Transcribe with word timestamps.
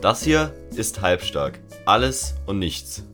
Das 0.00 0.22
hier 0.22 0.54
ist 0.74 1.02
Halbstark. 1.02 1.60
Alles 1.84 2.34
und 2.46 2.58
nichts. 2.58 3.04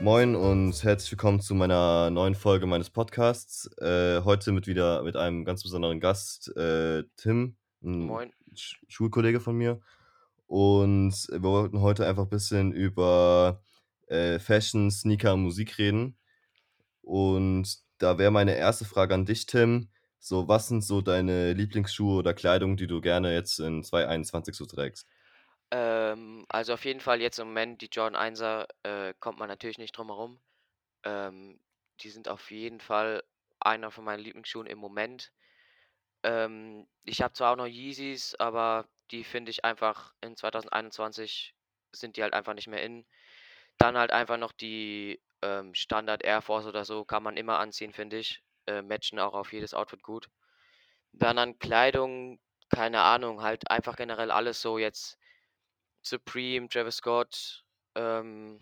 Moin 0.00 0.36
und 0.36 0.84
herzlich 0.84 1.10
willkommen 1.10 1.40
zu 1.40 1.56
meiner 1.56 2.10
neuen 2.10 2.36
Folge 2.36 2.66
meines 2.66 2.90
Podcasts. 2.90 3.68
Äh, 3.78 4.20
heute 4.22 4.52
mit 4.52 4.68
wieder 4.68 5.02
mit 5.02 5.16
einem 5.16 5.44
ganz 5.44 5.64
besonderen 5.64 5.98
Gast, 5.98 6.56
äh, 6.56 7.02
Tim, 7.16 7.56
ein 7.82 8.06
Moin. 8.06 8.32
Sch 8.54 8.76
Schulkollege 8.86 9.40
von 9.40 9.56
mir. 9.56 9.80
Und 10.46 11.26
wir 11.28 11.42
wollten 11.42 11.80
heute 11.80 12.06
einfach 12.06 12.22
ein 12.22 12.30
bisschen 12.30 12.70
über 12.70 13.60
äh, 14.06 14.38
Fashion, 14.38 14.92
Sneaker 14.92 15.34
und 15.34 15.42
Musik 15.42 15.78
reden. 15.78 16.16
Und 17.06 17.78
da 17.98 18.18
wäre 18.18 18.32
meine 18.32 18.56
erste 18.56 18.84
Frage 18.84 19.14
an 19.14 19.26
dich, 19.26 19.46
Tim. 19.46 19.88
So, 20.18 20.48
was 20.48 20.66
sind 20.66 20.82
so 20.82 21.00
deine 21.00 21.52
Lieblingsschuhe 21.52 22.18
oder 22.18 22.34
Kleidung, 22.34 22.76
die 22.76 22.88
du 22.88 23.00
gerne 23.00 23.32
jetzt 23.32 23.60
in 23.60 23.84
2021 23.84 24.56
so 24.56 24.66
trägst? 24.66 25.06
Ähm, 25.70 26.44
also 26.48 26.74
auf 26.74 26.84
jeden 26.84 26.98
Fall 26.98 27.20
jetzt 27.20 27.38
im 27.38 27.46
Moment 27.46 27.80
die 27.80 27.88
Jordan 27.92 28.34
1er, 28.34 28.66
äh, 28.82 29.14
kommt 29.20 29.38
man 29.38 29.48
natürlich 29.48 29.78
nicht 29.78 29.96
drum 29.96 30.08
herum. 30.08 30.40
Ähm, 31.04 31.60
die 32.00 32.10
sind 32.10 32.28
auf 32.28 32.50
jeden 32.50 32.80
Fall 32.80 33.22
einer 33.60 33.92
von 33.92 34.04
meinen 34.04 34.24
Lieblingsschuhen 34.24 34.66
im 34.66 34.78
Moment. 34.78 35.30
Ähm, 36.24 36.88
ich 37.04 37.22
habe 37.22 37.34
zwar 37.34 37.52
auch 37.52 37.56
noch 37.56 37.68
Yeezys, 37.68 38.34
aber 38.34 38.88
die 39.12 39.22
finde 39.22 39.52
ich 39.52 39.64
einfach 39.64 40.12
in 40.20 40.36
2021 40.36 41.54
sind 41.92 42.16
die 42.16 42.22
halt 42.22 42.34
einfach 42.34 42.54
nicht 42.54 42.66
mehr 42.66 42.82
in. 42.82 43.06
Dann 43.78 43.96
halt 43.96 44.10
einfach 44.10 44.38
noch 44.38 44.52
die 44.52 45.20
ähm, 45.42 45.74
Standard 45.74 46.24
Air 46.24 46.42
Force 46.42 46.66
oder 46.66 46.84
so, 46.84 47.04
kann 47.04 47.22
man 47.22 47.36
immer 47.36 47.58
anziehen, 47.58 47.92
finde 47.92 48.18
ich. 48.18 48.42
Äh, 48.66 48.82
matchen 48.82 49.18
auch 49.20 49.34
auf 49.34 49.52
jedes 49.52 49.74
Outfit 49.74 50.02
gut. 50.02 50.28
Dann 51.12 51.38
an 51.38 51.58
Kleidung, 51.58 52.40
keine 52.70 53.02
Ahnung, 53.02 53.42
halt 53.42 53.70
einfach 53.70 53.96
generell 53.96 54.30
alles 54.30 54.60
so 54.62 54.78
jetzt 54.78 55.18
Supreme, 56.02 56.68
Travis 56.68 56.96
Scott, 56.98 57.64
ähm, 57.96 58.60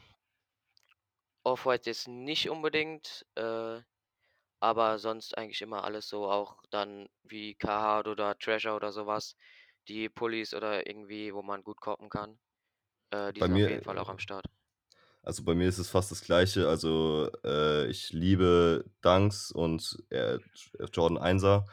Off-White 1.42 1.88
jetzt 1.88 2.06
nicht 2.08 2.50
unbedingt, 2.50 3.24
äh, 3.34 3.80
aber 4.60 4.98
sonst 4.98 5.38
eigentlich 5.38 5.62
immer 5.62 5.84
alles 5.84 6.08
so, 6.08 6.30
auch 6.30 6.62
dann 6.70 7.08
wie 7.24 7.54
Carhartt 7.56 8.08
oder 8.08 8.38
Treasure 8.38 8.74
oder 8.76 8.92
sowas, 8.92 9.36
die 9.88 10.08
Pullis 10.08 10.54
oder 10.54 10.86
irgendwie, 10.86 11.34
wo 11.34 11.42
man 11.42 11.64
gut 11.64 11.80
koppen 11.80 12.10
kann. 12.10 12.40
Äh, 13.10 13.32
die 13.34 13.40
Bei 13.40 13.46
sind 13.46 13.54
auf 13.54 13.66
mir, 13.66 13.68
jeden 13.68 13.82
Fall 13.82 13.98
auch 13.98 14.08
am 14.10 14.18
Start. 14.20 14.46
Also 15.24 15.42
bei 15.42 15.54
mir 15.54 15.68
ist 15.68 15.78
es 15.78 15.88
fast 15.88 16.10
das 16.10 16.22
Gleiche. 16.22 16.68
Also 16.68 17.30
äh, 17.44 17.86
ich 17.88 18.12
liebe 18.12 18.84
Dunks 19.00 19.50
und 19.50 20.02
äh, 20.10 20.38
Jordan 20.92 21.18
1er. 21.18 21.64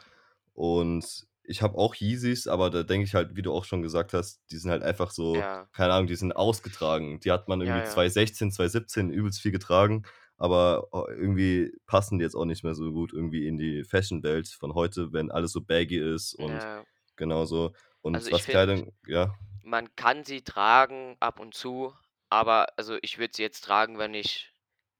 Und 0.54 1.26
ich 1.44 1.62
habe 1.62 1.76
auch 1.76 1.94
Yeezys, 1.94 2.46
aber 2.46 2.70
da 2.70 2.82
denke 2.82 3.04
ich 3.04 3.14
halt, 3.14 3.36
wie 3.36 3.42
du 3.42 3.52
auch 3.52 3.64
schon 3.64 3.82
gesagt 3.82 4.12
hast, 4.14 4.40
die 4.50 4.56
sind 4.56 4.70
halt 4.70 4.82
einfach 4.82 5.10
so, 5.10 5.34
Ja, 5.36 5.68
keine 5.72 5.92
Ahnung, 5.92 6.06
die 6.06 6.16
sind 6.16 6.32
ausgetragen. 6.34 7.20
Die 7.20 7.30
hat 7.30 7.48
man 7.48 7.60
ja, 7.60 7.66
irgendwie 7.66 7.86
ja, 7.88 7.92
2016, 7.92 8.52
2017 8.52 9.10
übelst 9.10 9.40
viel 9.40 9.52
getragen, 9.52 10.04
aber 10.36 10.88
oh, 10.92 11.04
irgendwie 11.08 11.72
passen 11.86 12.18
die 12.18 12.24
jetzt 12.24 12.36
auch 12.36 12.44
nicht 12.44 12.64
mehr 12.64 12.74
so 12.74 12.90
gut 12.92 13.12
irgendwie 13.12 13.46
in 13.46 13.58
die 13.58 13.84
Fashion-Welt 13.84 14.48
von 14.48 14.74
heute, 14.74 15.12
wenn 15.12 15.30
alles 15.30 15.52
so 15.52 15.60
baggy 15.60 15.98
ist 15.98 16.34
und 16.34 16.52
ja. 16.52 16.84
genauso. 17.16 17.66
Also 17.66 17.76
Und 18.02 18.16
ich 18.16 18.32
was 18.32 18.42
finde, 18.42 18.52
Kleidung, 18.52 18.92
ja, 19.06 19.34
man 19.64 19.94
kann 19.96 20.24
sie 20.24 20.42
tragen 20.42 21.16
ab 21.20 21.40
und 21.40 21.54
zu, 21.54 21.94
aber 22.32 22.68
also 22.78 22.98
ich 23.02 23.18
würde 23.18 23.34
sie 23.36 23.42
jetzt 23.42 23.62
tragen, 23.64 23.98
wenn 23.98 24.14
ich, 24.14 24.52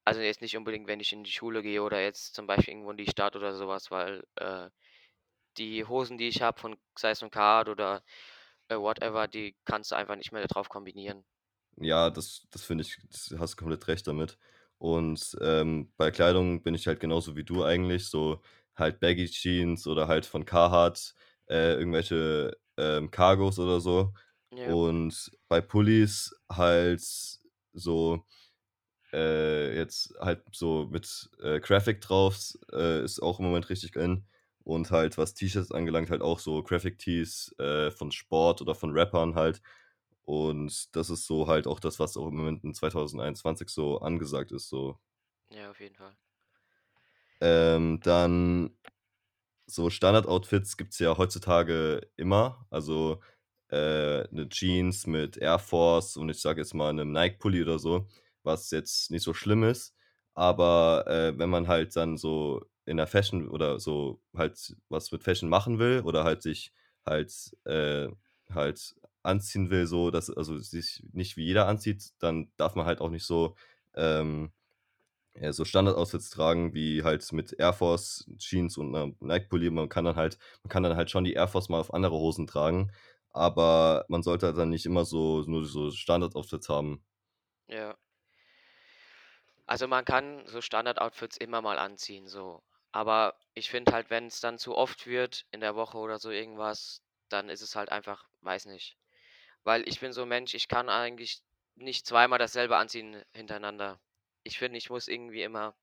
also 0.05 0.21
jetzt 0.21 0.43
nicht 0.43 0.57
unbedingt, 0.57 0.87
wenn 0.89 1.01
ich 1.01 1.13
in 1.13 1.25
die 1.25 1.31
Schule 1.33 1.63
gehe 1.63 1.83
oder 1.83 2.01
jetzt 2.03 2.35
zum 2.35 2.47
Beispiel 2.47 2.75
irgendwo 2.75 2.91
in 2.93 2.97
die 2.99 3.09
Stadt 3.11 3.37
oder 3.37 3.55
sowas, 3.57 3.91
weil 3.91 4.25
äh, 4.37 4.71
die 5.59 5.85
Hosen, 5.87 6.19
die 6.19 6.29
ich 6.29 6.43
habe 6.43 6.61
von 6.61 6.79
Zeiss 6.97 7.23
und 7.23 7.33
Card 7.33 7.69
oder 7.71 8.05
äh, 8.69 8.77
whatever, 8.77 9.29
die 9.29 9.57
kannst 9.67 9.93
du 9.93 9.97
einfach 9.97 10.17
nicht 10.17 10.33
mehr 10.33 10.47
drauf 10.49 10.69
kombinieren. 10.71 11.25
Ja, 11.77 12.11
das 12.11 12.47
das 12.51 12.63
finde 12.65 12.83
ich 12.83 12.99
das 13.11 13.35
hast 13.39 13.53
du 13.55 13.57
komplett 13.57 13.89
recht 13.89 14.07
damit. 14.07 14.39
Und, 14.79 15.37
ähm, 15.41 15.93
bei 15.97 16.11
Kleidung 16.11 16.63
bin 16.63 16.75
ich 16.75 16.87
halt 16.87 16.99
genauso 17.01 17.37
wie 17.37 17.45
du 17.45 17.63
eigentlich, 17.65 18.09
so 18.09 18.43
halt 18.75 18.99
Baggy 19.01 19.27
Jeans 19.27 19.87
oder 19.87 20.09
halt 20.09 20.27
von 20.27 20.45
Carhartt, 20.45 21.15
äh, 21.49 21.75
irgendwelche, 21.75 22.57
ähm, 22.77 23.11
Cargos 23.11 23.59
oder 23.59 23.81
so. 23.81 24.13
Ja, 24.53 24.77
Und 24.77 25.33
bei 25.49 25.61
Pullis 25.61 26.35
halt 26.51 27.03
so, 27.73 28.25
äh, 29.13 29.77
jetzt 29.77 30.15
halt 30.21 30.43
so 30.53 30.87
mit, 30.91 31.31
äh, 31.43 31.61
Graphic 31.61 32.01
drauf, 32.01 32.39
äh, 32.73 33.05
ist 33.05 33.21
auch 33.23 33.39
im 33.41 33.47
Moment 33.47 33.69
richtig 33.71 33.97
in. 33.97 34.27
Und 34.65 34.91
halt, 34.93 35.19
was 35.19 35.35
T-Shirts 35.35 35.73
angelangt, 35.73 36.11
halt 36.11 36.23
auch 36.23 36.39
so 36.39 36.63
Graphic 36.63 36.99
Tees, 36.99 37.55
äh, 37.59 37.91
von 37.91 38.13
Sport 38.13 38.63
oder 38.63 38.75
von 38.75 38.93
Rappern 38.93 39.35
halt. 39.35 39.63
Und 40.25 40.95
das 40.97 41.11
ist 41.11 41.27
so 41.27 41.49
halt 41.49 41.67
auch 41.67 41.81
das, 41.81 41.99
was 42.01 42.17
auch 42.17 42.29
im 42.29 42.37
Moment 42.37 42.65
in 42.65 42.75
2021 42.75 43.69
so 43.71 43.99
angesagt 44.01 44.53
ist, 44.53 44.69
so. 44.69 44.99
ja, 45.51 45.71
auf 45.71 45.81
jeden 45.81 45.95
Fall. 45.97 46.17
Ähm, 47.41 48.01
dann 48.03 48.77
so 49.67 49.91
Standard-Outfits 49.91 50.77
gibt's 50.77 50.99
ja 50.99 51.17
heutzutage 51.19 52.03
immer. 52.17 52.67
Also, 52.71 53.21
äh, 53.73 54.25
'ne 54.33 54.49
Jeans 54.51 55.07
mit 55.09 55.39
Air 55.39 55.59
Force 55.61 56.17
und 56.19 56.29
ich 56.31 56.41
sage 56.41 56.61
jetzt 56.63 56.75
mal 56.75 56.93
'nem 56.95 57.13
Nike-Pulli 57.13 57.63
oder 57.63 57.79
so, 57.81 58.07
was 58.45 58.71
jetzt 58.73 59.11
nicht 59.13 59.23
so 59.25 59.35
schlimm 59.35 59.65
ist. 59.65 59.95
Aber, 60.35 61.07
äh, 61.09 61.39
wenn 61.39 61.51
man 61.51 61.69
halt 61.69 61.97
dann 61.97 62.17
so 62.19 62.63
in 62.87 62.97
der 62.99 63.07
Fashion 63.09 63.49
oder 63.49 63.81
so 63.81 64.21
halt 64.37 64.77
was 64.91 65.13
mit 65.13 65.25
Fashion 65.25 65.49
machen 65.51 65.79
will 65.81 66.03
oder 66.05 66.25
halt 66.25 66.43
sich 66.43 66.73
halt 67.07 67.33
äh, 67.67 68.09
halt 68.51 68.95
anziehen 69.25 69.71
will, 69.71 69.87
so 69.87 70.11
dass 70.13 70.31
also 70.31 70.59
sich 70.59 71.05
nicht 71.13 71.37
wie 71.39 71.45
jeder 71.47 71.69
anzieht, 71.69 72.11
dann 72.21 72.53
darf 72.57 72.75
man 72.77 72.87
halt 72.87 73.01
auch 73.01 73.11
nicht 73.11 73.25
so, 73.27 73.57
ähm 73.95 74.53
ja, 75.41 75.53
so 75.53 75.65
Standard-Outfits 75.65 76.31
tragen, 76.31 76.75
wie 76.75 77.05
halt 77.05 77.33
mit 77.33 77.55
Air 77.59 77.73
Force 77.75 78.27
Jeans 78.39 78.77
und 78.79 78.93
'ner 78.93 79.13
Nike-Pulli. 79.21 79.71
Man 79.71 79.89
kann 79.89 80.05
dann 80.07 80.17
halt 80.17 80.39
man 80.65 80.71
kann 80.71 80.83
dann 80.85 80.97
halt 80.97 81.11
schon 81.11 81.25
die 81.25 81.35
Air 81.35 81.49
Force 81.49 81.69
mal 81.71 81.81
auf 81.81 81.95
andere 81.95 82.17
Hosen 82.17 82.47
tragen, 82.49 82.93
aber 83.33 84.05
man 84.09 84.23
sollte 84.23 84.47
halt 84.47 84.59
dann 84.59 84.71
nicht 84.71 84.87
immer 84.87 85.05
so 85.05 85.43
nur 85.47 85.65
so 85.67 85.91
Standard-Outfits 85.91 86.69
haben. 86.69 87.05
Ja. 87.69 87.97
Also 89.67 89.89
man 89.89 90.05
kann 90.05 90.47
so 90.47 90.61
Standard-Outfits 90.61 91.37
immer 91.37 91.61
mal 91.63 91.77
anziehen, 91.79 92.29
so. 92.29 92.63
Aber 92.93 93.37
ich 93.55 93.71
finde 93.71 93.93
halt, 93.93 94.09
wenn 94.11 94.27
es 94.27 94.39
dann 94.41 94.57
zu 94.59 94.77
oft 94.77 95.07
wird 95.07 95.47
in 95.51 95.61
der 95.61 95.75
Woche 95.75 95.99
oder 95.99 96.19
so 96.21 96.31
irgendwas, 96.31 97.03
dann 97.29 97.49
ist 97.49 97.61
es 97.63 97.75
halt 97.75 97.91
einfach, 97.91 98.29
weiß 98.43 98.67
nicht. 98.67 98.97
Weil 99.65 99.89
ich 99.89 100.01
bin 100.01 100.13
so 100.13 100.23
'n 100.25 100.29
Mensch, 100.29 100.55
ich 100.55 100.69
kann 100.69 100.89
eigentlich 100.91 101.43
nicht 101.77 102.07
zweimal 102.07 102.39
dasselbe 102.41 102.77
anziehen 102.79 103.23
hintereinander. 103.35 104.01
Ich 104.45 104.59
finde, 104.59 104.79
ich 104.79 104.91
muss 104.91 105.09
irgendwie 105.09 105.43
immer, 105.43 105.77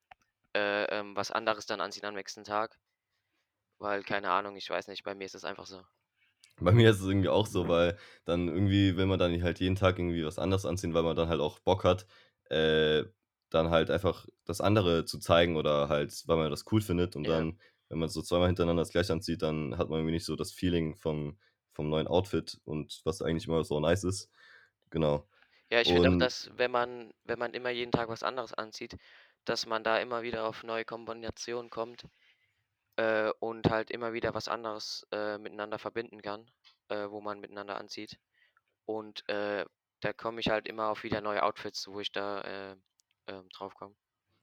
äh, 0.56 0.86
ähm, 0.86 1.16
was 1.18 1.32
anderes 1.32 1.66
dann 1.68 1.82
anziehen 1.82 2.06
am 2.06 2.16
nächsten 2.16 2.44
Tag, 2.46 2.80
weil 3.80 4.04
keine 4.04 4.32
Ahnung, 4.32 4.56
ich 4.56 4.70
weiß 4.70 4.88
nicht, 4.88 5.04
bei 5.04 5.16
mir 5.16 5.26
ist 5.26 5.36
es 5.36 5.44
einfach 5.44 5.66
so. 5.66 5.84
Bei 6.60 6.72
mir 6.72 6.90
ist 6.92 7.00
es 7.02 7.06
irgendwie 7.08 7.30
auch 7.30 7.48
so, 7.48 7.68
weil 7.68 7.98
dann 8.26 8.48
irgendwie 8.48 8.98
will 8.98 9.06
man 9.06 9.20
dann 9.20 9.42
halt 9.44 9.60
jeden 9.60 9.76
Tag 9.76 10.00
irgendwie 10.00 10.26
was 10.26 10.40
anderes 10.40 10.66
anziehen, 10.66 10.94
weil 10.94 11.04
man 11.04 11.16
dann 11.16 11.30
halt 11.30 11.42
auch 11.42 11.60
Bock 11.60 11.84
hat, 11.84 12.06
äh, 12.50 13.06
dann 13.50 13.70
halt 13.70 13.90
einfach 13.92 14.26
das 14.46 14.62
andere 14.62 15.06
zu 15.06 15.20
zeigen 15.20 15.58
oder 15.58 15.90
halt, 15.90 16.24
weil 16.28 16.38
man 16.38 16.52
das 16.52 16.66
cool 16.72 16.82
findet 16.82 17.16
und 17.16 17.26
Ja. 17.26 17.30
dann, 17.30 17.60
wenn 17.90 18.00
man 18.00 18.10
so 18.10 18.22
zweimal 18.22 18.48
hintereinander 18.48 18.82
das 18.82 18.92
Gleiche 18.92 19.14
anzieht, 19.14 19.42
dann 19.42 19.78
hat 19.78 19.90
man 19.90 20.00
irgendwie 20.00 20.14
nicht 20.14 20.26
so 20.26 20.36
das 20.36 20.52
Feeling 20.52 20.96
vom 20.96 21.38
vom 21.72 21.90
neuen 21.90 22.08
Outfit 22.08 22.60
und 22.66 23.02
was 23.06 23.22
eigentlich 23.22 23.48
immer 23.48 23.64
so 23.64 23.80
nice 23.80 24.04
ist. 24.04 24.30
Genau. 24.92 25.28
Ja, 25.72 25.82
ich 25.82 25.92
finde 25.94 26.10
auch, 26.12 26.16
Und 26.16 26.28
dass 26.28 26.50
wenn 26.58 26.70
man 26.72 27.12
wenn 27.24 27.40
man 27.40 27.54
immer 27.56 27.70
jeden 27.72 27.92
Tag 27.92 28.08
was 28.10 28.22
anderes 28.24 28.54
anzieht, 28.54 28.96
dass 29.46 29.66
man 29.66 29.84
da 29.84 29.98
immer 30.00 30.22
wieder 30.24 30.46
auf 30.48 30.64
neue 30.64 30.86
Kombinationen 30.86 31.70
kommt, 31.72 32.04
äh, 33.00 33.32
und 33.40 33.70
halt 33.70 33.92
immer 33.92 34.14
wieder 34.14 34.34
was 34.34 34.48
anderes, 34.50 35.08
äh, 35.12 35.38
miteinander 35.38 35.80
verbinden 35.80 36.22
kann, 36.22 36.52
äh, 36.90 37.10
wo 37.10 37.22
man 37.22 37.40
miteinander 37.40 37.78
anzieht. 37.78 38.20
Und, 38.86 39.28
äh, 39.30 39.66
da 40.02 40.14
komme 40.14 40.42
ich 40.42 40.50
halt 40.50 40.68
immer 40.68 40.90
auf 40.90 41.04
wieder 41.04 41.22
neue 41.22 41.44
Outfits, 41.44 41.88
wo 41.88 42.00
ich 42.02 42.12
da, 42.12 42.42
äh, 42.42 42.76
ähm, 43.28 43.50
drauf 43.50 43.76
komme. 43.76 43.96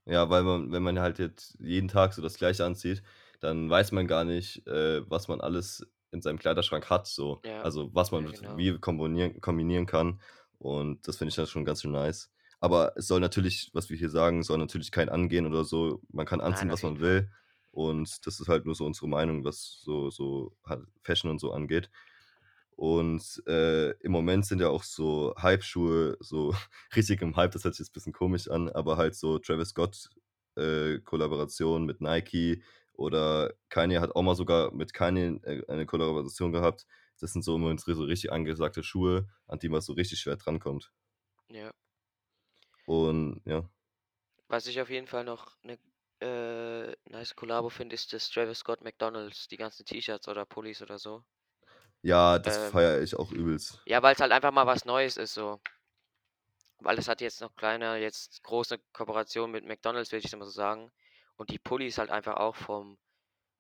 Ja, 0.07 0.31
weil 0.31 0.43
man 0.45 0.71
wenn 0.73 0.83
man 0.83 1.01
halt 1.01 1.19
jetzt 1.19 1.57
jeden 1.61 1.89
Tag 1.89 2.13
so 2.15 2.23
das 2.23 2.37
Gleiche 2.39 2.65
anzieht, 2.65 3.03
dann 3.41 3.69
weiß 3.69 3.93
man 3.93 4.07
gar 4.07 4.25
nicht, 4.25 4.67
äh, 4.67 5.09
was 5.11 5.27
man 5.29 5.41
alles 5.41 5.85
in 6.13 6.23
seinem 6.23 6.39
Kleiderschrank 6.39 6.89
hat 6.89 7.07
so. 7.09 7.43
Ja, 7.45 7.63
Also, 7.63 7.91
was 7.95 8.13
man 8.13 8.25
ja, 8.27 8.31
genau. 8.33 8.57
wie 8.57 8.79
kombinieren 8.79 9.41
kombinieren 9.41 9.87
kann 9.87 10.21
und 10.59 11.07
das 11.09 11.17
finde 11.17 11.31
ich 11.31 11.37
dann 11.37 11.47
schon 11.47 11.65
ganz 11.65 11.83
schön 11.83 11.93
nice. 11.93 12.31
Aber 12.61 12.93
es 12.97 13.07
soll 13.09 13.21
natürlich, 13.21 13.71
was 13.75 13.91
wir 13.91 13.97
hier 13.99 14.09
sagen, 14.11 14.43
soll 14.43 14.59
natürlich 14.59 14.91
kein 14.93 15.09
Angehen 15.09 15.47
oder 15.47 15.65
so. 15.65 16.01
Man 16.09 16.25
kann 16.27 16.41
Nein, 16.47 16.47
anziehen, 16.47 16.71
auf 16.71 16.83
was 16.83 16.83
man 16.85 17.01
will 17.01 17.31
und 17.77 18.27
das 18.27 18.41
ist 18.41 18.49
halt 18.49 18.67
nur 18.67 18.75
so 18.75 18.87
unsere 18.87 19.09
Meinung, 19.09 19.45
was 19.45 19.81
so 19.85 20.11
so 20.11 20.57
Fashion 21.03 21.31
und 21.31 21.39
so 21.41 21.53
angeht. 21.53 21.91
Und, 22.77 23.43
äh, 23.47 23.93
im 24.01 24.13
Moment 24.13 24.45
sind 24.47 24.61
ja 24.61 24.69
auch 24.69 24.83
so 24.83 25.35
Hype-Schuhe 25.41 26.19
so 26.21 26.55
richtig 26.97 27.23
im 27.23 27.37
Hype, 27.37 27.53
das 27.53 27.65
hört 27.65 27.75
sich 27.75 27.87
jetzt 27.87 27.93
bisschen 27.95 28.13
komisch 28.13 28.49
an, 28.51 28.69
aber 28.69 28.97
halt 28.99 29.15
so 29.17 29.39
Travis 29.39 29.71
Scott 29.71 30.11
äh, 30.57 30.99
Kollaboration 31.01 31.87
mit 31.87 32.01
Nike 32.03 32.63
oder 32.95 33.55
Kanye 33.71 34.01
hat 34.01 34.15
auch 34.17 34.23
mal 34.23 34.35
sogar 34.37 34.73
mit 34.75 34.93
Kanye, 34.95 35.41
äh, 35.45 35.63
eine 35.69 35.87
Kollaboration 35.87 36.53
gehabt. 36.53 36.87
Das 37.21 37.33
sind 37.33 37.43
so 37.45 37.57
im 37.57 37.63
Moment 37.63 37.81
so 37.81 38.05
richtig 38.05 38.33
angesagte 38.33 38.83
Schuhe, 38.83 39.29
an 39.47 39.59
die 39.59 39.69
man 39.71 39.81
so 39.81 39.93
richtig 39.95 40.21
schwer 40.21 40.37
drankommt. 40.37 40.93
Ja. 41.49 41.73
Und 42.87 43.43
ja. 43.45 43.69
Was 44.49 44.67
ich 44.67 44.81
auf 44.81 44.91
jeden 44.91 45.07
Fall 45.07 45.25
noch 45.25 45.57
'ne, 45.63 45.79
äh, 46.21 46.93
nice 47.11 47.35
Kollabo 47.37 47.69
finde, 47.71 47.95
ist 47.95 48.13
das 48.13 48.31
Travis 48.31 48.59
Scott 48.61 48.83
McDonald's, 48.83 49.49
die 49.49 49.57
ganzen 49.57 49.85
T-Shirts 49.87 50.29
oder 50.29 50.47
Pullis 50.47 50.83
oder 50.83 50.99
so. 50.99 51.25
Ja, 52.03 52.39
das 52.39 52.57
Ähm, 52.57 52.57
feiere 52.57 53.03
ich 53.03 53.17
auch 53.17 53.33
übelst. 53.33 53.81
ja, 53.87 54.03
weil's 54.03 54.21
halt 54.21 54.33
einfach 54.33 54.53
mal 54.53 54.67
was 54.67 54.85
Neues 54.85 55.17
ist 55.17 55.35
so. 55.35 55.61
Weil 56.79 56.99
es 56.99 57.07
hat 57.07 57.21
jetzt 57.21 57.43
noch 57.43 57.55
keine 57.55 57.99
jetzt 57.99 58.43
große 58.43 58.79
Kooperation 58.95 59.51
mit 59.51 59.67
McDonald's, 59.67 60.11
würde 60.11 60.25
ich 60.27 60.35
mal 60.35 60.47
so 60.47 60.51
sagen. 60.51 60.91
Und 61.37 61.51
die 61.51 61.59
Pullis 61.59 61.99
halt 61.99 62.09
einfach 62.11 62.37
auch 62.37 62.57
vom 62.57 62.99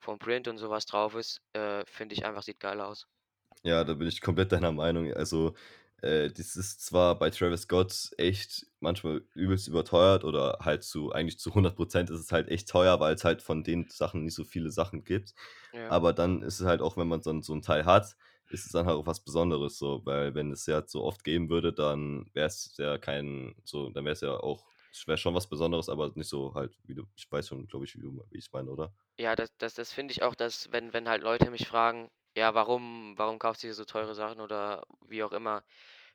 vom 0.00 0.18
Print 0.18 0.48
und 0.48 0.58
so 0.58 0.70
was 0.70 0.86
drauf 0.86 1.14
ist, 1.14 1.42
äh, 1.54 1.84
finde 1.86 2.14
ich 2.14 2.24
einfach 2.26 2.42
sieht 2.42 2.60
geil 2.60 2.80
aus. 2.80 3.06
Ja, 3.62 3.84
da 3.84 3.94
bin 3.94 4.06
ich 4.08 4.20
komplett 4.20 4.52
deiner 4.52 4.72
Meinung. 4.72 5.12
Also, 5.12 5.54
äh, 6.06 6.32
das 6.32 6.56
ist 6.56 6.80
zwar 6.84 7.18
bei 7.18 7.30
Travis 7.30 7.62
Scott 7.62 8.10
echt 8.18 8.66
manchmal 8.80 9.22
übelst 9.34 9.68
überteuert 9.68 10.24
oder 10.24 10.58
halt 10.62 10.84
zu 10.84 11.12
eigentlich 11.12 11.38
zu 11.38 11.54
100% 11.54 12.10
ist 12.10 12.20
es 12.20 12.32
halt 12.32 12.48
echt 12.48 12.68
teuer, 12.68 13.00
weil's 13.00 13.24
halt 13.24 13.42
von 13.42 13.64
den 13.64 13.88
Sachen 13.90 14.24
nicht 14.24 14.34
so 14.34 14.44
viele 14.44 14.70
Sachen 14.70 15.04
gibt. 15.04 15.34
Ja. 15.72 15.96
Aber 15.96 16.12
dann 16.12 16.42
ist 16.42 16.60
es 16.60 16.66
halt 16.66 16.80
auch, 16.80 16.96
wenn 16.96 17.08
man 17.08 17.20
dann 17.22 17.42
so 17.42 17.52
'n 17.54 17.62
Teil 17.62 17.84
hat, 17.84 18.16
ist 18.48 18.66
es 18.66 18.72
dann 18.72 18.86
halt 18.86 18.96
auch 18.96 19.06
was 19.06 19.24
Besonderes 19.24 19.78
so, 19.78 20.02
weil 20.04 20.34
wenn 20.34 20.52
es 20.52 20.66
ja 20.66 20.82
so 20.86 21.02
oft 21.04 21.24
geben 21.24 21.48
würde, 21.50 21.72
dann 21.72 22.30
wär's 22.34 22.74
ja 22.78 22.98
kein 22.98 23.54
so 23.64 23.90
dann 23.90 24.04
wär's 24.04 24.20
ja 24.20 24.32
auch 24.38 24.66
wäre 25.06 25.18
schon 25.18 25.34
was 25.34 25.48
Besonderes, 25.48 25.88
aber 25.90 26.10
nicht 26.14 26.28
so 26.28 26.54
halt, 26.54 26.78
wie 26.84 26.94
du 26.94 27.04
ich 27.16 27.30
weiß 27.30 27.48
schon, 27.48 27.66
glaube 27.66 27.84
ich, 27.84 27.94
wie 27.96 28.00
du 28.00 28.24
wie 28.30 28.38
ich's 28.38 28.52
meine, 28.52 28.70
oder? 28.70 28.94
Ja, 29.18 29.34
das 29.34 29.48
das 29.58 29.74
das 29.74 29.92
finde 29.92 30.12
ich 30.12 30.22
auch, 30.22 30.34
dass 30.34 30.70
wenn 30.72 30.92
wenn 30.92 31.08
halt 31.08 31.22
Leute 31.22 31.50
mich 31.50 31.66
fragen: 31.66 32.10
„Ja, 32.36 32.54
warum 32.54 33.14
warum 33.16 33.38
kaufst 33.38 33.62
du 33.62 33.66
dir 33.68 33.74
so 33.74 33.84
teure 33.86 34.14
Sachen?“ 34.14 34.40
oder 34.40 34.84
wie 35.08 35.22
auch 35.22 35.32
immer, 35.32 35.64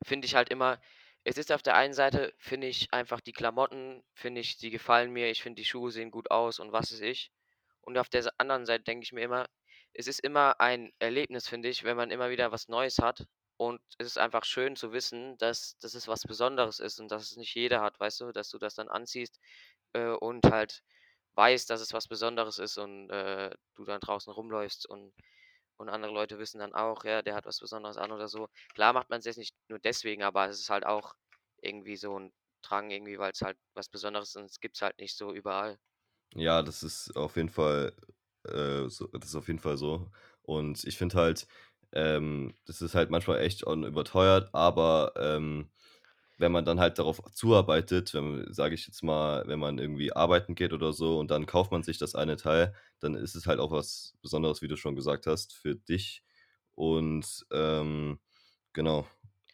finde 0.04 0.26
ich 0.26 0.36
halt 0.36 0.50
immer 0.50 0.80
es 1.24 1.38
ist 1.38 1.52
auf 1.52 1.62
der 1.62 1.76
einen 1.76 1.94
Seite 1.94 2.34
finde 2.40 2.68
ich 2.68 2.94
einfach 2.94 3.22
die 3.22 3.34
Klamotten 3.34 4.04
finde 4.16 4.42
ich, 4.42 4.58
die 4.58 4.72
gefallen 4.72 5.12
mir. 5.12 5.30
Ich 5.30 5.44
finde, 5.44 5.62
die 5.62 5.66
Schuhe 5.66 5.92
sehen 5.92 6.10
gut 6.12 6.32
aus 6.32 6.60
und 6.60 6.72
was 6.72 6.92
weiß 6.92 7.02
ich. 7.02 7.32
Und 7.82 7.98
auf 7.98 8.10
der 8.10 8.28
anderen 8.40 8.66
Seite 8.66 8.84
denke 8.84 9.04
ich 9.04 9.12
mir 9.14 9.22
immer, 9.24 9.48
es 9.94 10.08
ist 10.08 10.20
immer 10.20 10.60
ein 10.60 10.92
Erlebnis, 11.00 11.48
finde 11.48 11.70
ich, 11.70 11.84
wenn 11.84 11.98
man 11.98 12.10
immer 12.12 12.30
wieder 12.32 12.52
was 12.52 12.68
Neues 12.70 12.98
hat. 13.00 13.26
Und 13.58 13.82
es 14.00 14.08
ist 14.08 14.18
einfach 14.18 14.46
schön 14.46 14.76
zu 14.76 14.94
wissen, 14.94 15.38
dass 15.38 15.78
dass 15.78 15.94
es 15.94 16.08
was 16.08 16.24
Besonderes 16.24 16.80
ist 16.80 17.00
und 17.00 17.12
dass 17.12 17.24
es 17.24 17.38
nicht 17.38 17.54
jeder 17.56 17.82
hat, 17.82 18.00
weißt 18.00 18.22
du? 18.22 18.32
Dass 18.32 18.50
du 18.50 18.58
das 18.58 18.74
dann 18.76 18.90
anziehst, 18.90 19.40
äh, 19.94 20.08
und 20.10 20.46
halt 20.52 20.82
weißt, 21.36 21.70
dass 21.70 21.82
es 21.82 21.94
was 21.94 22.08
Besonderes 22.08 22.60
ist 22.60 22.78
und, 22.78 23.10
äh, 23.12 23.52
du 23.76 23.86
dann 23.86 24.00
draußen 24.02 24.34
rumläufst 24.34 24.88
und 24.90 25.14
und 25.82 25.90
andere 25.90 26.14
Leute 26.14 26.40
wissen 26.40 26.60
dann 26.60 26.74
auch, 26.74 27.04
ja, 27.06 27.22
der 27.24 27.36
hat 27.36 27.46
was 27.46 27.60
Besonderes 27.60 27.98
an 27.98 28.12
oder 28.12 28.28
so. 28.30 28.48
Klar 28.76 28.94
macht 28.94 29.10
man's 29.10 29.26
jetzt 29.26 29.38
nicht 29.38 29.56
nur 29.70 29.80
deswegen, 29.80 30.24
aber 30.24 30.48
es 30.50 30.60
ist 30.60 30.70
halt 30.70 30.86
auch 30.86 31.14
irgendwie 31.62 31.98
so 31.98 32.16
'n 32.18 32.32
Drang 32.64 32.92
irgendwie, 32.92 33.18
weil's 33.20 33.42
halt 33.42 33.58
was 33.76 33.90
Besonderes 33.90 34.30
ist 34.30 34.36
und 34.38 34.44
das 34.50 34.60
gibt's 34.60 34.82
halt 34.82 34.98
nicht 35.00 35.18
so 35.18 35.34
überall. 35.34 35.80
Ja, 36.36 36.62
das 36.62 36.82
ist 36.84 37.16
auf 37.18 37.36
jeden 37.36 37.50
Fall, 37.50 37.94
äh, 38.46 38.88
so 38.90 39.08
das 39.08 39.30
ist 39.30 39.36
auf 39.36 39.48
jeden 39.48 39.60
Fall 39.60 39.78
so. 39.78 40.10
Und 40.44 40.84
ich 40.86 40.98
finde 40.98 41.16
halt, 41.18 41.48
ähm, 41.92 42.54
das 42.66 42.82
ist 42.82 42.96
halt 42.96 43.10
manchmal 43.10 43.40
echt 43.42 43.64
überteuert, 43.64 44.50
aber, 44.54 45.14
ähm, 45.18 45.72
wenn 46.42 46.52
man 46.52 46.66
dann 46.66 46.80
halt 46.80 47.00
darauf 47.00 47.22
zuarbeitet, 47.34 48.14
wenn 48.14 48.54
sage 48.54 48.76
ich 48.76 48.88
jetzt 48.88 49.04
mal, 49.04 49.46
wenn 49.48 49.60
man 49.60 49.80
irgendwie 49.80 50.14
arbeiten 50.14 50.56
geht 50.56 50.74
oder 50.74 50.94
so 50.94 51.20
und 51.20 51.32
dann 51.32 51.46
kauft 51.46 51.72
man 51.72 51.84
sich 51.84 51.98
das 52.00 52.16
eine 52.16 52.38
Teil, 52.38 52.74
dann 53.00 53.16
ist 53.16 53.36
es 53.36 53.48
halt 53.48 53.60
auch 53.60 53.72
was 53.72 54.18
Besonderes, 54.22 54.62
wie 54.62 54.68
du 54.68 54.78
schon 54.78 54.96
gesagt 54.96 55.28
hast, 55.28 55.54
für 55.54 55.76
dich. 55.76 56.24
Und, 56.76 57.46
ähm, 57.52 58.20
genau. 58.74 59.08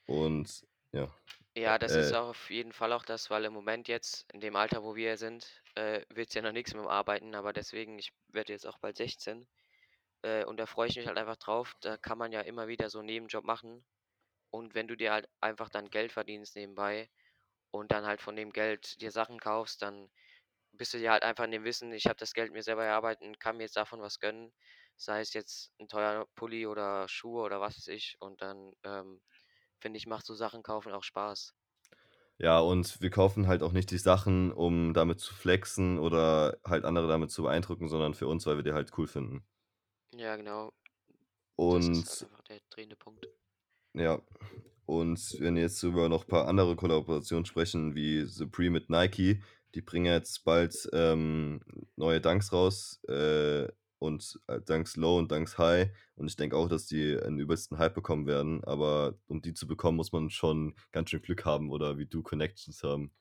Und 0.07 0.65
ja, 0.93 1.09
Ja, 1.57 1.77
das 1.79 1.95
ist 1.97 2.13
äh 2.13 2.13
auf 2.13 2.49
jeden 2.51 2.71
Fall 2.71 2.93
auch 2.93 3.03
das, 3.03 3.29
weil 3.29 3.43
im 3.45 3.51
Moment 3.53 3.87
jetzt 3.89 4.31
in 4.31 4.39
dem 4.39 4.55
Alter, 4.55 4.83
wo 4.83 4.95
wir 4.95 5.17
sind, 5.17 5.61
äh, 5.75 6.05
wird's 6.09 6.33
ja 6.35 6.41
noch 6.41 6.51
nix 6.53 6.73
mit'm 6.73 6.87
Arbeiten, 6.87 7.33
aber 7.35 7.51
deswegen 7.51 7.97
ich 7.99 8.13
werde 8.29 8.53
jetzt 8.53 8.65
auch 8.67 8.77
bald 8.77 8.95
16, 8.97 9.47
äh, 10.23 10.45
und 10.45 10.57
da 10.57 10.65
freue 10.67 10.87
ich 10.89 10.95
mich 10.97 11.07
halt 11.07 11.17
einfach 11.17 11.37
drauf. 11.37 11.75
Da 11.81 11.97
kann 11.97 12.17
man 12.19 12.31
ja 12.31 12.41
immer 12.41 12.67
wieder 12.67 12.89
so 12.89 12.99
'n 12.99 13.05
Nebenjob 13.07 13.43
machen. 13.45 13.85
Und 14.51 14.75
wenn 14.75 14.87
du 14.87 14.95
dir 14.97 15.11
halt 15.13 15.29
einfach 15.41 15.69
dann 15.69 15.89
Geld 15.89 16.11
verdienst 16.11 16.55
nebenbei 16.55 17.09
und 17.71 17.91
dann 17.91 18.05
halt 18.05 18.21
von 18.21 18.35
dem 18.35 18.51
Geld 18.53 19.01
dir 19.01 19.11
Sachen 19.11 19.39
kaufst, 19.39 19.81
dann 19.83 20.11
bist 20.73 20.93
du 20.93 20.99
dir 20.99 21.11
halt 21.11 21.23
einfach 21.23 21.45
in 21.45 21.51
dem 21.51 21.63
Wissen: 21.65 21.91
„Ich 21.93 22.05
habe 22.07 22.15
das 22.17 22.33
Geld 22.33 22.51
mir 22.53 22.63
selber 22.63 22.85
erarbeiten 22.85 23.27
und 23.27 23.39
kann 23.39 23.57
mir 23.57 23.63
jetzt 23.63 23.77
davon 23.77 24.01
was 24.01 24.19
gönnen“, 24.19 24.53
sei 24.97 25.21
es 25.21 25.33
jetzt 25.33 25.73
'n 25.79 25.87
teurer 25.89 26.27
Pulli 26.35 26.67
oder 26.67 27.07
Schuhe 27.09 27.43
oder 27.43 27.61
was 27.61 27.77
weiß 27.77 27.87
ich. 27.89 28.17
Und 28.21 28.41
dann, 28.41 28.73
ähm, 28.83 29.21
finde 29.79 29.97
ich, 29.97 30.07
macht 30.07 30.25
so 30.27 30.35
Sachen 30.35 30.63
kaufen 30.63 30.93
auch 30.93 31.03
Spaß. 31.03 31.55
Ja, 32.39 32.59
und 32.59 33.01
wir 33.01 33.09
kaufen 33.09 33.47
halt 33.47 33.63
auch 33.63 33.71
nicht 33.71 33.89
die 33.91 33.97
Sachen, 33.97 34.51
um 34.51 34.93
damit 34.93 35.19
zu 35.19 35.33
flexen 35.33 35.97
oder 35.99 36.57
halt 36.63 36.85
andere 36.85 37.07
damit 37.07 37.31
zu 37.31 37.43
beeindrucken, 37.43 37.87
sondern 37.89 38.13
für 38.13 38.27
uns, 38.27 38.45
weil 38.45 38.57
wir 38.57 38.63
die 38.63 38.73
halt 38.73 38.91
cool 38.97 39.07
finden. 39.07 39.43
Ja, 40.13 40.35
genau. 40.35 40.73
Das 41.69 41.89
ist 41.89 42.07
halt 42.07 42.19
Und 42.19 42.23
einfach 42.23 42.43
der 42.43 42.61
drehende 42.69 42.97
Punkt. 42.97 43.29
Ja. 43.97 44.21
Und 44.85 45.35
wenn 45.39 45.57
jetzt 45.57 45.83
über 45.83 46.07
noch 46.07 46.27
paar 46.27 46.47
andere 46.47 46.75
Kollaborationen 46.75 47.45
sprechen, 47.45 47.95
wie 47.95 48.23
Supreme 48.23 48.71
mit 48.71 48.89
Nike, 48.89 49.43
die 49.75 49.81
bringen 49.81 50.05
jetzt 50.05 50.45
bald, 50.45 50.89
ähm, 50.93 51.61
neue 51.97 52.21
Dunks 52.21 52.53
raus, 52.53 53.03
äh, 53.09 53.67
und, 53.99 54.39
äh, 54.47 54.61
Dunks 54.61 54.95
Low 54.95 55.17
und 55.17 55.31
Dunks 55.31 55.57
High. 55.57 55.89
Und 56.15 56.27
ich 56.27 56.35
denke 56.35 56.55
auch, 56.55 56.69
dass 56.69 56.87
die 56.87 57.17
einen 57.19 57.39
übelsten 57.39 57.77
Hype 57.77 57.95
bekommen 57.95 58.27
werden, 58.27 58.63
aber 58.63 59.15
um 59.27 59.41
die 59.41 59.53
zu 59.53 59.67
bekommen, 59.67 59.97
muss 59.97 60.11
man 60.11 60.29
schon 60.29 60.75
ganz 60.91 61.09
schön 61.09 61.21
Glück 61.21 61.45
haben 61.45 61.71
oder 61.71 61.97
wie 61.97 62.05
du 62.05 62.21
Connections 62.21 62.83
haben. 62.83 63.11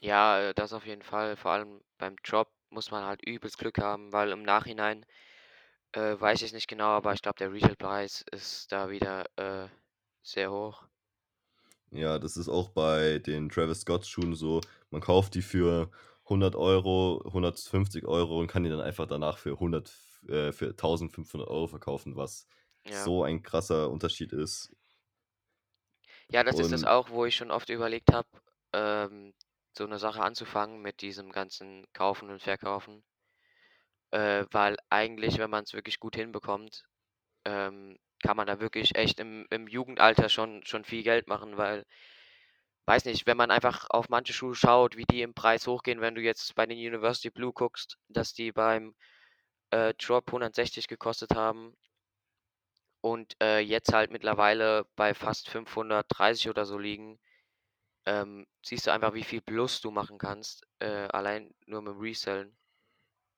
Ja, 0.00 0.40
äh, 0.40 0.54
das 0.54 0.72
auf 0.72 0.86
jeden 0.86 1.02
Fall. 1.02 1.36
Vor 1.36 1.52
allem 1.52 1.80
beim 1.98 2.16
Drop 2.22 2.48
muss 2.70 2.90
man 2.90 3.04
halt 3.04 3.24
übelst 3.24 3.58
Glück 3.58 3.78
haben, 3.78 4.12
weil 4.12 4.30
im 4.30 4.42
Nachhinein, 4.42 5.04
äh, 5.92 6.18
weiß 6.18 6.42
ich's 6.42 6.52
nicht 6.52 6.68
genau, 6.68 6.88
aber 6.88 7.12
ich 7.14 7.22
glaube, 7.22 7.38
der 7.38 7.52
Retailpreis 7.52 8.24
ist 8.30 8.70
da 8.72 8.90
wieder, 8.90 9.24
äh, 9.36 9.68
sehr 10.32 10.50
hoch. 10.50 10.88
Ja, 11.92 12.18
das 12.18 12.36
ist 12.36 12.48
auch 12.50 12.68
bei 12.70 13.18
den 13.18 13.48
Travis-Scott-Schuhen 13.48 14.34
so. 14.34 14.60
Man 14.90 15.00
kauft 15.00 15.34
die 15.34 15.40
für 15.42 15.90
100 16.28 16.54
€, 16.54 17.22
150 17.32 18.04
€ 18.06 18.38
und 18.40 18.46
kann 18.46 18.62
die 18.62 18.68
dann 18.70 18.80
einfach 18.80 19.06
danach 19.06 19.38
für 19.38 19.58
100 19.58 19.88
f 19.88 20.22
äh, 20.28 20.52
für 20.52 20.76
1.500 20.76 21.48
€ 21.48 21.66
verkaufen, 21.68 22.14
was 22.16 22.46
Ja. 22.86 23.10
so 23.10 23.22
ein 23.22 23.42
krasser 23.42 23.90
Unterschied 23.90 24.32
ist. 24.34 24.74
Ja, 26.30 26.44
das 26.44 26.58
ist 26.58 26.72
es 26.72 26.84
Und 26.84 26.84
auch, 26.84 27.08
wo 27.08 27.24
ich 27.24 27.34
schon 27.36 27.50
oft 27.50 27.70
überlegt 27.70 28.12
habe, 28.12 28.28
ähm, 28.74 29.32
so 29.76 29.86
'ne 29.86 29.98
Sache 29.98 30.20
anzufangen 30.22 30.82
mit 30.82 31.00
diesem 31.00 31.32
ganzen 31.32 31.86
Kaufen 31.94 32.28
und 32.30 32.42
Verkaufen. 32.42 33.02
Äh, 34.12 34.46
weil 34.52 34.76
eigentlich, 34.88 35.38
wenn 35.38 35.50
man's 35.50 35.74
wirklich 35.74 35.98
gut 36.00 36.16
hinbekommt, 36.16 36.84
ähm, 37.46 37.98
kann 38.22 38.36
man 38.36 38.46
da 38.46 38.60
wirklich 38.60 38.96
echt 38.96 39.20
im 39.20 39.46
im 39.50 39.66
Jugendalter 39.68 40.28
schon 40.28 40.62
schon 40.64 40.84
viel 40.84 41.02
Geld 41.02 41.28
machen, 41.28 41.56
weil 41.56 41.84
weiß 42.86 43.04
nicht, 43.04 43.24
wenn 43.26 43.36
man 43.36 43.52
einfach 43.52 43.86
auf 43.90 44.08
manche 44.08 44.32
Schuhe 44.32 44.54
schaut, 44.56 44.96
wie 44.96 45.04
die 45.04 45.22
im 45.22 45.32
Preis 45.34 45.66
hochgehen, 45.68 46.00
wenn 46.00 46.14
du 46.16 46.20
jetzt 46.22 46.54
bei 46.56 46.66
den 46.66 46.76
University 46.78 47.30
Blue 47.30 47.52
guckst, 47.52 47.98
dass 48.08 48.32
die 48.32 48.50
beim, 48.50 48.94
äh, 49.70 49.94
Drop 49.94 50.32
160 50.32 50.88
gekostet 50.88 51.34
haben 51.34 51.76
und, 53.00 53.36
äh, 53.42 53.60
jetzt 53.60 53.92
halt 53.92 54.10
mittlerweile 54.10 54.86
bei 54.96 55.14
fast 55.14 55.48
530 55.50 56.48
oder 56.48 56.64
so 56.66 56.78
liegen, 56.78 57.18
ähm, 58.06 58.46
siehst 58.64 58.86
du 58.88 58.92
einfach, 58.92 59.14
wie 59.14 59.24
viel 59.24 59.42
Plus 59.42 59.80
du 59.80 59.90
machen 59.92 60.18
kannst, 60.18 60.66
äh, 60.80 61.08
allein 61.08 61.54
nur 61.66 61.82
mit'm 61.82 62.00
Resellen. 62.02 62.58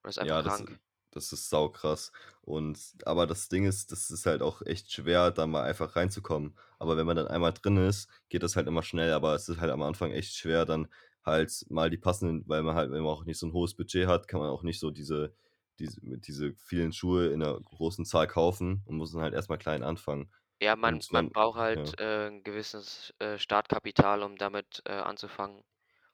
Das 0.03 0.17
ist 0.17 0.21
einfach 0.23 0.37
Ja, 0.37 0.43
krank. 0.43 0.71
das 0.71 0.90
ist 1.17 1.51
saukrass. 1.51 2.13
Und 2.43 2.79
aber 3.05 3.27
das 3.27 3.49
Ding 3.49 3.65
ist, 3.67 3.93
das 3.93 4.11
ist 4.11 4.27
halt 4.27 4.43
auch 4.43 4.63
echt 4.63 4.93
schwer, 4.93 5.31
da 5.31 5.47
mal 5.47 5.63
einfach 5.65 5.97
reinzukommen. 5.97 6.57
Aber 6.79 6.97
wenn 6.97 7.07
man 7.07 7.17
dann 7.17 7.29
einmal 7.29 7.53
drin 7.53 7.77
ist, 7.77 8.09
geht 8.29 8.43
das 8.43 8.57
halt 8.57 8.67
immer 8.69 8.83
schnell, 8.83 9.13
aber 9.13 9.35
es 9.35 9.49
ist 9.49 9.61
halt 9.61 9.71
am 9.71 9.83
Anfang 9.83 10.13
echt 10.13 10.35
schwer, 10.35 10.65
dann 10.67 10.89
halt 11.25 11.67
mal 11.69 11.91
die 11.91 11.99
passenden 11.99 12.45
weil 12.49 12.63
man 12.63 12.75
halt 12.75 12.91
wenn 12.91 13.03
man 13.03 13.13
auch 13.13 13.25
nicht 13.25 13.39
so 13.39 13.47
'n 13.47 13.53
hohes 13.53 13.75
Budget 13.75 14.07
hat, 14.09 14.29
kann 14.29 14.41
man 14.41 14.51
auch 14.51 14.63
nicht 14.63 14.81
so 14.81 14.91
diese 14.91 15.35
diese 15.79 16.01
diese 16.19 16.55
vielen 16.55 16.93
Schuhe 16.93 17.29
in 17.29 17.41
'ner 17.41 17.61
großen 17.61 18.05
Zahl 18.07 18.27
kaufen 18.27 18.83
und 18.87 18.97
muss 18.97 19.13
dann 19.13 19.23
halt 19.23 19.35
erst 19.35 19.49
mal 19.51 19.59
klein 19.59 19.83
anfangen. 19.83 20.31
Ja, 20.63 20.77
man 20.77 21.01
Und 21.01 21.09
man 21.09 21.31
wenn 21.31 21.31
braucht 21.31 21.57
ja. 21.73 21.95
halt, 21.97 21.99
äh, 21.99 22.27
'n 22.27 22.43
gewisses, 22.45 23.15
äh, 23.19 23.39
Startkapital, 23.39 24.23
um 24.23 24.37
damit, 24.37 24.83
äh, 24.85 24.93
anzufangen. 24.93 25.63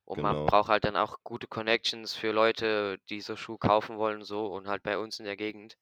Und 0.07 0.21
man 0.23 0.39
Genau. 0.39 0.47
braucht 0.47 0.69
halt 0.71 0.85
dann 0.85 0.97
auch 0.97 1.19
gute 1.25 1.49
Connections 1.49 2.15
für 2.17 2.33
Leute, 2.33 2.99
die 3.11 3.21
so 3.21 3.37
Schuhe 3.37 3.59
kaufen 3.59 3.99
wollen 3.99 4.25
so. 4.25 4.47
Und 4.47 4.69
halt 4.69 4.83
bei 4.85 4.99
uns 4.99 5.19
in 5.19 5.27
der 5.27 5.37
Gegend 5.37 5.77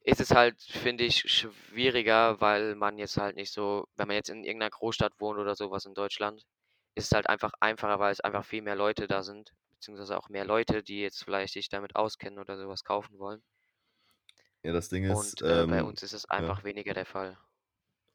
ist 0.00 0.20
es 0.20 0.30
halt, 0.32 0.62
finde 0.62 1.04
ich, 1.04 1.18
schwieriger, 1.30 2.40
weil 2.40 2.74
man 2.76 2.98
jetzt 2.98 3.16
halt 3.18 3.36
nicht 3.36 3.52
so 3.52 3.86
wenn 3.96 4.08
man 4.08 4.16
jetzt 4.16 4.30
in 4.30 4.44
irgend 4.44 4.60
'ner 4.62 4.70
Großstadt 4.70 5.14
wohnt 5.20 5.38
oder 5.38 5.54
so 5.56 5.70
was 5.70 5.84
in 5.86 5.94
Deutschland, 5.94 6.44
ist 6.94 7.06
es 7.06 7.12
halt 7.12 7.28
einfach 7.28 7.52
einfacher, 7.60 7.98
weil 8.00 8.12
es 8.12 8.20
einfach 8.20 8.44
viel 8.44 8.62
mehr 8.62 8.76
Leute 8.76 9.06
da 9.08 9.22
sind, 9.24 9.52
beziehungsweise 9.72 10.16
auch 10.18 10.28
mehr 10.30 10.44
Leute, 10.46 10.82
die 10.82 11.00
jetzt 11.02 11.24
vielleicht 11.24 11.54
sich 11.54 11.68
damit 11.68 11.96
auskennen 11.96 12.38
oder 12.40 12.56
so 12.58 12.68
was 12.68 12.84
kaufen 12.84 13.18
wollen. 13.18 13.42
Ja, 14.64 14.72
das 14.72 14.88
Ding 14.90 15.04
ist, 15.04 15.36
Und, 15.36 15.42
äh, 15.42 15.64
bei 15.68 15.82
ähm 15.82 15.84
uns 15.84 16.02
ist 16.02 16.12
es 16.12 16.26
ja. 16.36 16.50
einfach 16.50 16.62
weniger 16.62 16.92
der 16.92 17.06
Fall. 17.06 17.38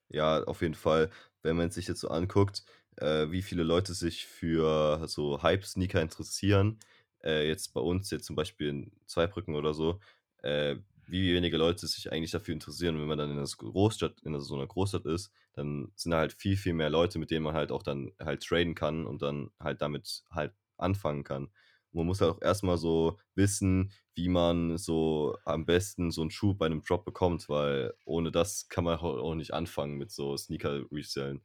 Ja, 0.09 0.43
auf 0.43 0.61
jeden 0.61 0.73
Fall. 0.75 1.09
Wenn 1.41 1.55
man 1.55 1.71
sich 1.71 1.87
jetzt 1.87 2.01
so 2.01 2.09
anguckt, 2.09 2.63
äh, 2.97 3.31
wie 3.31 3.41
viele 3.41 3.63
Leute 3.63 3.93
sich 3.93 4.25
für 4.27 5.07
so 5.07 5.41
Hype-Sneaker 5.43 6.01
interessieren, 6.01 6.79
äh, 7.23 7.47
jetzt 7.47 7.73
bei 7.73 7.81
uns 7.81 8.09
jetzt 8.11 8.25
zum 8.25 8.35
Beispiel 8.35 8.69
in 8.69 8.91
Zweibrücken 9.07 9.55
oder 9.55 9.73
so, 9.73 9.99
äh, 10.43 10.77
wie 11.07 11.33
wenige 11.33 11.57
Leute 11.57 11.87
sich 11.87 12.11
eigentlich 12.11 12.31
dafür 12.31 12.53
interessieren. 12.53 12.99
Wenn 12.99 13.07
man 13.07 13.17
dann 13.17 13.29
in 13.31 13.35
'ner 13.37 13.43
s 13.43 13.57
Großstadt 13.57 14.21
in 14.23 14.39
so 14.41 14.55
'ner 14.57 14.67
Großstadt 14.67 15.05
ist, 15.05 15.31
dann 15.53 15.91
sind 15.95 16.11
da 16.11 16.19
halt 16.19 16.33
viel, 16.33 16.55
viel 16.57 16.73
mehr 16.73 16.89
Leute, 16.89 17.19
mit 17.19 17.31
denen 17.31 17.43
man 17.43 17.53
halt 17.55 17.71
auch 17.71 17.83
dann 17.83 18.11
halt 18.19 18.43
traden 18.43 18.75
kann 18.75 19.05
und 19.05 19.21
dann 19.21 19.51
halt 19.59 19.81
damit 19.81 20.23
halt 20.31 20.53
anfangen 20.77 21.23
kann. 21.25 21.49
Man 21.91 22.05
muss 22.05 22.21
halt 22.21 22.31
auch 22.31 22.41
erst 22.41 22.63
mal 22.63 22.77
so 22.77 23.17
wissen, 23.35 23.91
wie 24.15 24.29
man 24.29 24.77
so 24.77 25.37
am 25.45 25.65
besten 25.65 26.11
so 26.11 26.21
'n 26.23 26.31
Schuh 26.31 26.53
bei 26.55 26.69
'nem 26.69 26.83
Drop 26.83 27.03
bekommt, 27.05 27.49
weil 27.49 27.93
ohne 28.05 28.31
das 28.31 28.69
kann 28.69 28.85
man 28.85 28.97
auch 28.99 29.35
nicht 29.35 29.53
anfangen 29.53 29.97
mit 29.97 30.11
so 30.11 30.37
Sneaker-Resellen. 30.37 31.41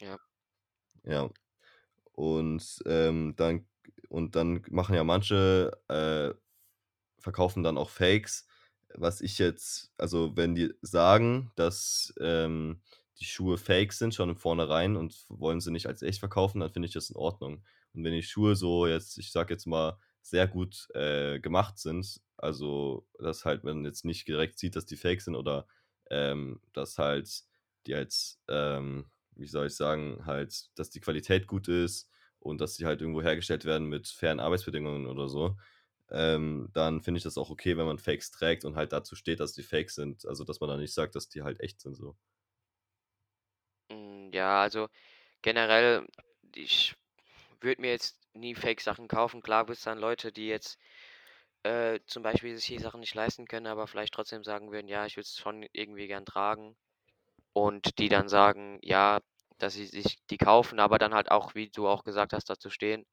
Ja. 0.00 0.18
Ja. 1.04 1.30
Und, 2.12 2.80
ähm, 2.86 3.34
dann 3.36 3.66
und 4.10 4.36
dann 4.36 4.62
machen 4.70 4.94
ja 4.96 5.04
manche, 5.04 5.72
äh, 5.88 6.34
verkaufen 7.20 7.62
dann 7.64 7.78
auch 7.78 7.90
Fakes, 7.90 8.46
was 8.94 9.20
ich 9.22 9.38
jetzt 9.38 9.92
also, 9.98 10.36
wenn 10.36 10.54
die 10.56 10.74
sagen, 10.82 11.52
dass, 11.56 12.14
ähm, 12.20 12.82
die 13.20 13.24
Schuhe 13.26 13.58
Fake 13.58 13.92
sind 13.94 14.14
schon 14.14 14.30
im 14.30 14.36
Vornherein 14.36 14.96
und 14.96 15.26
wollen 15.28 15.60
sie 15.60 15.72
nicht 15.72 15.86
als 15.88 16.02
echt 16.02 16.20
verkaufen, 16.20 16.60
dann 16.60 16.70
finde 16.72 16.88
ich 16.88 16.94
das 16.94 17.10
in 17.10 17.16
Ordnung. 17.16 17.64
Und 17.94 18.04
wenn 18.04 18.12
die 18.14 18.22
Schuhe 18.22 18.56
so 18.56 18.86
jetzt, 18.86 19.18
ich 19.18 19.32
sage 19.32 19.54
jetzt 19.54 19.66
mal, 19.66 19.98
sehr 20.22 20.48
gut, 20.48 20.88
äh, 20.94 21.40
gemacht 21.40 21.78
sind, 21.78 22.20
also, 22.38 23.06
dass 23.18 23.44
halt 23.44 23.64
man 23.64 23.84
jetzt 23.84 24.04
nicht 24.04 24.28
direkt 24.28 24.58
sieht, 24.58 24.76
dass 24.76 24.86
die 24.86 24.96
Fake 24.96 25.22
sind 25.22 25.36
oder, 25.36 25.66
ähm, 26.10 26.60
dass 26.74 26.98
halt 26.98 27.44
die 27.86 27.92
jetzt, 27.92 28.40
ähm, 28.48 29.10
wie 29.36 29.46
soll 29.46 29.66
ich 29.68 29.76
sagen, 29.76 30.24
halt 30.26 30.70
dass 30.78 30.90
die 30.90 31.00
Qualität 31.00 31.46
gut 31.46 31.68
ist 31.68 32.10
und 32.38 32.60
dass 32.60 32.76
die 32.76 32.86
halt 32.86 33.00
irgendwo 33.00 33.22
hergestellt 33.22 33.64
werden 33.64 33.88
mit 33.88 34.08
fairen 34.08 34.40
Arbeitsbedingungen 34.40 35.06
oder 35.06 35.28
so, 35.28 35.56
ähm, 36.10 36.68
dann 36.72 37.02
finde 37.02 37.18
ich 37.18 37.24
das 37.24 37.38
auch 37.38 37.50
okay, 37.50 37.76
wenn 37.76 37.86
man 37.86 37.98
Fakes 37.98 38.30
trägt 38.30 38.64
und 38.64 38.76
halt 38.76 38.92
dazu 38.92 39.16
steht, 39.16 39.40
dass 39.40 39.52
die 39.54 39.62
Fake 39.62 39.90
sind. 39.90 40.26
Also, 40.26 40.44
dass 40.44 40.60
man 40.60 40.68
da 40.70 40.76
nicht 40.76 40.94
sagt, 40.94 41.14
dass 41.16 41.28
die 41.28 41.42
halt 41.42 41.60
echt 41.60 41.80
sind 41.80 41.94
so. 41.96 42.16
Hm, 43.90 44.30
ja, 44.32 44.60
also, 44.62 44.88
generell, 45.42 46.06
ich 46.54 46.94
würde 47.60 47.80
mir 47.82 47.90
jetzt 47.92 48.20
nie 48.34 48.54
Fake-Sachen 48.54 49.08
kaufen. 49.08 49.42
Klar 49.42 49.66
gibt's 49.66 49.84
dann 49.84 49.98
Leute, 49.98 50.32
die 50.32 50.48
jetzt, 50.48 50.78
äh, 51.64 52.00
zum 52.06 52.22
Beispiel 52.24 52.56
sich 52.56 52.66
die 52.68 52.78
Sachen 52.80 53.00
nicht 53.00 53.14
leisten 53.14 53.46
können, 53.48 53.66
aber 53.68 53.86
vielleicht 53.88 54.14
trotzdem 54.14 54.44
sagen 54.44 54.72
würden: 54.72 54.88
„Ja, 54.88 55.06
ich 55.06 55.16
würde 55.16 55.26
es 55.26 55.38
schon 55.38 55.66
irgendwie 55.72 56.08
gern 56.08 56.26
tragen.“ 56.26 56.76
Und 57.54 57.98
die 57.98 58.08
dann 58.10 58.28
sagen, 58.28 58.78
ja, 58.82 59.20
dass 59.58 59.74
sie 59.74 59.86
sich 59.86 60.18
die 60.30 60.38
kaufen, 60.38 60.80
aber 60.80 60.98
dann 60.98 61.14
halt 61.14 61.30
auch, 61.30 61.54
wie 61.54 61.70
du 61.70 61.88
auch 61.88 62.04
gesagt 62.04 62.34
hast, 62.34 62.50
dazu 62.50 62.70
stehen, 62.70 63.06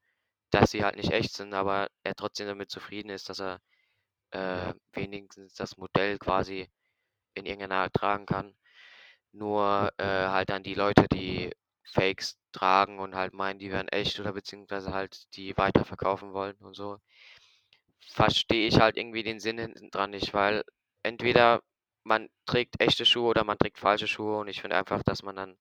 dass 0.52 0.72
sie 0.72 0.84
halt 0.86 0.98
nicht 0.98 1.12
echt 1.12 1.34
sind, 1.36 1.54
aber 1.54 1.90
er 2.04 2.16
trotzdem 2.16 2.48
damit 2.48 2.72
zufrieden 2.72 3.10
ist, 3.12 3.30
dass 3.30 3.42
er, 3.42 3.62
äh, 4.32 4.74
wenigstens 4.94 5.56
das 5.56 5.78
Modell 5.78 6.20
quasi 6.20 6.70
in 7.36 7.46
irgendeiner 7.46 7.84
Art 7.84 7.94
tragen 7.94 8.26
kann. 8.28 8.56
Nur, 9.34 9.92
äh, 9.98 10.06
halt 10.06 10.50
dann 10.50 10.64
die 10.64 10.76
Leute, 10.76 11.08
die 11.14 11.52
Fakes 11.86 12.38
tragen 12.54 13.00
und 13.00 13.16
halt 13.16 13.34
meinen, 13.34 13.60
die 13.60 13.72
wären 13.72 13.90
echt 13.90 14.20
oder 14.20 14.34
beziehungsweise 14.34 14.94
halt 14.94 15.26
die 15.36 15.58
weiterverkaufen 15.58 16.34
wollen 16.34 16.58
und 16.60 16.76
so 16.76 17.00
verstehe 18.12 18.68
ich 18.68 18.80
halt 18.80 18.98
irgendwie 18.98 19.24
den 19.24 19.40
Sinn 19.40 19.58
hinten 19.58 19.90
dran 19.92 20.12
nicht, 20.12 20.34
weil 20.34 20.64
entweder 21.04 21.62
man 22.04 22.30
trägt 22.46 22.82
echte 22.82 23.06
Schuhe 23.06 23.30
oder 23.30 23.44
man 23.44 23.58
trägt 23.58 23.80
falsche 23.80 24.08
Schuhe 24.08 24.38
und 24.40 24.48
ich 24.50 24.62
finde 24.62 24.78
einfach, 24.78 25.04
dass 25.04 25.24
man 25.24 25.36
dann, 25.36 25.58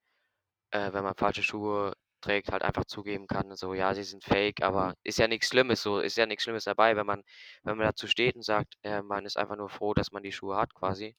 äh, 0.72 0.92
wenn 0.94 1.04
man 1.04 1.14
falsche 1.16 1.42
Schuhe 1.44 1.94
trägt, 2.22 2.52
halt 2.52 2.62
einfach 2.62 2.84
zugeben 2.86 3.26
kann, 3.28 3.54
so: 3.56 3.74
„Ja, 3.74 3.94
sie 3.94 4.04
sind 4.04 4.24
Fake“, 4.24 4.62
aber 4.62 4.94
ist 5.04 5.18
ja 5.18 5.28
nix 5.28 5.48
Schlimmes 5.48 5.82
so, 5.82 6.00
ist 6.00 6.16
ja 6.18 6.26
nix 6.26 6.44
Schlimmes 6.44 6.64
dabei, 6.64 6.96
wenn 6.96 7.06
man 7.06 7.22
wenn 7.64 7.78
man 7.78 7.86
dazu 7.88 8.06
steht 8.08 8.36
und 8.36 8.42
sagt, 8.44 8.76
äh, 8.84 9.02
man 9.02 9.26
ist 9.26 9.38
einfach 9.38 9.56
nur 9.56 9.70
froh, 9.70 9.94
dass 9.94 10.12
man 10.12 10.22
die 10.24 10.32
Schuhe 10.32 10.56
hat 10.56 10.74
quasi 10.74 11.14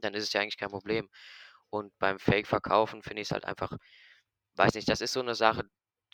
dann 0.00 0.14
ist 0.14 0.24
es 0.24 0.32
ja 0.32 0.40
eigentlich 0.40 0.58
kein 0.58 0.70
Problem. 0.70 1.08
Und 1.70 1.92
beim 1.98 2.18
Fake-Verkaufen 2.18 3.02
finde 3.02 3.22
ich's 3.22 3.32
halt 3.32 3.44
einfach 3.46 3.72
weiß 4.56 4.74
nicht, 4.74 4.88
das 4.90 5.00
ist 5.02 5.12
so 5.14 5.22
'ne 5.22 5.34
Sache, 5.36 5.64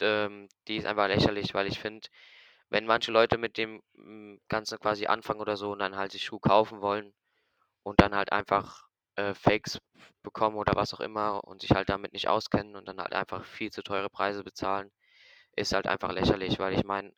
ähm, 0.02 0.48
die 0.68 0.76
ist 0.78 0.86
einfach 0.86 1.08
lächerlich, 1.08 1.54
weil 1.54 1.66
ich 1.68 1.80
finde, 1.80 2.08
wenn 2.70 2.86
manche 2.86 3.12
Leute 3.12 3.38
mit 3.38 3.56
dem, 3.58 3.82
hm, 3.96 4.40
Ganzen 4.48 4.78
quasi 4.78 5.06
anfangen 5.06 5.40
oder 5.40 5.56
so 5.56 5.72
und 5.72 5.78
dann 5.80 5.96
halt 5.96 6.12
sich 6.12 6.24
Schuhe 6.24 6.40
kaufen 6.40 6.80
wollen 6.80 7.14
und 7.82 8.00
dann 8.00 8.14
halt 8.14 8.32
einfach, 8.32 8.88
äh, 9.16 9.34
Fakes 9.34 9.80
bekommen 10.22 10.56
oder 10.56 10.74
was 10.76 10.94
auch 10.94 11.00
immer 11.00 11.44
und 11.44 11.62
sich 11.62 11.70
halt 11.72 11.88
damit 11.88 12.12
nicht 12.12 12.28
auskennen 12.28 12.76
und 12.76 12.86
dann 12.88 13.00
halt 13.00 13.12
einfach 13.14 13.44
viel 13.44 13.70
zu 13.72 13.82
teure 13.82 14.10
Preise 14.10 14.44
bezahlen, 14.44 14.92
ist 15.56 15.74
halt 15.74 15.86
einfach 15.88 16.12
lächerlich, 16.12 16.58
weil 16.60 16.74
ich 16.74 16.84
meine, 16.84 17.12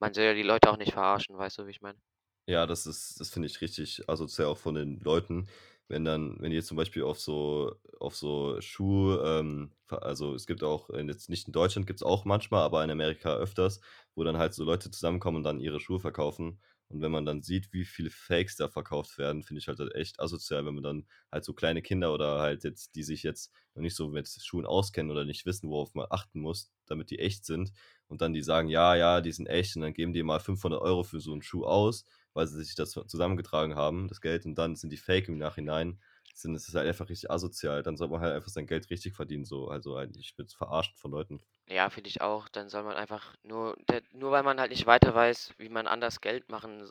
man 0.00 0.14
soll 0.14 0.24
ja 0.24 0.34
die 0.34 0.42
Leute 0.44 0.70
auch 0.70 0.78
nicht 0.78 0.92
verarschen, 0.94 1.38
weißt 1.38 1.58
du, 1.58 1.66
wie 1.66 1.72
ich 1.72 1.82
meine? 1.82 2.00
Ja, 2.48 2.66
das 2.66 2.86
ist 2.86 3.20
das 3.20 3.30
finde 3.30 3.46
ich 3.46 3.60
richtig 3.60 4.08
asozial 4.08 4.48
auch 4.48 4.58
von 4.58 4.74
den 4.74 4.98
Leuten, 5.00 5.46
wenn 5.92 6.04
dann 6.04 6.36
wenn 6.40 6.52
jetzt 6.52 6.66
zum 6.68 6.76
Beispiel 6.76 7.04
auf 7.04 7.20
so 7.20 7.76
auf 8.00 8.16
so 8.16 8.60
Schuh 8.60 9.16
ähm, 9.22 9.72
also, 9.88 10.34
es 10.34 10.46
gibt 10.46 10.64
auch 10.64 10.90
in 10.90 11.08
jetzt 11.08 11.28
nicht 11.30 11.46
in 11.48 11.52
Deutschland 11.52 11.86
gibt's 11.86 12.02
auch 12.02 12.24
manchmal, 12.24 12.62
aber 12.62 12.82
in 12.84 12.90
Amerika 12.90 13.34
öfters, 13.36 13.80
wo 14.14 14.24
dann 14.24 14.38
halt 14.38 14.54
so 14.54 14.64
Leute 14.64 14.90
zusammenkommen 14.90 15.38
und 15.38 15.44
dann 15.44 15.60
ihre 15.60 15.80
Schuhe 15.80 16.00
verkaufen. 16.00 16.60
Und 16.88 17.00
wenn 17.02 17.12
man 17.12 17.24
dann 17.26 17.42
sieht, 17.42 17.72
wie 17.72 17.84
viele 17.86 18.10
Fakes 18.10 18.56
da 18.56 18.68
verkauft 18.68 19.16
werden, 19.18 19.42
finde 19.42 19.60
ich 19.60 19.68
halt 19.68 19.80
echt 19.94 20.20
asozial, 20.20 20.66
wenn 20.66 20.74
man 20.74 20.82
dann 20.82 21.06
halt 21.30 21.44
so 21.44 21.54
kleine 21.54 21.80
Kinder 21.82 22.12
oder 22.12 22.38
halt 22.40 22.64
jetzt 22.64 22.94
die 22.96 23.02
sich 23.02 23.22
jetzt 23.22 23.50
noch 23.74 23.82
nicht 23.82 23.96
so 23.96 24.08
mit 24.08 24.28
Schuhen 24.28 24.66
auskennen 24.66 25.10
oder 25.10 25.24
nicht 25.24 25.46
wissen, 25.46 25.70
worauf 25.70 25.94
man 25.94 26.06
achten 26.10 26.40
muss, 26.40 26.70
damit 26.86 27.10
die 27.10 27.18
echt 27.18 27.44
sind 27.46 27.72
und 28.08 28.20
dann 28.22 28.32
die 28.34 28.42
sagen: 28.42 28.68
„Ja, 28.68 28.94
ja, 28.94 29.20
die 29.20 29.32
sind 29.32 29.46
echt.“ 29.46 29.76
Und 29.76 29.82
dann 29.82 29.94
geben 29.94 30.12
die 30.12 30.22
mal 30.22 30.40
500 30.40 30.82
€ 30.82 31.02
für 31.04 31.20
so 31.20 31.32
'n 31.34 31.42
Schuh 31.42 31.64
aus, 31.64 32.04
weil 32.34 32.46
sie 32.46 32.62
sich 32.62 32.74
das 32.74 32.92
zusammengetragen 32.92 33.74
haben, 33.74 34.08
das 34.08 34.20
Geld, 34.20 34.44
und 34.46 34.54
dann 34.56 34.76
sind 34.76 34.90
die 34.90 34.96
Fake 34.96 35.28
im 35.28 35.38
Nachhinein. 35.38 36.00
Sind 36.34 36.54
das 36.54 36.68
ist 36.68 36.74
halt 36.74 36.88
einfach 36.88 37.08
richtig 37.10 37.30
asozial. 37.30 37.82
Dann 37.82 37.96
soll 37.96 38.08
man 38.08 38.20
halt 38.20 38.34
einfach 38.34 38.48
sein 38.48 38.66
Geld 38.66 38.88
richtig 38.90 39.14
verdienen 39.14 39.44
so. 39.44 39.68
Also, 39.68 39.96
eigentlich 39.96 40.36
wird's 40.38 40.54
verarscht 40.54 40.98
von 40.98 41.10
Leuten. 41.10 41.42
Ja, 41.68 41.90
finde 41.90 42.08
ich 42.08 42.20
auch. 42.20 42.48
Dann 42.48 42.68
soll 42.68 42.82
man 42.82 42.96
einfach 42.96 43.34
nur 43.42 43.76
nur 44.12 44.30
weil 44.32 44.42
man 44.42 44.60
halt 44.60 44.70
nicht 44.70 44.86
weiter 44.86 45.14
weiß, 45.14 45.54
wie 45.58 45.68
man 45.68 45.86
anders 45.86 46.20
Geld 46.20 46.48
machen 46.50 46.90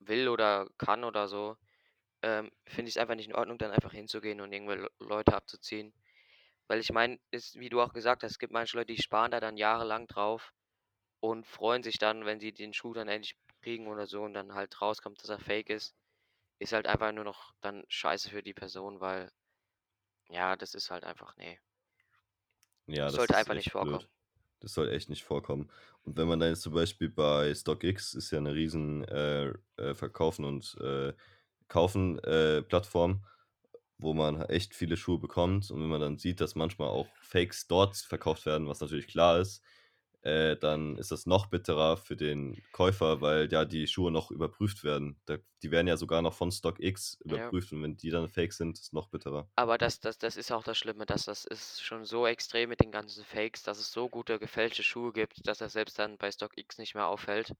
will 0.00 0.28
oder 0.28 0.68
kann 0.78 1.04
oder 1.04 1.28
so, 1.28 1.56
ähm, 2.22 2.50
finde 2.66 2.88
ich's 2.88 2.98
einfach 2.98 3.14
nicht 3.16 3.28
in 3.28 3.34
Ordnung, 3.36 3.58
dann 3.58 3.72
einfach 3.72 3.92
hinzugehen 3.92 4.40
und 4.40 4.52
irgendwel 4.52 4.88
Leute 5.00 5.34
abzuziehen. 5.34 5.92
Weil 6.68 6.80
ich 6.80 6.92
meine, 6.92 7.18
wie 7.54 7.68
du 7.70 7.80
auch 7.82 7.92
gesagt 7.92 8.22
hast, 8.24 8.32
es 8.32 8.38
gibt 8.38 8.52
manche 8.52 8.76
Leute, 8.78 8.94
die 8.94 9.02
sparen 9.02 9.30
da 9.32 9.40
dann 9.40 9.56
jahrelang 9.56 10.06
drauf 10.08 10.52
und 11.20 11.46
freuen 11.46 11.82
sich 11.82 11.98
dann, 11.98 12.26
wenn 12.26 12.40
sie 12.40 12.52
den 12.52 12.72
Schuh 12.74 12.94
dann 12.94 13.08
endlich 13.08 13.36
kriegen 13.60 13.88
oder 13.88 14.06
so 14.06 14.22
und 14.22 14.34
dann 14.34 14.54
halt 14.54 14.80
rauskommt, 14.82 15.22
dass 15.22 15.30
er 15.30 15.38
Fake 15.40 15.70
ist. 15.70 15.94
Ist 16.60 16.72
halt 16.74 16.86
einfach 16.88 17.12
nur 17.12 17.24
noch 17.24 17.52
dann 17.62 17.84
scheiße 17.88 18.30
für 18.30 18.42
die 18.42 18.54
Person, 18.54 19.00
weil 19.00 19.32
ja, 20.30 20.56
das 20.56 20.74
ist 20.74 20.90
halt 20.90 21.04
einfach 21.04 21.36
ne. 21.36 21.58
Ja, 22.88 23.10
das 23.12 23.24
Sollte 23.24 23.36
ist 23.36 23.36
einfach 23.36 23.52
nicht 23.52 23.70
vorkommen. 23.70 24.06
blöd. 24.06 24.08
Das 24.60 24.74
soll 24.74 24.90
echt 24.90 25.08
nicht 25.08 25.24
vorkommen. 25.24 25.70
Und 26.04 26.16
wenn 26.18 26.28
man 26.28 26.40
da 26.40 26.48
jetzt 26.48 26.62
zum 26.62 26.74
Beispiel 26.74 27.08
bei 27.08 27.54
StockX 27.54 28.14
ist 28.14 28.30
ja 28.30 28.40
'ne 28.40 28.54
riesen, 28.54 29.04
äh, 29.04 29.54
äh, 29.76 29.94
Verkaufen 29.94 30.44
und, 30.44 30.76
äh, 30.80 31.14
Kaufen, 31.68 32.18
äh, 32.20 32.62
Plattform, 32.62 33.26
wo 33.98 34.14
man 34.14 34.42
echt 34.42 34.74
viele 34.74 34.96
Schuhe 34.96 35.18
bekommt. 35.20 35.70
Und 35.70 35.80
wenn 35.82 35.88
man 35.90 36.00
dann 36.00 36.18
sieht, 36.18 36.40
dass 36.40 36.54
manchmal 36.56 36.88
auch 36.90 37.16
Fakes 37.22 37.68
dort 37.68 37.96
verkauft 37.96 38.46
werden, 38.46 38.68
was 38.68 38.80
natürlich 38.80 39.08
klar 39.08 39.40
ist, 39.40 39.64
äh, 40.22 40.56
dann 40.56 40.96
ist 40.98 41.10
das 41.12 41.26
noch 41.26 41.46
bitterer 41.46 41.96
für 41.96 42.16
den 42.16 42.62
Käufer, 42.72 43.20
weil 43.20 43.50
ja 43.52 43.64
die 43.64 43.86
Schuhe 43.86 44.10
noch 44.12 44.30
überprüft 44.30 44.84
werden. 44.84 45.20
Da 45.26 45.38
die 45.62 45.70
werden 45.70 45.86
ja 45.88 45.96
sogar 45.96 46.22
noch 46.22 46.34
von 46.34 46.52
StockX 46.52 47.18
Ja. 47.28 47.54
überprüft 47.54 47.72
und 47.72 47.82
wenn 47.82 47.96
die 47.96 48.10
dann 48.10 48.28
Fake 48.28 48.52
sind, 48.52 48.78
ist 48.78 48.92
noch 48.92 49.08
bitterer. 49.08 49.50
Aber 49.56 49.78
das 49.78 50.00
das 50.00 50.18
das 50.18 50.36
ist 50.36 50.50
auch 50.50 50.64
das 50.64 50.76
Schlimme, 50.78 51.06
dass 51.06 51.24
das 51.26 51.44
ist 51.44 51.82
schon 51.82 52.04
so 52.04 52.26
extrem 52.26 52.68
mit 52.70 52.80
den 52.80 52.90
ganzen 52.90 53.24
Fakes, 53.24 53.62
dass 53.62 53.78
es 53.78 53.92
so 53.92 54.08
gute 54.08 54.38
gefälschte 54.40 54.82
Schuhe 54.82 55.12
gibt, 55.12 55.46
dass 55.46 55.60
er 55.60 55.68
selbst 55.68 55.98
dann 56.00 56.18
bei 56.18 56.30
StockX 56.32 56.78
nicht 56.78 56.94
mehr 56.96 57.06
auffällt. 57.06 57.54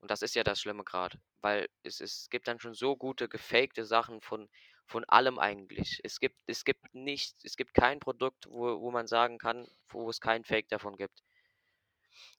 Und 0.00 0.10
das 0.10 0.22
ist 0.22 0.34
ja 0.34 0.42
das 0.44 0.60
Schlimme 0.60 0.82
grad, 0.84 1.18
weil 1.42 1.68
es 1.84 2.00
es 2.00 2.28
gibt 2.30 2.48
dann 2.48 2.58
schon 2.60 2.74
so 2.74 2.96
gute 2.96 3.28
gefakte 3.28 3.84
Sachen 3.84 4.20
von 4.20 4.48
von 4.86 5.04
allem 5.04 5.38
eigentlich. 5.38 6.00
Es 6.04 6.18
gibt 6.20 6.36
es 6.46 6.64
gibt 6.64 6.92
nicht 6.94 7.36
es 7.44 7.56
gibt 7.56 7.74
kein 7.74 8.00
Produkt, 8.00 8.46
wo 8.48 8.80
wo 8.80 8.90
man 8.90 9.06
sagen 9.06 9.38
kann, 9.38 9.68
wo 9.90 10.08
es 10.10 10.20
kein 10.20 10.44
Fake 10.44 10.68
davon 10.68 10.96
gibt. 10.96 11.22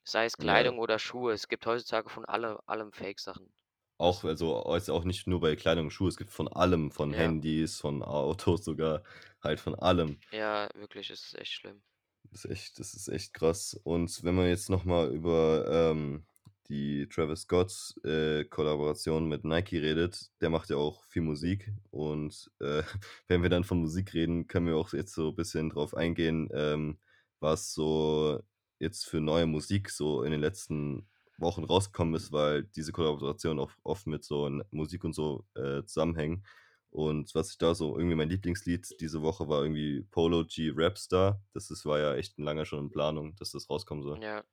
Sei 0.06 0.26
es 0.26 0.38
Ja. 0.38 0.74
Kleidung 0.74 0.80
oder 0.80 1.00
Schuhe, 1.00 1.34
es 1.34 1.48
gibt 1.48 1.66
heutzutage 1.66 2.10
von 2.10 2.26
alle 2.26 2.60
allem 2.68 2.92
Fake-Sachen. 2.92 3.54
Auch 4.00 4.24
also, 4.24 4.64
jetzt 4.74 4.90
auch 4.90 5.04
nicht 5.04 5.28
nur 5.28 5.40
bei 5.40 5.56
Kleidung 5.56 5.86
und 5.86 5.92
Schuhe, 5.92 6.10
es 6.10 6.18
gibt 6.18 6.32
von 6.32 6.48
allem, 6.48 6.92
von 6.92 7.14
Ja. 7.14 7.14
Handys, 7.14 7.80
von 7.80 8.02
Autos 8.02 8.66
sogar, 8.66 9.04
halt 9.42 9.60
von 9.60 9.76
allem. 9.76 10.20
Ja, 10.32 10.68
wirklich, 10.76 11.10
es 11.12 11.24
ist 11.28 11.36
echt 11.36 11.54
schlimm. 11.54 11.84
Das 12.32 12.46
ist 12.46 12.52
echt 12.52 12.80
das 12.80 12.94
ist 12.94 13.08
echt 13.10 13.34
krass. 13.34 13.80
Und 13.84 14.24
wenn 14.24 14.36
man 14.36 14.48
jetzt 14.48 14.70
noch 14.70 14.86
mal 14.86 15.12
über, 15.14 15.66
ähm, 15.92 16.26
die 16.70 17.08
Travis 17.10 17.42
Scott, 17.42 17.96
äh, 18.06 18.46
Kollaboration 18.46 19.28
mit 19.28 19.44
Nike 19.44 19.78
redet, 19.82 20.32
der 20.42 20.50
macht 20.50 20.70
ja 20.70 20.78
auch 20.78 21.04
viel 21.04 21.22
Musik 21.22 21.72
und, 21.92 22.50
äh, 22.60 22.84
wenn 23.28 23.44
wir 23.44 23.50
dann 23.50 23.64
von 23.66 23.80
Musik 23.80 24.14
reden, 24.14 24.48
können 24.48 24.68
wir 24.68 24.78
auch 24.78 24.94
jetzt 24.94 25.14
so 25.14 25.34
bisschen 25.34 25.70
drauf 25.70 25.94
eingehen, 25.96 26.50
ähm, 26.54 27.00
was 27.40 27.74
so 27.74 28.42
jetzt 28.84 29.06
für 29.08 29.22
neue 29.22 29.48
Musik 29.48 29.90
so 29.92 30.24
in 30.24 30.32
den 30.32 30.42
letzten 30.42 31.10
Wochen 31.38 31.64
rausgekommen 31.66 32.16
ist, 32.16 32.32
weil 32.34 32.64
diese 32.66 32.92
Kollaboration 32.94 33.60
auch 33.60 33.72
oft 33.84 34.08
mit 34.08 34.24
so 34.26 34.50
Musik 34.72 35.04
und 35.06 35.14
so, 35.14 35.46
äh, 35.56 35.84
zusammenhängen. 35.86 36.46
Und 36.92 37.34
was 37.36 37.52
ich 37.52 37.58
da 37.58 37.76
so 37.76 37.98
irgendwie 37.98 38.16
mein 38.16 38.30
Lieblingslied 38.30 39.00
diese 39.02 39.24
Woche 39.24 39.50
war 39.50 39.64
irgendwie 39.64 40.04
Polo 40.12 40.46
G 40.46 40.72
Rapstar. 40.76 41.42
Das 41.54 41.72
ist 41.72 41.86
war 41.86 42.00
ja 42.00 42.16
echt 42.16 42.38
lange 42.40 42.66
schon 42.68 42.80
in 42.86 42.92
Planung, 42.92 43.36
dass 43.38 43.52
das 43.52 43.70
rauskommen 43.70 44.04
soll. 44.04 44.22
Ja, 44.22 44.44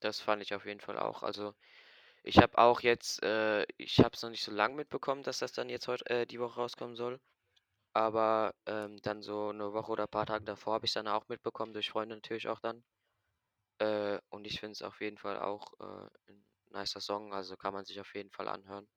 das 0.00 0.20
fand 0.20 0.42
ich 0.42 0.54
auf 0.54 0.66
jeden 0.66 0.80
Fall 0.80 0.98
auch. 0.98 1.22
Also, 1.24 1.54
ich 2.24 2.38
habe 2.38 2.58
auch 2.58 2.80
jetzt 2.82 3.22
äh, 3.24 3.66
ich 3.78 3.98
habe 4.00 4.10
es 4.14 4.22
noch 4.22 4.30
nicht 4.30 4.44
so 4.44 4.52
lang 4.52 4.76
mitbekommen, 4.76 5.22
dass 5.24 5.38
das 5.40 5.52
dann 5.52 5.68
jetzt 5.70 5.88
heut 5.88 6.08
äh, 6.10 6.26
die 6.26 6.40
Woche 6.40 6.60
rauskommen 6.60 6.96
soll. 6.96 7.20
Aber, 7.94 8.54
ähm, 8.66 8.98
dann 9.02 9.22
so 9.22 9.52
'ne 9.52 9.72
Woche 9.74 9.92
oder 9.92 10.06
paar 10.08 10.26
Tage 10.26 10.44
davor 10.44 10.74
habe 10.74 10.86
ich's 10.86 10.94
dann 10.94 11.08
auch 11.08 11.28
mitbekommen, 11.28 11.74
durch 11.74 11.90
Freunde 11.90 12.16
natürlich 12.16 12.48
auch 12.48 12.60
dann. 12.60 12.84
Äh, 13.80 14.18
und 14.30 14.46
ich 14.46 14.60
finde 14.60 14.72
es 14.72 14.82
auf 14.82 15.00
jeden 15.00 15.18
Fall 15.18 15.38
auch, 15.38 15.74
äh, 15.80 16.08
'n 16.32 16.46
nicer 16.70 17.00
Song, 17.00 17.32
also 17.34 17.56
kann 17.56 17.74
man 17.74 17.84
sich 17.84 18.00
auf 18.00 18.14
jeden 18.14 18.30
Fall 18.30 18.48
anhören. 18.48 18.88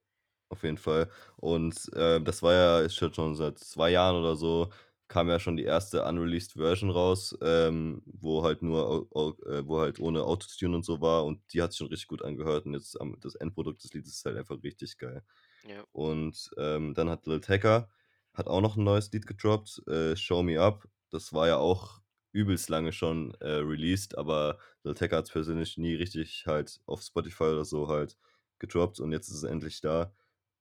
Auf 0.52 0.64
jeden 0.64 0.78
Fall. 0.78 1.10
Und, 1.38 1.76
äh, 1.94 2.20
das 2.22 2.42
war 2.42 2.54
ja 2.54 2.80
ist 2.82 2.96
schon 2.96 3.36
seit 3.36 3.60
2 3.60 3.92
Jahren 3.92 4.16
oder 4.16 4.36
so 4.36 4.70
kam 5.08 5.28
ja 5.28 5.40
schon 5.40 5.58
die 5.58 5.64
erste 5.64 6.04
unreleased 6.06 6.54
Version 6.54 6.90
raus, 6.92 7.36
ähm, 7.42 8.02
wo 8.06 8.44
halt 8.44 8.62
nur 8.62 8.88
au 8.88 9.08
au 9.12 9.30
äh, 9.48 9.66
wo 9.68 9.80
halt 9.80 10.00
ohne 10.00 10.24
Autotune 10.24 10.76
und 10.76 10.86
so 10.86 11.02
war 11.02 11.26
und 11.26 11.42
die 11.54 11.62
hat 11.64 11.72
sich 11.72 11.80
schon 11.80 11.88
richtig 11.88 12.08
gut 12.08 12.24
angehört 12.24 12.66
und 12.68 12.74
jetzt 12.76 13.00
am 13.02 13.16
das 13.20 13.34
Endprodukt 13.36 13.84
des 13.84 13.92
Liedes 13.94 14.14
ist 14.18 14.26
halt 14.26 14.38
einfach 14.38 14.62
richtig 14.64 14.98
geil. 15.00 15.24
Ja. 15.64 15.86
Und, 15.92 16.52
ähm, 16.58 16.94
dann 16.96 17.10
hat 17.10 17.26
Lil 17.28 17.42
Tecca 17.42 17.90
hat 18.34 18.48
auch 18.48 18.62
noch 18.62 18.78
'n 18.78 18.84
neues 18.84 19.12
Lied 19.12 19.26
gedroppt, 19.28 19.82
äh, 19.88 20.16
„Show 20.16 20.44
Me 20.44 20.60
Up“. 20.62 20.88
Das 21.12 21.34
war 21.34 21.48
ja 21.48 21.58
auch 21.58 22.02
übelst 22.32 22.70
lange 22.70 22.92
schon, 22.94 23.34
äh, 23.42 23.50
released, 23.50 24.18
aber 24.18 24.60
Lil 24.84 24.94
Tecca 24.96 25.18
hat's 25.18 25.32
persönlich 25.32 25.78
nie 25.78 25.96
richtig 25.96 26.46
halt 26.48 26.80
auf 26.86 27.02
Spotify 27.02 27.44
oder 27.46 27.66
so 27.66 27.88
halt 27.88 28.18
gedroppt 28.60 29.00
und 29.00 29.12
jetzt 29.12 29.30
ist 29.30 29.36
es 29.36 29.44
endlich 29.44 29.82
da. 29.82 30.14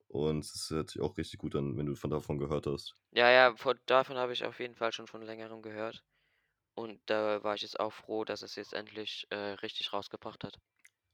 Und 0.09 0.45
es 0.45 0.71
hört 0.71 0.91
sich 0.91 1.03
auch 1.03 1.19
richtig 1.19 1.39
gut 1.41 1.55
an, 1.57 1.77
wenn 1.77 1.87
du 1.87 1.95
von 1.95 2.11
davon 2.11 2.39
gehört 2.39 2.67
hast. 2.67 2.97
Ja, 3.11 3.31
ja, 3.31 3.55
von 3.55 3.79
davon 3.85 4.17
habe 4.17 4.33
ich 4.33 4.45
auf 4.45 4.61
jeden 4.61 4.75
Fall 4.75 4.93
schon 4.93 5.07
von 5.07 5.21
Längerem 5.23 5.61
gehört. 5.61 6.03
Und 6.75 7.01
da 7.07 7.43
war 7.45 7.55
ich 7.55 7.63
jetzt 7.63 7.81
auch 7.81 7.93
froh, 7.93 8.25
dass 8.25 8.43
es 8.43 8.57
jetzt 8.57 8.75
endlich, 8.75 9.27
äh, 9.31 9.37
richtig 9.37 9.93
rausgebracht 9.93 10.45
hat. 10.45 10.59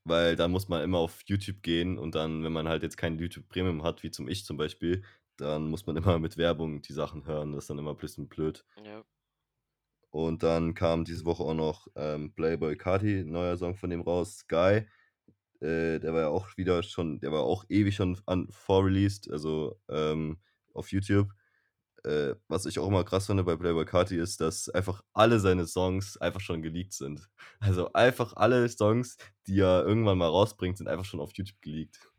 Weil 0.05 0.37
da 0.37 0.49
muss 0.49 0.69
man 0.69 0.83
immer 0.83 0.99
auf 0.99 1.23
YouTube 1.27 1.63
gehen 1.63 1.99
und 1.99 2.15
dann, 2.15 2.45
wenn 2.45 2.53
man 2.53 2.69
halt 2.69 2.83
jetzt 2.83 2.97
kein 2.97 3.19
YouTube 3.19 3.49
Premium 3.49 3.83
hat, 3.83 4.03
wie 4.03 4.11
zum 4.11 4.29
ich 4.29 4.45
zum 4.45 4.57
Beispiel, 4.57 5.03
dann 5.37 5.69
muss 5.71 5.87
man 5.87 5.97
immer 5.97 6.19
mit 6.19 6.37
Werbung 6.37 6.83
die 6.83 6.93
Sachen 6.93 7.27
hören. 7.27 7.53
Das 7.53 7.65
ist 7.65 7.71
dann 7.71 7.79
immer 7.79 7.95
bisschen 7.95 8.29
blöd. 8.29 8.65
Ja. 8.77 9.05
Und 10.14 10.44
dann 10.44 10.75
kam 10.75 11.04
diese 11.04 11.25
Woche 11.25 11.42
auch 11.42 11.54
noch, 11.54 11.88
ähm, 11.97 12.33
Playboi 12.35 12.76
Carti, 12.76 13.25
neuer 13.25 13.56
Song 13.56 13.75
von 13.76 13.90
dem 13.90 14.00
raus, 14.00 14.38
„Sky“. 14.38 14.87
Äh, 15.61 16.00
der 16.00 16.12
war 16.14 16.21
ja 16.23 16.28
auch 16.28 16.56
wieder 16.56 16.83
schon 16.85 17.21
der 17.21 17.33
war 17.33 17.42
auch 17.42 17.64
ewig 17.68 17.97
schon 17.97 18.21
an 18.26 18.49
vor-released, 18.50 19.30
also, 19.30 19.80
ähm, 19.90 20.40
auf 20.75 20.92
YouTube. 20.92 21.30
Äh, 22.04 22.37
was 22.49 22.66
ich 22.66 22.78
auch 22.80 22.88
immer 22.88 23.04
krass 23.04 23.26
finde 23.26 23.44
bei 23.44 23.56
Playboi 23.56 23.85
Carti 23.87 24.18
ist, 24.18 24.40
dass 24.40 24.68
einfach 24.71 25.02
alle 25.14 25.40
seine 25.40 25.66
Songs 25.66 26.16
einfach 26.18 26.40
schon 26.40 26.62
geleakt 26.62 26.94
sind. 26.94 27.28
Also, 27.61 27.92
einfach 27.94 28.35
alle 28.37 28.68
Songs, 28.68 29.16
die 29.49 29.61
er 29.61 29.85
irgendwann 29.87 30.18
mal 30.18 30.28
rausbringt, 30.28 30.79
sind 30.79 30.88
einfach 30.88 31.05
schon 31.07 31.20
auf 31.20 31.33
YouTube 31.35 31.61
geleakt. 31.62 32.11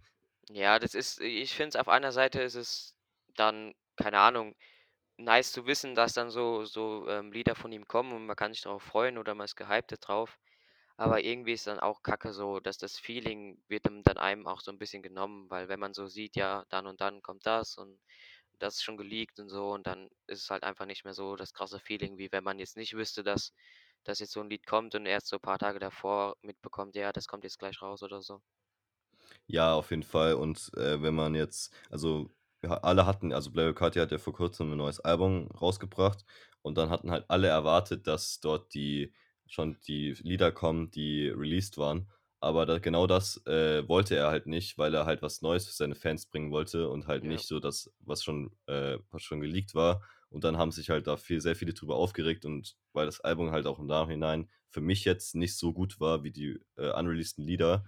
Ja, 0.50 0.80
das 0.80 0.94
ist 0.94 1.20
ich 1.22 1.54
finde 1.56 1.70
es 1.70 1.76
auf 1.76 1.88
einer 1.88 2.12
Seite 2.12 2.42
ist 2.42 2.56
es 2.56 2.96
dann, 3.36 3.74
keine 3.96 4.20
Ahnung, 4.20 4.56
nice 5.18 5.52
zu 5.54 5.66
wissen, 5.68 5.96
dass 5.96 6.14
dann 6.14 6.30
so 6.32 6.66
so, 6.66 7.08
ähm, 7.10 7.32
Lieder 7.32 7.56
von 7.56 7.72
ihm 7.72 7.88
kommen 7.88 8.14
und 8.14 8.26
man 8.26 8.36
kann 8.36 8.54
sich 8.54 8.62
darauf 8.64 8.84
freuen 8.84 9.18
oder 9.18 9.36
man 9.36 9.46
ist 9.46 9.56
gehypt 9.56 9.96
drauf. 10.02 10.38
Aber 10.98 11.24
irgendwie 11.24 11.54
ist 11.54 11.68
dann 11.68 11.80
auch 11.80 12.04
Kacke 12.04 12.34
so, 12.34 12.60
dass 12.62 12.78
das 12.78 12.98
Feeling 13.00 13.62
wird 13.68 13.86
dann 13.86 14.04
einem 14.18 14.48
auch 14.48 14.62
so 14.62 14.72
'n 14.72 14.80
bisschen 14.80 15.04
genommen, 15.04 15.50
weil 15.50 15.68
wenn 15.70 15.80
man 15.80 15.94
so 15.94 16.08
sieht, 16.08 16.36
ja, 16.38 16.66
dann 16.70 16.88
und 16.88 17.02
dann 17.02 17.22
kommt 17.22 17.46
das 17.46 17.78
und 17.78 18.00
das 18.60 18.76
ist 18.76 18.84
schon 18.84 18.98
geleakt 18.98 19.40
und 19.42 19.50
so 19.50 19.72
und 19.74 19.88
dann 19.88 20.10
ist 20.28 20.44
es 20.44 20.50
halt 20.52 20.64
einfach 20.64 20.86
nicht 20.88 21.06
mehr 21.06 21.14
so 21.16 21.36
das 21.38 21.54
krasse 21.54 21.80
Feeling, 21.80 22.18
wie 22.20 22.32
wenn 22.32 22.44
man 22.46 22.60
jetzt 22.60 22.78
nicht 22.78 22.96
wüsste, 22.96 23.24
dass 23.24 23.54
dass 24.06 24.20
jetzt 24.20 24.34
so 24.34 24.42
'n 24.42 24.50
Lied 24.50 24.66
kommt 24.68 24.96
und 24.96 25.06
erst 25.08 25.28
so 25.30 25.40
paar 25.40 25.60
Tage 25.60 25.80
davor 25.80 26.38
mitbekommt: 26.44 26.96
„Ja, 26.98 27.12
das 27.14 27.28
kommt 27.28 27.44
jetzt 27.46 27.60
gleich 27.60 27.82
raus“, 27.82 28.04
oder 28.04 28.22
so. 28.24 28.42
Ja, 29.50 29.74
auf 29.76 29.92
jeden 29.92 30.04
Fall. 30.04 30.34
Und, 30.34 30.72
äh, 30.76 31.02
wenn 31.02 31.14
man 31.14 31.36
jetzt 31.36 31.72
also, 31.90 32.30
ja, 32.66 32.78
alle 32.78 33.06
hatten 33.06 33.32
also, 33.34 33.52
Playboi 33.52 33.74
Carti 33.74 34.00
hat 34.00 34.12
ja 34.12 34.18
vor 34.18 34.34
Kurzem 34.34 34.72
'n 34.72 34.78
neues 34.78 35.00
Album 35.00 35.48
rausgebracht 35.52 36.26
und 36.62 36.78
dann 36.78 36.90
hatten 36.90 37.12
halt 37.12 37.26
alle 37.30 37.48
erwartet, 37.48 38.08
dass 38.08 38.40
dort 38.40 38.74
die 38.74 39.14
schon 39.48 39.78
die 39.88 40.14
Lieder 40.14 40.52
kommen, 40.52 40.90
die 40.92 41.28
released 41.30 41.78
waren. 41.78 42.10
Aber 42.40 42.66
da 42.66 42.80
genau 42.80 43.08
das, 43.08 43.42
äh, 43.48 43.88
wollte 43.88 44.16
er 44.16 44.28
halt 44.30 44.46
nicht, 44.48 44.78
weil 44.78 44.94
er 44.94 45.06
halt 45.06 45.22
was 45.22 45.42
Neues 45.42 45.68
für 45.68 45.74
seine 45.74 45.96
Fans 45.96 46.26
bringen 46.28 46.52
wollte 46.52 46.90
und 46.90 47.08
halt 47.08 47.24
Ja. 47.24 47.26
nicht 47.26 47.48
so 47.48 47.60
das, 47.60 47.92
was 48.00 48.24
schon 48.24 48.52
äh, 48.68 49.00
was 49.12 49.24
schon 49.24 49.40
geleakt 49.42 49.74
war. 49.76 50.02
Und 50.30 50.44
dann 50.44 50.58
haben 50.58 50.72
sich 50.72 50.90
halt 50.90 51.08
da 51.08 51.18
viel 51.18 51.42
sehr 51.42 51.56
viele 51.56 51.74
drüber 51.74 51.96
aufgeregt 51.96 52.46
und 52.46 52.76
weil 52.94 53.06
das 53.06 53.22
Album 53.22 53.52
halt 53.52 53.68
auch 53.68 53.80
im 53.80 53.88
Nachhinein 53.88 54.50
für 54.70 54.82
mich 54.82 55.06
jetzt 55.06 55.36
nicht 55.36 55.58
so 55.58 55.74
gut 55.74 56.00
war 56.00 56.24
wie 56.24 56.32
die, 56.32 56.60
äh, 56.78 56.92
unreleaseden 56.92 57.46
Lieder, 57.46 57.86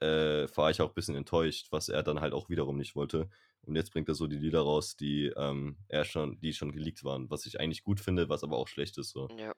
äh, 0.00 0.46
war 0.54 0.70
ich 0.70 0.80
auch 0.80 0.92
bisschen 0.94 1.16
enttäuscht, 1.16 1.68
was 1.72 1.88
er 1.88 2.02
dann 2.02 2.20
halt 2.20 2.32
auch 2.32 2.48
wiederum 2.48 2.76
nicht 2.76 2.94
wollte. 2.94 3.30
Und 3.68 3.76
jetzt 3.76 3.92
bringt 3.92 4.08
er 4.08 4.16
so 4.16 4.26
die 4.28 4.38
Lieder 4.38 4.62
raus, 4.62 4.96
die, 4.96 5.26
ähm, 5.36 5.78
er 5.88 6.04
schon 6.06 6.40
die 6.40 6.54
schon 6.54 6.72
geleakt 6.72 7.04
waren, 7.04 7.30
was 7.30 7.46
ich 7.46 7.60
eigentlich 7.60 7.84
gut 7.84 8.00
finde, 8.00 8.28
was 8.30 8.44
aber 8.44 8.58
auch 8.58 8.68
schlecht 8.68 8.98
ist 8.98 9.10
so. 9.10 9.32
Ja. 9.36 9.52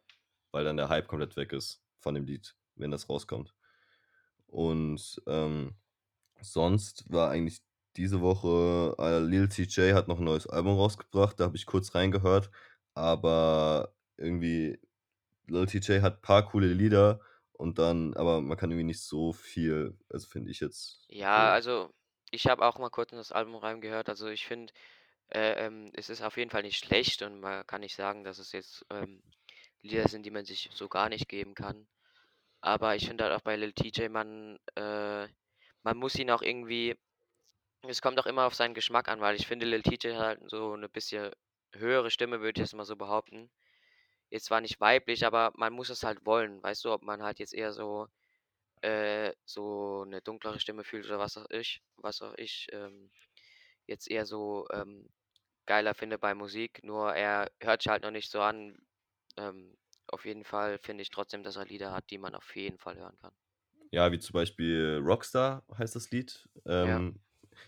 Weil 0.52 0.64
dann 0.64 0.76
der 0.78 0.88
Hype 0.90 1.08
komplett 1.08 1.36
weg 1.36 1.52
ist 1.54 1.82
von 2.00 2.14
dem 2.14 2.24
Lied, 2.26 2.56
wenn 2.76 2.90
das 2.92 3.08
rauskommt. 3.10 3.54
Und, 4.48 5.22
ähm, 5.28 5.76
sonst 6.42 7.04
war 7.12 7.30
eigentlich 7.30 7.60
diese 7.96 8.20
Woche 8.22 8.96
äh, 9.00 9.20
Lil 9.20 9.48
Tjay 9.50 9.92
hat 9.92 10.08
noch 10.08 10.18
'n 10.20 10.24
neues 10.24 10.46
Album 10.48 10.76
rausgebracht, 10.78 11.40
da 11.40 11.44
habe 11.46 11.56
ich 11.56 11.66
kurz 11.66 11.94
reingehört, 11.96 12.50
aber 12.94 13.94
irgendwie 14.18 14.80
Lil 15.48 15.66
Tjay 15.66 16.00
hat 16.02 16.22
paar 16.22 16.46
coole 16.50 16.72
Lieder 16.74 17.20
und 17.54 17.78
dann 17.80 18.14
aber 18.16 18.40
man 18.42 18.56
kann 18.58 18.70
irgendwie 18.72 18.84
nicht 18.86 19.02
so 19.04 19.32
viel 19.34 19.98
also, 20.10 20.28
finde 20.28 20.50
ich 20.52 20.60
jetzt 20.60 21.02
Ja, 21.12 21.52
so 21.54 21.54
also, 21.54 21.92
ich 22.30 22.46
habe 22.48 22.64
auch 22.66 22.78
mal 22.78 22.90
kurz 22.90 23.12
in 23.12 23.18
das 23.18 23.32
Album 23.32 23.56
reingehört. 23.56 24.08
Also, 24.08 24.28
ich 24.28 24.46
finde, 24.46 24.72
äh, 25.30 25.66
ähm, 25.66 25.90
es 25.94 26.10
ist 26.10 26.22
auf 26.22 26.36
jeden 26.38 26.50
Fall 26.50 26.62
nicht 26.62 26.78
schlecht 26.84 27.22
und 27.22 27.40
man 27.40 27.66
kann 27.66 27.82
nicht 27.82 27.96
sagen, 27.96 28.24
dass 28.24 28.38
es 28.38 28.52
jetzt, 28.52 28.86
ähm, 28.90 29.22
Lieder 29.82 30.08
sind, 30.08 30.24
die 30.26 30.30
man 30.32 30.44
sich 30.46 30.70
so 30.74 30.88
gar 30.88 31.08
nicht 31.10 31.28
geben 31.28 31.54
kann. 31.54 31.88
Aber 32.62 32.96
ich 32.96 33.06
finde 33.08 33.24
halt 33.24 33.34
auch 33.34 33.42
bei 33.42 33.56
Lil 33.56 33.72
Tjay, 33.74 34.08
man 34.10 34.58
äh, 34.76 35.28
man 35.84 35.96
muss 35.98 36.16
ihn 36.16 36.30
auch 36.32 36.42
irgendwie 36.42 36.96
es 37.88 38.02
kommt 38.02 38.18
auch 38.20 38.26
immer 38.26 38.46
auf 38.46 38.54
seinen 38.56 38.74
Geschmack 38.74 39.08
an, 39.08 39.20
weil 39.20 39.36
ich 39.36 39.46
finde, 39.48 39.66
Lil 39.66 39.82
Tjay 39.82 40.12
hat 40.14 40.20
halt 40.20 40.50
so 40.50 40.76
'ne 40.76 40.88
bisschen 40.90 41.32
höhere 41.74 42.10
Stimme, 42.10 42.40
würde 42.40 42.60
ich 42.60 42.64
jetzt 42.66 42.74
mal 42.76 42.84
so 42.86 42.96
behaupten. 42.96 43.50
Jetzt 44.30 44.46
zwar 44.46 44.60
nicht 44.62 44.80
weiblich, 44.80 45.26
aber 45.26 45.52
man 45.56 45.72
muss 45.74 45.90
es 45.90 46.02
halt 46.04 46.26
wollen, 46.26 46.62
weißt 46.62 46.84
du? 46.86 46.92
Ob 46.92 47.02
man 47.02 47.22
halt 47.22 47.38
jetzt 47.40 47.54
eher 47.54 47.72
so 47.72 48.08
äh, 48.82 49.32
so 49.44 50.04
'ne 50.06 50.20
dunklere 50.22 50.60
Stimme 50.60 50.84
fühlt 50.84 51.06
oder 51.06 51.18
was 51.20 51.36
auch 51.38 51.46
ich 51.50 51.82
was 51.96 52.22
auch 52.22 52.34
ich, 52.38 52.68
ähm, 52.72 53.10
jetzt 53.86 54.10
eher 54.10 54.26
so, 54.26 54.66
ähm, 54.72 55.08
geiler 55.66 55.94
finde 55.94 56.18
bei 56.18 56.34
Musik, 56.34 56.82
nur 56.84 57.14
er 57.14 57.50
hört 57.62 57.82
sich 57.82 57.90
halt 57.90 58.04
noch 58.04 58.12
nicht 58.12 58.30
so 58.30 58.40
an. 58.42 58.78
Ähm, 59.38 59.76
auf 60.08 60.24
jeden 60.26 60.44
Fall 60.44 60.78
finde 60.80 61.02
ich 61.02 61.10
trotzdem, 61.10 61.42
dass 61.44 61.56
er 61.56 61.66
Lieder 61.66 61.92
hat, 61.92 62.10
die 62.10 62.18
man 62.18 62.34
auf 62.36 62.56
jeden 62.56 62.78
Fall 62.80 62.96
hören 62.98 63.18
kann. 63.18 63.32
Ja, 63.92 64.12
wie 64.12 64.20
zum 64.20 64.34
Beispiel 64.34 65.00
„Rockstar“ 65.02 65.64
heißt 65.76 65.96
das 65.96 66.10
Lied. 66.12 66.48
Ja. 66.82 67.02
Ähm, 67.04 67.20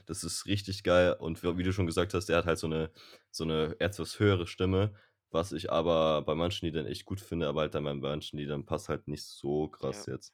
das 0.07 0.23
ist 0.23 0.47
richtig 0.47 0.85
geil 0.85 1.17
und 1.19 1.43
wie 1.43 1.63
du 1.65 1.73
schon 1.73 1.87
gesagt 1.87 2.15
hast, 2.15 2.27
der 2.29 2.37
hat 2.39 2.47
halt 2.47 2.59
so 2.59 2.69
'ne 2.69 2.93
so 3.33 3.45
'ne 3.45 3.75
etwas 3.81 4.21
höhere 4.21 4.47
Stimme, 4.47 4.95
was 5.31 5.51
ich 5.53 5.73
aber 5.73 6.23
bei 6.23 6.35
manchen 6.37 6.67
Liedern 6.67 6.87
echt 6.87 7.05
gut 7.07 7.21
finde, 7.21 7.49
aber 7.49 7.63
halt 7.63 7.75
dann 7.75 7.83
bei 7.85 7.93
manchen 7.95 8.39
Liedern 8.39 8.65
passt 8.67 8.89
halt 8.89 9.09
nicht 9.09 9.25
so 9.25 9.69
Ja. 9.81 10.07
krass 10.07 10.07
jetzt. 10.07 10.31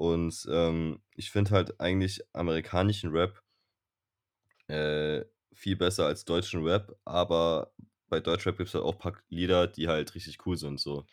Und, 0.00 0.46
ähm, 0.50 1.02
ich 1.14 1.30
finde 1.30 1.50
halt 1.50 1.78
eigentlich 1.80 2.22
amerikanischen 2.32 3.10
Rap 3.10 3.42
äh, 4.68 5.24
viel 5.52 5.76
besser 5.76 6.06
als 6.06 6.24
deutschen 6.24 6.64
Rap, 6.64 6.96
aber 7.04 7.72
bei 8.08 8.20
Deutschrap 8.20 8.56
gibt's 8.58 8.74
halt 8.74 8.84
auch 8.84 8.98
paar 8.98 9.12
k 9.12 9.22
Lieder, 9.28 9.66
die 9.66 9.88
halt 9.88 10.14
richtig 10.14 10.44
cool 10.46 10.56
sind 10.56 10.80
so. 10.80 11.06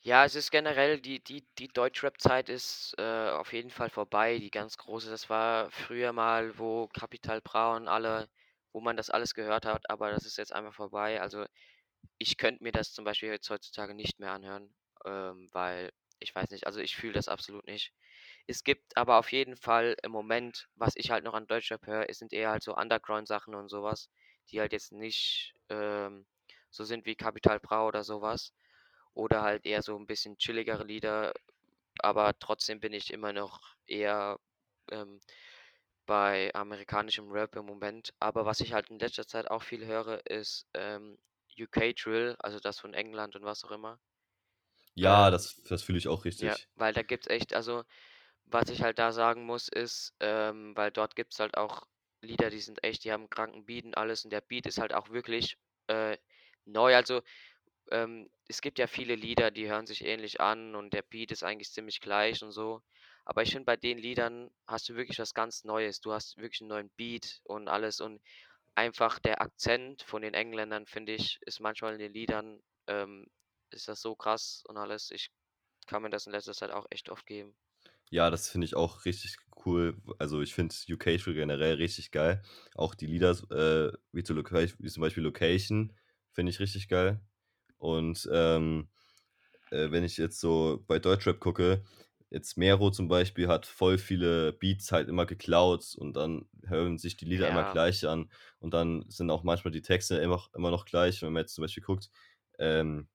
Ja, 0.00 0.24
es 0.24 0.34
ist 0.34 0.50
generell 0.50 1.00
die 1.00 1.22
die 1.22 1.46
die 1.58 1.68
Deutschrap-Zeit 1.68 2.48
ist, 2.48 2.94
äh, 2.98 3.30
auf 3.30 3.52
jeden 3.52 3.70
Fall 3.70 3.90
vorbei, 3.90 4.38
die 4.38 4.50
ganz 4.50 4.76
große. 4.78 5.10
Das 5.10 5.28
war 5.30 5.70
früher 5.70 6.12
mal, 6.12 6.58
wo 6.58 6.86
Capital 6.88 7.40
Bra 7.40 7.76
und 7.76 7.88
alle 7.88 8.28
wo 8.72 8.80
man 8.80 8.96
das 8.96 9.08
alles 9.10 9.32
gehört 9.34 9.64
hat, 9.64 9.88
aber 9.90 10.10
das 10.10 10.26
ist 10.26 10.36
jetzt 10.36 10.52
einfach 10.52 10.74
vorbei. 10.74 11.20
Also, 11.22 11.46
ich 12.18 12.36
könnte 12.38 12.62
mir 12.64 12.72
das 12.72 12.92
zum 12.92 13.04
Beispiel 13.06 13.30
jetzt 13.30 13.50
heutzutage 13.50 13.94
nicht 13.94 14.20
mehr 14.20 14.32
anhören. 14.32 14.74
ähm, 15.06 15.48
weil 15.52 15.90
ich 16.20 16.34
weiß 16.34 16.50
nicht, 16.50 16.66
also 16.66 16.80
ich 16.80 16.96
fühle 16.96 17.12
das 17.14 17.28
absolut 17.28 17.66
nicht. 17.66 17.92
Es 18.46 18.64
gibt 18.64 18.96
aber 18.96 19.18
auf 19.18 19.32
jeden 19.32 19.56
Fall 19.56 19.96
im 20.02 20.12
Moment, 20.12 20.68
was 20.76 20.94
ich 20.96 21.10
halt 21.10 21.24
noch 21.24 21.34
an 21.34 21.46
Deutschrap 21.46 21.86
höre, 21.86 22.08
es 22.08 22.18
sind 22.18 22.32
eher 22.32 22.50
halt 22.50 22.62
so 22.62 22.74
Underground-Sachen 22.76 23.54
und 23.54 23.68
sowas, 23.68 24.10
die 24.50 24.60
halt 24.60 24.72
jetzt 24.72 24.92
nicht 24.92 25.54
ähm, 25.70 26.26
so 26.70 26.84
sind 26.84 27.06
wie 27.06 27.16
Capital 27.16 27.60
Bra 27.60 27.86
oder 27.86 28.04
sowas. 28.04 28.52
Oder 29.14 29.42
halt 29.42 29.66
eher 29.66 29.82
so 29.82 29.96
ein 29.98 30.06
bisschen 30.06 30.38
chilligere 30.38 30.84
Lieder, 30.84 31.32
aber 32.00 32.38
trotzdem 32.38 32.80
bin 32.80 32.92
ich 32.92 33.12
immer 33.12 33.32
noch 33.32 33.76
eher 33.86 34.38
ähm, 34.90 35.20
bei 36.06 36.54
amerikanischem 36.54 37.30
Rap 37.30 37.56
im 37.56 37.66
Moment. 37.66 38.14
Aber 38.20 38.46
was 38.46 38.60
ich 38.60 38.72
halt 38.72 38.90
in 38.90 38.98
letzter 38.98 39.26
Zeit 39.26 39.50
auch 39.50 39.62
viel 39.62 39.86
höre, 39.86 40.24
ist 40.26 40.66
ähm, 40.74 41.18
UK 41.58 41.94
Drill, 41.94 42.36
also 42.38 42.58
das 42.60 42.80
von 42.80 42.94
England 42.94 43.36
und 43.36 43.44
was 43.44 43.64
auch 43.64 43.70
immer. 43.70 43.98
Ja, 44.96 45.30
Ähm, 45.30 45.30
das 45.30 45.62
das 45.68 45.82
fühle 45.84 45.98
ich 45.98 46.08
auch 46.08 46.24
ja, 46.38 46.56
richtig. 46.56 46.68
weil 46.74 46.92
da 46.92 47.02
gibt's 47.02 47.28
echt, 47.28 47.54
also 47.54 47.84
was 48.46 48.70
ich 48.70 48.82
halt 48.82 48.98
da 48.98 49.12
sagen 49.12 49.44
muss, 49.46 49.68
ist, 49.68 50.14
ähm, 50.20 50.76
weil 50.76 50.90
dort 50.92 51.16
gibt's 51.16 51.40
halt 51.40 51.56
auch 51.56 51.84
Lieder, 52.22 52.50
die 52.50 52.60
sind 52.60 52.84
echt, 52.84 53.04
die 53.04 53.12
haben 53.12 53.30
kranken 53.30 53.66
Beat 53.66 53.84
und 53.86 53.96
alles 53.96 54.24
und 54.24 54.32
der 54.32 54.40
Beat 54.42 54.66
ist 54.66 54.78
halt 54.80 54.94
auch 54.94 55.10
wirklich 55.10 55.58
äh, 55.88 56.18
neu. 56.66 56.96
Also 56.96 57.22
ähm, 57.92 58.30
es 58.48 58.60
gibt 58.62 58.78
ja 58.80 58.86
viele 58.88 59.14
Lieder, 59.16 59.50
die 59.52 59.68
hören 59.70 59.86
sich 59.86 60.04
ähnlich 60.04 60.40
an 60.40 60.74
und 60.76 60.94
der 60.94 61.02
Beat 61.02 61.32
ist 61.32 61.44
eigentlich 61.44 61.72
ziemlich 61.72 62.00
gleich 62.00 62.42
und 62.44 62.52
so. 62.52 62.82
Aber 63.26 63.42
ich 63.42 63.52
finde, 63.52 63.66
bei 63.66 63.76
den 63.76 63.98
Liedern 63.98 64.50
hast 64.68 64.88
du 64.88 64.96
wirklich 64.96 65.18
was 65.20 65.34
ganz 65.34 65.64
Neues. 65.64 66.00
Du 66.00 66.12
hast 66.12 66.38
wirklich 66.38 66.62
'n 66.62 66.68
neuen 66.68 66.90
Beat 66.90 67.40
und 67.44 67.68
alles 67.68 68.00
und 68.00 68.22
einfach 68.76 69.18
der 69.20 69.42
Akzent 69.42 70.02
von 70.02 70.22
den 70.22 70.34
Engländern, 70.34 70.86
finde 70.86 71.12
ich, 71.14 71.38
ist 71.42 71.60
manchmal 71.60 71.94
in 71.94 71.98
den 72.00 72.14
Liedern, 72.14 72.60
ähm 72.88 73.26
ist 73.70 73.88
das 73.88 74.00
so 74.00 74.16
krass 74.16 74.62
und 74.66 74.76
alles. 74.78 75.10
Ich 75.10 75.30
kann 75.86 76.02
mir 76.02 76.10
das 76.10 76.26
in 76.26 76.32
letzter 76.32 76.54
Zeit 76.54 76.70
auch 76.72 76.86
echt 76.90 77.10
oft 77.10 77.26
geben. 77.26 77.56
Ja, 78.10 78.30
das 78.30 78.48
finde 78.48 78.66
ich 78.66 78.76
auch 78.76 79.04
richtig 79.04 79.36
cool. 79.64 79.96
Also, 80.18 80.40
ich 80.42 80.54
finde 80.54 80.74
UK 80.88 81.16
Drill 81.16 81.34
generell 81.34 81.74
richtig 81.74 82.10
geil. 82.12 82.42
Auch 82.74 82.94
die 82.94 83.06
Lieder, 83.06 83.30
äh, 83.50 83.92
wie 84.12 84.22
zu 84.22 84.36
wie 84.36 84.88
zum 84.90 85.00
Beispiel 85.00 85.22
„Location“ 85.24 85.92
finde 86.32 86.50
ich 86.50 86.60
richtig 86.60 86.88
geil. 86.88 87.20
Und, 87.78 88.28
ähm, 88.32 88.90
äh, 89.70 89.90
wenn 89.92 90.04
ich 90.04 90.16
jetzt 90.18 90.40
so 90.40 90.84
bei 90.88 90.98
Deutschrap 91.00 91.40
gucke, 91.40 91.84
jetzt 92.30 92.56
Mero 92.58 92.90
zum 92.90 93.08
Beispiel 93.08 93.48
hat 93.48 93.66
voll 93.66 93.98
viele 93.98 94.52
Beats 94.54 94.92
halt 94.92 95.08
immer 95.08 95.26
geklaut 95.26 95.94
und 95.96 96.14
dann 96.16 96.48
hören 96.66 96.98
sich 96.98 97.16
die 97.16 97.26
Lieder 97.26 97.48
immer 97.48 97.64
Ja, 97.64 97.66
gleich 97.66 98.06
an 98.08 98.30
und 98.60 98.74
dann 98.74 99.04
sind 99.10 99.30
auch 99.30 99.44
manchmal 99.44 99.72
die 99.72 99.82
Texte 99.82 100.16
immer 100.18 100.42
immer 100.54 100.70
noch 100.72 100.84
gleich. 100.86 101.22
Wenn 101.22 101.32
man 101.34 101.42
jetzt 101.42 101.54
zum 101.56 101.62
Beispiel 101.62 101.82
guckt, 101.84 102.10
ähm, 102.58 103.08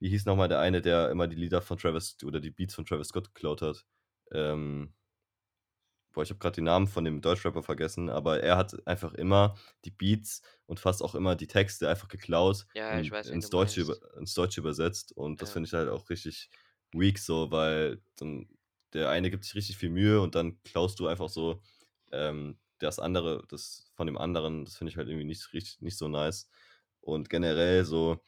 wie 0.00 0.08
hieß 0.10 0.26
noch 0.26 0.36
mal 0.36 0.48
der 0.48 0.60
eine, 0.60 0.82
der 0.82 1.10
immer 1.10 1.28
die 1.28 1.36
Lieder 1.36 1.62
von 1.62 1.78
Travis 1.78 2.16
oder 2.24 2.40
die 2.40 2.50
Beats 2.50 2.74
von 2.74 2.84
Travis 2.86 3.08
Scott 3.08 3.34
geklaut 3.34 3.62
hat? 3.62 3.84
Ähm 4.32 4.94
boah, 6.12 6.22
ich 6.22 6.30
habe 6.30 6.38
grad 6.38 6.56
den 6.56 6.64
Namen 6.64 6.86
von 6.86 7.04
dem 7.04 7.20
Deutschrapper 7.20 7.62
vergessen, 7.62 8.08
aber 8.10 8.40
er 8.42 8.56
hat 8.56 8.86
einfach 8.86 9.12
immer 9.14 9.56
die 9.84 9.90
Beats 9.90 10.42
und 10.66 10.80
fast 10.80 11.02
auch 11.02 11.14
immer 11.14 11.36
die 11.36 11.46
Texte 11.46 11.88
einfach 11.88 12.08
geklaut 12.08 12.66
ja, 12.74 12.88
und 12.88 13.10
weiß, 13.10 13.30
ins 13.30 13.50
Deutsche 13.50 13.82
über 13.82 13.96
ins 14.16 14.34
Deutsche 14.34 14.60
übersetzt 14.60 15.12
und 15.16 15.42
das 15.42 15.50
Ja, 15.50 15.52
finde 15.52 15.66
ich 15.68 15.74
halt 15.74 15.88
auch 15.90 16.08
richtig 16.10 16.50
weak 16.92 17.18
so, 17.18 17.50
weil 17.50 18.02
dann 18.16 18.48
der 18.92 19.10
eine 19.10 19.30
gibt 19.30 19.44
sich 19.44 19.54
richtig 19.54 19.76
viel 19.78 19.90
Mühe 19.90 20.20
und 20.20 20.34
dann 20.34 20.62
klaust 20.62 20.98
du 21.00 21.06
einfach 21.08 21.28
so, 21.28 21.60
ähm, 22.12 22.58
das 22.78 22.98
andere 22.98 23.44
das 23.48 23.90
von 23.94 24.06
dem 24.06 24.16
anderen. 24.18 24.64
Das 24.64 24.76
finde 24.76 24.90
ich 24.92 24.96
halt 24.96 25.08
irgendwie 25.08 25.26
nicht 25.26 25.52
richtig 25.52 25.80
nicht 25.82 25.98
so 25.98 26.08
nice. 26.08 26.48
Und 27.00 27.28
generell 27.30 27.84
so 27.84 28.20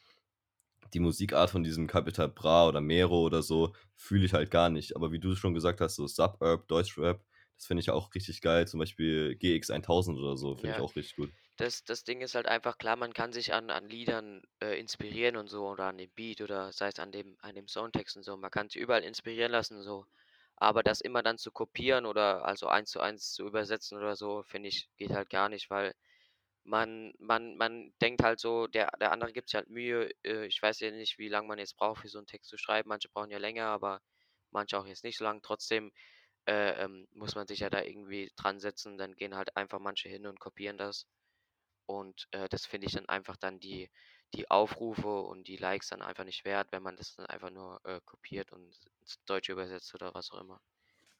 die 0.94 1.00
Musikart 1.00 1.50
von 1.50 1.62
diesem 1.64 1.86
Capital 1.86 2.28
Bra 2.28 2.68
oder 2.68 2.80
Mero 2.80 3.22
oder 3.22 3.42
so 3.42 3.74
fühle 3.94 4.26
ich 4.26 4.32
halt 4.34 4.50
gar 4.50 4.70
nicht. 4.70 4.96
Aber 4.96 5.12
wie 5.12 5.20
du 5.20 5.34
schon 5.36 5.54
gesagt 5.54 5.80
hast, 5.80 5.96
so 5.96 6.06
Suburb, 6.06 6.68
Deutschrap, 6.68 7.24
das 7.56 7.66
finde 7.66 7.80
ich 7.82 7.90
auch 7.90 8.14
richtig 8.14 8.40
geil. 8.40 8.66
Zum 8.68 8.80
Beispiel 8.80 9.36
GX1000 9.36 10.18
oder 10.18 10.36
so, 10.36 10.56
finde 10.56 10.74
ich 10.74 10.78
ja. 10.78 10.80
auch 10.80 10.94
richtig 10.96 11.16
gut. 11.16 11.32
Das 11.56 11.84
das 11.84 12.04
Ding 12.04 12.20
ist 12.20 12.34
halt 12.36 12.46
einfach, 12.46 12.78
klar, 12.78 12.96
man 12.96 13.12
kann 13.12 13.32
sich 13.32 13.52
an 13.52 13.70
an 13.70 13.88
Liedern, 13.88 14.42
äh, 14.62 14.78
inspirieren 14.78 15.36
und 15.36 15.48
so 15.48 15.68
oder 15.68 15.86
an 15.86 15.98
dem 15.98 16.10
Beat 16.10 16.40
oder 16.40 16.72
sei 16.72 16.88
es 16.88 16.98
an 17.00 17.12
dem 17.12 17.36
an 17.40 17.54
dem 17.54 17.68
Songtext 17.68 18.16
und 18.16 18.22
so. 18.24 18.36
Man 18.36 18.50
kann 18.50 18.68
sich 18.70 18.80
überall 18.80 19.02
inspirieren 19.04 19.52
lassen 19.52 19.82
so. 19.82 20.06
Aber 20.56 20.82
das 20.82 21.00
immer 21.00 21.22
dann 21.22 21.38
zu 21.38 21.52
kopieren 21.52 22.06
oder 22.06 22.44
also 22.44 22.68
eins 22.68 22.90
zu 22.90 23.00
eins 23.00 23.32
zu 23.32 23.46
übersetzen 23.46 23.98
oder 23.98 24.16
so, 24.16 24.42
finde 24.44 24.68
ich, 24.68 24.88
geht 24.96 25.10
halt 25.12 25.30
gar 25.30 25.48
nicht, 25.48 25.70
weil 25.70 25.94
man 26.68 27.14
man 27.18 27.56
man 27.56 27.92
denkt 28.02 28.22
halt 28.22 28.40
so, 28.40 28.66
der 28.66 28.90
der 29.00 29.12
andere 29.12 29.32
gibt 29.32 29.48
sich 29.50 29.56
halt 29.56 29.70
Mühe. 29.70 30.10
Äh, 30.24 30.46
ich 30.46 30.60
weiß 30.62 30.80
ja 30.80 30.90
nicht, 30.90 31.18
wie 31.18 31.28
lange 31.28 31.48
man 31.48 31.58
jetzt 31.58 31.76
braucht, 31.76 32.02
für 32.02 32.08
so 32.08 32.18
'n 32.18 32.26
Text 32.26 32.50
zu 32.50 32.58
schreiben. 32.58 32.88
Manche 32.88 33.08
brauchen 33.08 33.30
ja 33.30 33.38
länger, 33.38 33.66
aber 33.66 34.00
manche 34.50 34.78
auch 34.78 34.86
jetzt 34.86 35.04
nicht 35.04 35.18
so 35.18 35.24
lang. 35.24 35.42
Trotzdem, 35.42 35.92
äh, 36.46 36.84
ähm, 36.84 37.08
muss 37.12 37.34
man 37.36 37.46
sich 37.48 37.60
ja 37.60 37.70
da 37.70 37.82
irgendwie 37.82 38.32
dran 38.36 38.60
setzen. 38.60 38.98
Dann 38.98 39.14
gehen 39.16 39.36
halt 39.36 39.56
einfach 39.56 39.80
manche 39.80 40.08
hin 40.10 40.26
und 40.26 40.40
kopieren 40.40 40.78
das. 40.78 41.06
Und, 41.86 42.28
äh, 42.32 42.48
das 42.48 42.66
finde 42.66 42.86
ich 42.86 42.92
dann 42.94 43.08
einfach 43.08 43.36
dann 43.36 43.60
die 43.60 43.90
die 44.34 44.50
Aufrufe 44.50 45.08
und 45.22 45.48
die 45.48 45.56
Likes 45.56 45.88
dann 45.88 46.02
einfach 46.02 46.24
nicht 46.24 46.44
wert, 46.44 46.70
wenn 46.72 46.82
man 46.84 46.96
das 46.96 47.14
dann 47.16 47.26
einfach 47.26 47.50
nur, 47.50 47.80
äh, 47.84 48.00
kopiert 48.04 48.52
und 48.52 48.76
ins 49.00 49.18
Deutsche 49.26 49.52
übersetzt 49.52 49.94
oder 49.94 50.14
was 50.14 50.30
auch 50.32 50.40
immer. 50.40 50.60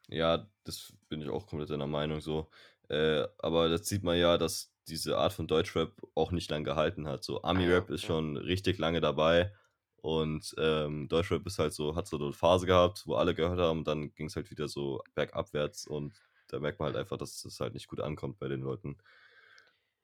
Ja, 0.09 0.51
das 0.65 0.93
bin 1.09 1.21
ich 1.21 1.29
auch 1.29 1.47
komplett 1.47 1.71
deiner 1.71 1.87
Meinung 1.87 2.21
so. 2.21 2.51
Äh, 2.89 3.27
aber 3.39 3.69
das 3.69 3.87
sieht 3.89 4.03
man 4.03 4.17
ja, 4.19 4.39
dass 4.39 4.73
diese 4.89 5.19
Art 5.19 5.33
von 5.33 5.47
Deutschrap 5.49 5.93
auch 6.15 6.33
nicht 6.33 6.51
lang 6.51 6.65
gehalten 6.65 7.09
hat. 7.09 7.25
So 7.25 7.43
Ah 7.55 7.61
Ami-Rap 7.61 7.91
ist 7.91 8.03
ja, 8.03 8.13
schon 8.13 8.37
richtig 8.37 8.79
lange 8.79 9.01
dabei 9.01 9.55
und, 9.97 10.55
ähm, 10.59 11.09
Deutschrap 11.09 11.47
ist 11.47 11.59
halt 11.59 11.73
so 11.75 11.97
hat 11.97 12.07
so 12.09 12.19
'ne 12.19 12.33
Phase 12.33 12.67
gehabt, 12.67 13.05
wo 13.07 13.15
alle 13.17 13.35
gehört 13.35 13.61
haben, 13.61 13.85
dann 13.85 14.15
ging's 14.15 14.37
halt 14.37 14.51
wieder 14.51 14.69
so 14.69 15.03
bergabwärts 15.15 15.87
und 15.87 16.23
da 16.49 16.61
merkt 16.61 16.79
man 16.81 16.87
halt 16.89 16.97
einfach, 16.97 17.19
dass 17.19 17.43
das 17.43 17.61
halt 17.61 17.75
nicht 17.75 17.89
gut 17.89 18.01
ankommt 18.01 18.39
bei 18.39 18.49
den 18.49 18.63
Leuten. 18.63 18.99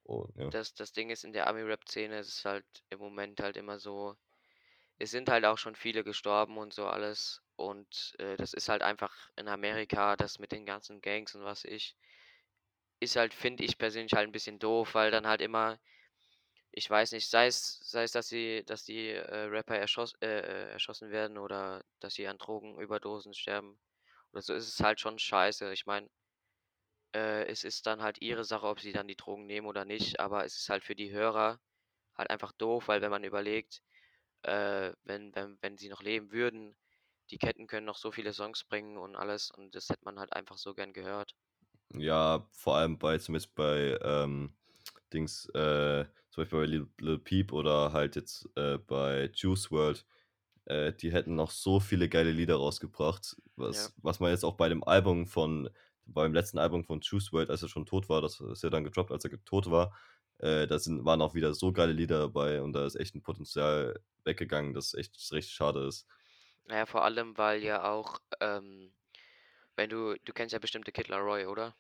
Und 0.06 0.36
ja. 0.36 0.52
Das 0.52 0.74
das 0.74 0.92
Ding 0.92 1.10
ist, 1.10 1.24
in 1.24 1.32
der 1.32 1.46
Ami-Rap-Szene 1.48 2.18
ist 2.18 2.28
es 2.28 2.44
halt 2.44 2.66
im 2.90 2.98
Moment 2.98 3.40
halt 3.40 3.56
immer 3.56 3.78
so 3.78 4.16
es 4.98 5.10
sind 5.12 5.28
halt 5.30 5.44
auch 5.46 5.58
schon 5.58 5.76
viele 5.76 6.04
gestorben 6.04 6.58
und 6.58 6.74
so 6.74 6.86
alles 6.86 7.42
und, 7.56 8.14
äh, 8.18 8.36
das 8.36 8.54
ist 8.54 8.68
halt 8.70 8.82
einfach 8.82 9.30
in 9.36 9.48
Amerika, 9.48 10.16
das 10.16 10.38
mit 10.40 10.52
den 10.52 10.66
ganzen 10.66 11.00
Gangs 11.02 11.34
und 11.34 11.44
was 11.44 11.64
ich 11.64 11.96
ist 13.00 13.16
halt, 13.16 13.34
finde 13.34 13.64
ich 13.64 13.78
persönlich 13.78 14.12
halt 14.14 14.28
'n 14.28 14.32
bisschen 14.32 14.58
doof, 14.58 14.94
weil 14.94 15.10
dann 15.10 15.26
halt 15.26 15.40
immer 15.42 15.78
Ich 16.72 16.90
weiß 16.90 17.12
nicht, 17.12 17.28
sei 17.30 17.46
es 17.46 17.78
sei 17.80 18.02
es, 18.04 18.12
dass 18.12 18.28
sie 18.28 18.64
dass 18.66 18.84
die, 18.84 19.08
äh, 19.10 19.44
Rapper 19.46 19.76
erschoss 19.78 20.14
äh, 20.20 20.26
äh, 20.28 20.70
erschossen 20.72 21.10
werden 21.10 21.38
oder 21.38 21.84
dass 22.00 22.14
sie 22.14 22.26
an 22.28 22.36
Drogenüberdosen 22.38 23.32
sterben 23.34 23.80
oder 24.32 24.42
so, 24.42 24.54
ist 24.54 24.68
es 24.68 24.80
halt 24.80 25.00
schon 25.00 25.18
scheiße. 25.18 25.72
Ich 25.72 25.86
meine, 25.86 26.08
äh, 27.14 27.46
es 27.46 27.64
ist 27.64 27.86
dann 27.86 28.02
halt 28.02 28.20
ihre 28.22 28.44
Sache, 28.44 28.66
ob 28.66 28.80
sie 28.80 28.92
dann 28.92 29.08
die 29.08 29.16
Drogen 29.16 29.46
nehmen 29.46 29.66
oder 29.66 29.84
nicht, 29.84 30.20
aber 30.20 30.44
es 30.44 30.56
ist 30.56 30.68
halt 30.68 30.84
für 30.84 30.94
die 30.94 31.12
Hörer 31.12 31.60
halt 32.16 32.30
einfach 32.30 32.52
doof, 32.52 32.88
weil 32.88 33.00
wenn 33.02 33.10
man 33.10 33.24
überlegt, 33.24 33.82
äh, 34.42 34.92
wenn 35.04 35.34
wenn 35.34 35.58
wenn 35.62 35.78
sie 35.78 35.88
noch 35.90 36.02
leben 36.02 36.32
würden, 36.32 36.76
die 37.30 37.38
Ketten 37.38 37.66
können 37.68 37.86
noch 37.86 37.98
so 37.98 38.12
viele 38.12 38.32
Songs 38.34 38.64
bringen 38.64 38.98
und 38.98 39.16
alles 39.16 39.50
und 39.50 39.74
das 39.76 39.88
hätte 39.90 40.04
man 40.04 40.18
halt 40.20 40.32
einfach 40.34 40.58
so 40.58 40.74
gern 40.74 40.92
gehört. 40.94 41.34
Ja, 41.96 42.48
vor 42.52 42.76
allem 42.76 42.98
bei 42.98 43.18
zumindest 43.18 43.54
bei, 43.54 43.98
ähm, 44.02 44.54
Dings, 45.12 45.46
äh, 45.54 46.04
zum 46.30 46.42
Beispiel 46.42 46.58
bei 46.60 46.66
Lil 46.66 46.88
Lil 47.00 47.18
Peep 47.20 47.52
oder 47.52 47.92
halt 47.92 48.16
jetzt, 48.16 48.48
äh, 48.56 48.78
bei 48.78 49.30
Juice 49.34 49.70
WRLD, 49.70 50.04
äh, 50.66 50.92
die 50.92 51.12
hätten 51.12 51.36
noch 51.36 51.50
so 51.52 51.78
viele 51.80 52.08
geile 52.08 52.32
Lieder 52.32 52.56
rausgebracht, 52.56 53.36
Ja. 53.68 53.90
was 53.94 53.94
was 53.98 54.18
man 54.20 54.30
jetzt 54.30 54.44
auch 54.44 54.56
bei 54.56 54.68
dem 54.68 54.82
Album 54.84 55.26
von 55.26 55.70
beim 56.06 56.34
letzten 56.34 56.58
Album 56.58 56.84
von 56.84 57.00
Juice 57.00 57.32
WRLD, 57.32 57.50
als 57.50 57.62
er 57.62 57.68
schon 57.68 57.86
tot 57.86 58.08
war, 58.08 58.20
das 58.22 58.40
ist 58.40 58.62
ja 58.64 58.70
dann 58.70 58.84
gedroppt, 58.84 59.12
als 59.12 59.24
er 59.24 59.44
tot 59.44 59.70
war, 59.70 59.96
äh, 60.38 60.66
da 60.66 60.78
sind 60.80 61.04
waren 61.04 61.22
auch 61.22 61.34
wieder 61.34 61.54
so 61.54 61.72
geile 61.72 61.92
Lieder 61.92 62.18
dabei 62.20 62.60
und 62.62 62.72
da 62.72 62.84
ist 62.86 62.96
echt 62.96 63.14
'n 63.14 63.22
Potenzial 63.22 64.00
weggegangen, 64.24 64.74
das 64.74 64.94
echt 64.94 65.14
richtig 65.32 65.54
schade 65.54 65.86
ist. 65.86 66.06
Na 66.66 66.76
ja, 66.78 66.86
vor 66.86 67.04
allem, 67.04 67.36
weil 67.38 67.62
ja 67.62 67.84
auch, 67.90 68.18
ähm, 68.40 68.94
wenn 69.76 69.90
du 69.90 70.16
du 70.24 70.32
kennst 70.34 70.52
ja 70.54 70.58
bestimmt 70.60 70.86
The 70.86 70.92
Kid 70.92 71.08
Laroi, 71.08 71.46
oder? 71.46 71.76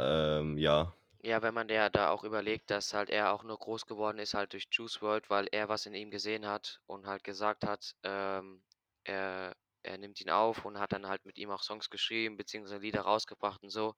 Ähm, 0.00 0.58
ja. 0.58 0.94
Ja, 1.22 1.42
wenn 1.42 1.52
man 1.54 1.68
der 1.68 1.90
da 1.90 2.10
auch 2.10 2.24
überlegt, 2.24 2.70
dass 2.70 2.94
halt 2.94 3.10
er 3.10 3.32
auch 3.32 3.42
nur 3.44 3.58
groß 3.58 3.86
geworden 3.86 4.18
ist 4.18 4.32
halt 4.34 4.52
durch 4.54 4.68
Juice 4.70 5.00
WRLD, 5.02 5.28
weil 5.30 5.48
er 5.52 5.68
was 5.68 5.84
in 5.86 5.94
ihm 5.94 6.10
gesehen 6.10 6.46
hat 6.46 6.80
und 6.86 7.06
halt 7.06 7.24
gesagt 7.24 7.64
hat, 7.64 7.94
ähm, 8.02 8.62
er 9.04 9.54
er 9.82 9.96
nimmt 9.98 10.20
ihn 10.20 10.28
auf 10.30 10.64
und 10.66 10.78
hat 10.78 10.92
dann 10.92 11.06
halt 11.08 11.24
mit 11.24 11.38
ihm 11.38 11.50
auch 11.50 11.62
Songs 11.62 11.88
geschrieben 11.90 12.36
beziehungsweise 12.36 12.78
Lieder 12.82 13.02
rausgebracht 13.02 13.62
und 13.62 13.70
so. 13.70 13.94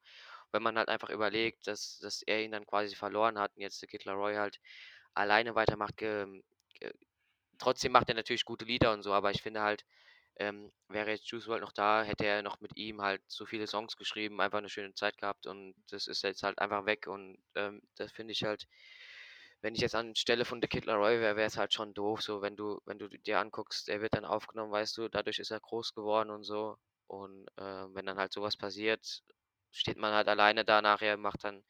Wenn 0.53 0.63
man 0.63 0.79
halt 0.79 0.89
einfach 0.89 1.11
überlegt, 1.11 1.67
dass 1.69 1.99
dass 2.01 2.23
er 2.23 2.43
ihn 2.45 2.53
dann 2.53 2.67
quasi 2.67 2.95
verloren 2.97 3.39
hat 3.39 3.57
und 3.57 3.63
jetzt 3.63 3.83
der 3.83 3.89
Kid 3.89 4.05
Laroi 4.05 4.37
halt 4.37 4.61
alleine 5.15 5.55
weitermacht, 5.57 5.97
ge 5.97 6.43
ge 6.81 6.93
trotzdem 7.59 7.93
macht 7.93 8.09
er 8.11 8.15
natürlich 8.17 8.45
gute 8.45 8.65
Lieder 8.67 8.93
und 8.93 9.03
so, 9.03 9.13
aber 9.15 9.31
ich 9.33 9.43
finde 9.43 9.63
halt, 9.63 9.85
ähm, 10.43 10.73
wäre 10.89 11.11
jetzt 11.13 11.29
Juice 11.31 11.49
WRLD 11.49 11.63
noch 11.63 11.73
da, 11.73 12.03
hätte 12.05 12.27
er 12.27 12.43
noch 12.43 12.61
mit 12.61 12.77
ihm 12.77 13.03
halt 13.03 13.23
so 13.29 13.47
viele 13.47 13.67
Songs 13.69 13.97
geschrieben, 13.97 14.41
einfach 14.43 14.61
'ne 14.63 14.69
schöne 14.71 14.95
Zeit 14.95 15.19
gehabt 15.19 15.47
und 15.47 15.75
das 15.91 16.09
ist 16.09 16.23
jetzt 16.25 16.43
halt 16.45 16.59
einfach 16.61 16.87
weg 16.87 17.07
und, 17.09 17.39
ähm, 17.57 17.83
das 17.97 18.13
finde 18.13 18.33
ich 18.33 18.45
halt 18.45 18.67
wenn 19.65 19.77
ich 19.77 19.81
jetzt 19.81 19.95
anstelle 19.95 20.45
von 20.45 20.61
The 20.61 20.67
Kid 20.69 20.87
Laroi 20.87 21.21
wäre, 21.21 21.37
wäre 21.37 21.47
es 21.47 21.57
halt 21.57 21.73
schon 21.73 21.95
doof, 21.95 22.21
so 22.21 22.43
wenn 22.43 22.57
du 22.57 22.81
wenn 22.85 22.99
du 22.99 23.09
dir 23.09 23.39
anguckst, 23.39 23.89
er 23.89 24.01
wird 24.03 24.13
dann 24.15 24.25
aufgenommen, 24.25 24.73
weißt 24.73 24.99
du, 24.99 25.09
dadurch 25.09 25.39
ist 25.39 25.53
er 25.53 25.61
groß 25.61 25.95
geworden 25.95 26.31
und 26.31 26.43
so. 26.45 26.77
Und, 27.07 27.47
äh, 27.57 27.63
wenn 27.95 28.05
dann 28.07 28.19
halt 28.19 28.33
so 28.33 28.43
was 28.43 28.57
passiert, 28.57 29.23
steht 29.71 29.99
man 29.99 30.13
halt 30.15 30.27
alleine 30.29 30.65
da 30.65 30.83
nachher, 30.83 31.17
macht 31.17 31.45
dann 31.45 31.63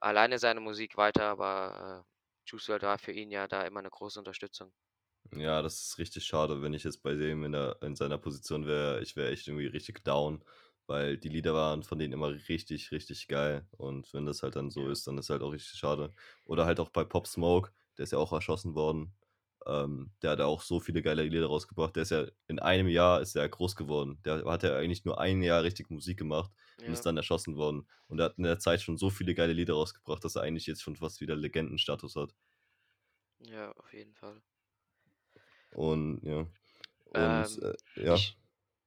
alleine 0.00 0.38
seine 0.38 0.60
Musik 0.60 0.96
weiter, 0.98 1.24
aber, 1.30 2.04
äh, 2.06 2.50
Juice 2.50 2.68
WRLD 2.68 2.82
war 2.84 2.98
für 2.98 3.12
ihn 3.12 3.30
ja 3.32 3.48
da 3.48 3.62
immer 3.64 3.82
'ne 3.82 3.90
große 3.90 4.18
Unterstützung. 4.20 4.72
Ja, 5.32 5.62
das 5.62 5.80
ist 5.82 5.98
richtig 5.98 6.24
schade, 6.24 6.60
wenn 6.60 6.74
ich 6.74 6.82
jetzt 6.82 7.02
bei 7.02 7.14
dem 7.14 7.44
in 7.44 7.52
der 7.52 7.76
in 7.82 7.94
seiner 7.94 8.18
Position 8.18 8.66
wäre. 8.66 9.00
Ich 9.00 9.14
wäre 9.14 9.30
echt 9.30 9.46
irgendwie 9.46 9.66
richtig 9.66 10.02
down, 10.02 10.44
weil 10.86 11.18
die 11.18 11.28
Lieder 11.28 11.54
waren 11.54 11.84
von 11.84 11.98
denen 12.00 12.12
immer 12.12 12.30
richtig, 12.48 12.90
richtig 12.90 13.28
geil. 13.28 13.68
Und 13.70 14.12
wenn 14.12 14.26
das 14.26 14.42
halt 14.42 14.56
dann 14.56 14.70
so 14.70 14.88
ist, 14.88 15.06
dann 15.06 15.18
ist 15.18 15.30
halt 15.30 15.42
auch 15.42 15.52
richtig 15.52 15.78
schade. 15.78 16.12
Oder 16.44 16.66
halt 16.66 16.80
auch 16.80 16.88
bei 16.88 17.04
Pop 17.04 17.28
Smoke, 17.28 17.70
der 17.96 18.04
ist 18.04 18.10
ja 18.12 18.18
auch 18.18 18.32
erschossen 18.32 18.74
worden. 18.74 19.14
Ähm, 19.66 20.12
der 20.22 20.30
hat 20.32 20.38
ja 20.40 20.46
auch 20.46 20.62
so 20.62 20.80
viele 20.80 21.00
geile 21.02 21.22
Lieder 21.22 21.46
rausgebracht. 21.46 21.94
Der 21.94 22.02
ist 22.02 22.10
ja 22.10 22.26
in 22.48 22.58
einem 22.58 22.88
Jahr 22.88 23.20
ist 23.20 23.36
er 23.36 23.48
groß 23.48 23.76
geworden. 23.76 24.20
Der 24.24 24.44
hat 24.46 24.64
ja 24.64 24.74
eigentlich 24.76 25.04
nur 25.04 25.20
ein 25.20 25.42
Jahr 25.42 25.62
richtig 25.62 25.90
Musik 25.90 26.18
gemacht 26.18 26.50
und 26.84 26.92
Ja. 26.92 26.94
ist 26.94 27.06
dann 27.06 27.16
erschossen 27.16 27.54
worden. 27.56 27.86
Und 28.08 28.18
er 28.18 28.24
hat 28.26 28.38
in 28.38 28.44
der 28.44 28.58
Zeit 28.58 28.82
schon 28.82 28.96
so 28.96 29.10
viele 29.10 29.34
geile 29.34 29.52
Lieder 29.52 29.74
rausgebracht, 29.74 30.24
dass 30.24 30.34
er 30.34 30.42
eigentlich 30.42 30.66
jetzt 30.66 30.82
schon 30.82 30.96
fast 30.96 31.20
wieder 31.20 31.36
Legendenstatus 31.36 32.16
hat. 32.16 32.34
Ja, 33.40 33.72
auf 33.72 33.92
jeden 33.92 34.14
Fall. 34.14 34.42
Und 35.74 36.20
ja. 36.24 36.46
Und, 37.12 37.48
Ähm, 37.48 37.62
äh, 37.62 37.74
ja. 37.96 38.22
ich, 38.22 38.38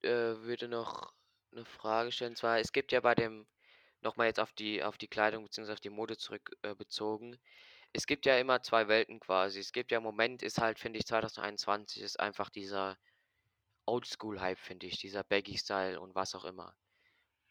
äh, 0.02 0.10
würde 0.10 0.68
noch 0.68 1.14
'ne 1.52 1.66
Frage 1.66 2.12
stellen. 2.12 2.32
Und 2.32 2.38
zwar, 2.38 2.60
es 2.60 2.72
gibt 2.72 2.92
ja 2.92 3.00
bei 3.02 3.16
dem 3.16 3.48
noch 4.02 4.18
mal 4.18 4.26
jetzt 4.28 4.40
auf 4.40 4.54
die 4.54 4.84
auf 4.84 4.98
die 4.98 5.08
Kleidung 5.08 5.44
beziehungsweise 5.46 5.74
auf 5.76 5.80
die 5.82 5.90
Mode 5.90 6.18
zurück, 6.18 6.52
äh, 6.64 6.76
bezogen. 6.76 7.38
Es 7.94 8.08
gibt 8.08 8.26
ja 8.26 8.38
immer 8.40 8.62
2 8.64 8.88
Welten 8.90 9.20
quasi. 9.22 9.60
Es 9.62 9.74
gibt 9.74 9.92
ja 9.92 9.98
im 10.00 10.04
Moment 10.06 10.44
ist 10.44 10.60
halt, 10.60 10.80
finde 10.80 11.00
ich 11.00 11.06
2021 11.08 12.02
ist 12.04 12.20
einfach 12.20 12.50
dieser 12.52 12.98
Oldschool-Hype, 13.88 14.60
finde 14.60 14.88
ich, 14.88 15.00
dieser 15.00 15.24
Baggy-Style 15.26 16.00
und 16.02 16.16
was 16.16 16.36
auch 16.36 16.46
immer. 16.46 16.76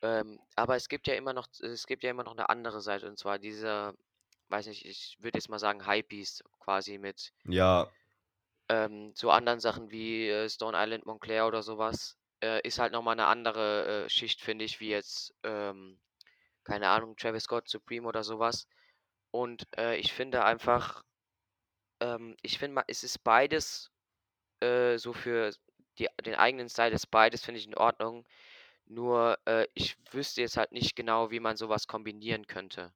Ähm, 0.02 0.40
aber 0.56 0.76
es 0.76 0.88
gibt 0.88 1.08
ja 1.08 1.14
immer 1.16 1.32
noch 1.34 1.48
es 1.62 1.86
gibt 1.86 2.04
ja 2.04 2.10
immer 2.10 2.24
noch 2.24 2.34
'ne 2.36 2.48
andere 2.50 2.82
Seite 2.82 3.08
und 3.08 3.18
zwar 3.18 3.38
dieser, 3.40 3.94
weiß 4.50 4.66
nicht, 4.68 4.86
ich 4.86 5.16
würde 5.20 5.38
jetzt 5.38 5.48
mal 5.50 5.58
sagen, 5.60 5.86
Hypebeast 5.88 6.44
quasi 6.60 6.98
mit 6.98 7.32
Ja. 7.46 7.92
Ähm, 8.72 9.12
so 9.16 9.30
anderen 9.30 9.60
Sachen 9.60 9.90
wie, 9.90 10.28
äh, 10.28 10.48
Stone 10.48 10.76
Island 10.80 11.06
Moncler 11.06 11.46
oder 11.48 11.62
so 11.62 11.78
was. 11.78 12.18
Äh, 12.42 12.60
ist 12.66 12.78
halt 12.80 12.92
noch 12.92 13.02
mal 13.02 13.14
'ne 13.16 13.26
andere, 13.26 14.06
äh, 14.06 14.10
Schicht, 14.10 14.42
finde 14.42 14.64
ich, 14.66 14.80
wie 14.80 14.90
jetzt, 14.90 15.34
ähm, 15.44 16.00
keine 16.64 16.88
Ahnung, 16.90 17.16
Travis 17.16 17.44
Scott, 17.44 17.68
Supreme 17.68 18.06
oder 18.08 18.24
so 18.24 18.38
was. 18.40 18.66
Und, 19.32 19.64
äh, 19.78 19.96
ich 19.98 20.12
finde 20.14 20.44
einfach 20.44 21.02
ähm, 22.00 22.36
ich 22.42 22.58
finde 22.58 22.74
mal, 22.76 22.84
es 22.88 23.04
ist 23.04 23.22
beides, 23.24 23.90
äh, 24.60 24.98
so 24.98 25.12
für 25.14 25.52
die 25.98 26.08
den 26.24 26.34
eigenen 26.36 26.68
Style 26.70 26.94
ist 26.94 27.08
beides, 27.10 27.44
finde 27.44 27.60
ich, 27.60 27.66
in 27.68 27.76
Ordnung. 27.76 28.26
Nur, 28.86 29.38
äh, 29.46 29.66
ich 29.74 29.96
wüsste 30.12 30.42
jetzt 30.42 30.56
halt 30.58 30.72
nicht 30.72 30.96
genau, 30.96 31.30
wie 31.32 31.40
man 31.40 31.56
so 31.58 31.68
was 31.70 31.86
kombinieren 31.88 32.46
könnte. 32.48 32.94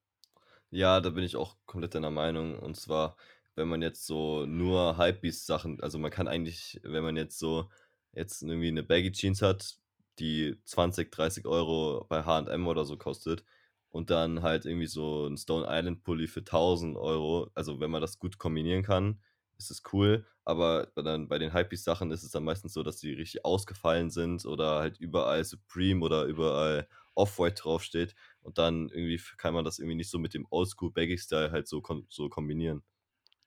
Ja, 0.73 1.01
da 1.01 1.11
bin 1.11 1.25
ich 1.25 1.37
auch 1.37 1.57
komplett 1.67 1.95
deiner 1.95 2.11
Meinung. 2.11 2.59
Und 2.59 2.77
zwar, 2.77 3.17
wenn 3.57 3.69
man 3.69 3.83
jetzt 3.83 4.07
so 4.07 4.47
nur 4.47 4.99
Hypebeast-Sachen 4.99 5.81
also, 5.83 5.99
man 5.99 6.11
kann 6.11 6.29
eigentlich, 6.29 6.81
wenn 6.85 7.03
man 7.05 7.16
jetzt 7.16 7.38
so 7.38 7.71
jetzt 8.12 8.42
irgendwie 8.42 8.71
'ne 8.73 8.83
Baggy 8.85 9.12
Jeans 9.12 9.42
hat, 9.42 9.77
die 10.19 10.57
20, 10.64 11.11
30 11.12 11.45
€ 11.47 12.07
bei 12.09 12.25
H&M 12.25 12.66
oder 12.69 12.85
so 12.85 12.97
kostet 12.99 13.45
und 13.90 14.11
dann 14.11 14.42
halt 14.42 14.64
irgendwie 14.66 14.87
so 14.87 15.27
'n 15.27 15.37
Stone 15.37 15.66
Island 15.69 16.03
Pulli 16.05 16.27
für 16.29 16.45
1.000 16.45 16.97
€. 16.97 17.51
Also, 17.55 17.81
wenn 17.81 17.90
man 17.90 18.01
das 18.03 18.19
gut 18.19 18.38
kombinieren 18.38 18.83
kann, 18.83 19.21
ist 19.59 19.71
es 19.71 19.83
cool, 19.92 20.27
aber 20.45 20.88
dann 20.97 21.29
bei 21.29 21.38
den 21.38 21.53
Hypebeast-Sachen 21.55 22.11
ist 22.12 22.23
es 22.25 22.31
dann 22.33 22.45
meistens 22.45 22.75
so, 22.75 22.83
dass 22.83 22.99
die 22.99 23.12
richtig 23.14 23.45
ausgefallen 23.45 24.11
sind 24.11 24.45
oder 24.47 24.79
halt 24.81 24.99
überall 24.99 25.45
Supreme 25.45 26.05
oder 26.05 26.25
überall 26.25 26.88
Off-White 27.14 27.62
draufsteht 27.62 28.14
und 28.42 28.59
dann 28.59 28.90
irgendwie 28.90 29.19
kann 29.38 29.55
man 29.55 29.64
das 29.64 29.79
irgendwie 29.79 29.97
nicht 29.97 30.11
so 30.11 30.19
mit 30.19 30.35
dem 30.35 30.47
Oldschool 30.51 30.92
Baggy 30.92 31.16
Style 31.19 31.51
halt 31.53 31.66
so 31.69 31.81
kom 31.81 32.07
so 32.11 32.29
kombinieren. 32.29 32.83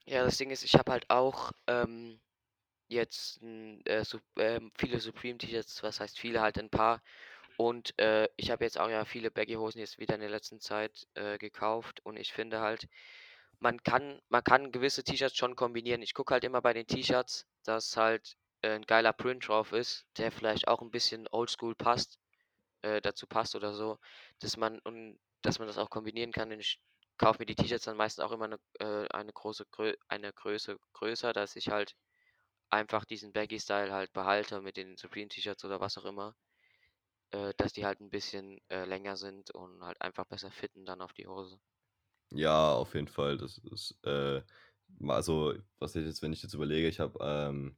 Ja, 0.08 0.24
das 0.24 0.38
Ding 0.38 0.50
ist, 0.50 0.64
ich 0.64 0.76
habe 0.76 0.92
halt 0.92 1.10
auch, 1.10 1.52
ähm, 1.68 2.20
jetzt 2.90 3.42
äh, 3.44 4.04
Sup 4.06 4.24
ähm, 4.38 4.72
viele 4.78 5.00
Supreme 5.00 5.38
T-Shirts, 5.40 5.84
was 5.84 6.00
heißt 6.02 6.20
viele, 6.20 6.42
halt 6.42 6.58
'n 6.58 6.70
paar. 6.70 7.02
Und, 7.58 7.98
äh, 8.00 8.30
ich 8.38 8.52
habe 8.52 8.66
jetzt 8.66 8.80
auch 8.80 8.90
ja 8.90 9.06
viele 9.06 9.32
Baggy-Hosen 9.32 9.80
jetzt 9.82 10.00
wieder 10.00 10.16
in 10.16 10.22
der 10.22 10.30
letzten 10.32 10.60
Zeit, 10.62 11.08
äh, 11.16 11.38
gekauft 11.40 12.02
und 12.06 12.18
ich 12.18 12.34
finde 12.34 12.62
halt, 12.62 12.88
man 13.60 13.84
kann 13.84 14.22
man 14.30 14.44
kann 14.44 14.72
gewisse 14.74 15.04
T-Shirts 15.04 15.38
schon 15.38 15.56
kombinieren. 15.58 16.02
Ich 16.04 16.14
gucke 16.16 16.34
halt 16.34 16.44
immer 16.46 16.62
bei 16.62 16.74
den 16.74 16.88
T-Shirts, 16.88 17.48
dass 17.66 17.98
halt, 17.98 18.36
äh, 18.64 18.76
'n 18.76 18.84
geiler 18.86 19.14
Print 19.14 19.48
drauf 19.48 19.74
ist, 19.74 20.06
der 20.18 20.32
vielleicht 20.32 20.68
auch 20.70 20.82
'n 20.84 20.92
bisschen 20.92 21.28
oldschool 21.32 21.76
passt 21.76 22.20
äh, 22.84 23.02
dazu 23.02 23.28
passt 23.28 23.56
oder 23.56 23.74
so, 23.74 24.00
dass 24.40 24.58
man 24.58 24.80
und 24.82 25.20
dass 25.44 25.60
man 25.60 25.68
das 25.70 25.78
auch 25.80 25.90
kombinieren 25.92 26.32
kann. 26.34 26.52
Und 26.54 26.60
ich 26.62 26.80
kaufe 27.20 27.40
mir 27.42 27.48
die 27.48 27.56
T-Shirts 27.56 27.86
dann 27.86 27.98
meistens 27.98 28.24
auch 28.26 28.32
immer 28.34 28.48
'ne 28.50 28.60
äh, 28.80 29.08
eine 29.10 29.34
große 29.34 29.66
Grö 29.72 29.94
eine 30.10 30.34
Größe 30.34 30.78
größer, 30.94 31.34
dass 31.34 31.56
ich 31.58 31.70
halt 31.70 31.96
einfach 32.72 33.06
diesen 33.06 33.34
Baggy-Style 33.34 33.94
halt 33.94 34.14
behalte 34.14 34.62
mit 34.62 34.78
den 34.78 34.98
Supreme 34.98 35.30
T-Shirts 35.30 35.66
oder 35.66 35.80
was 35.82 35.98
auch 36.00 36.06
immer. 36.06 36.36
Äh, 37.32 37.54
dass 37.58 37.74
die 37.74 37.86
halt 37.86 38.02
'n 38.02 38.10
bisschen, 38.12 38.60
äh, 38.70 38.86
länger 38.86 39.18
sind 39.18 39.52
und 39.52 39.84
halt 39.84 40.02
einfach 40.02 40.26
besser 40.26 40.52
fitten 40.52 40.86
dann 40.86 41.02
auf 41.02 41.14
die 41.14 41.28
Hose. 41.28 41.60
Ja, 42.32 42.74
auf 42.74 42.94
jeden 42.94 43.08
Fall. 43.08 43.38
Das 43.38 43.58
ist, 43.58 43.98
äh 44.06 44.42
also, 45.08 45.54
was 45.80 45.96
ich 45.96 46.06
jetzt 46.06 46.22
wenn 46.22 46.34
ich 46.34 46.42
jetzt 46.44 46.54
überlege, 46.54 46.88
ich 46.88 47.00
habe, 47.00 47.18
ähm 47.24 47.78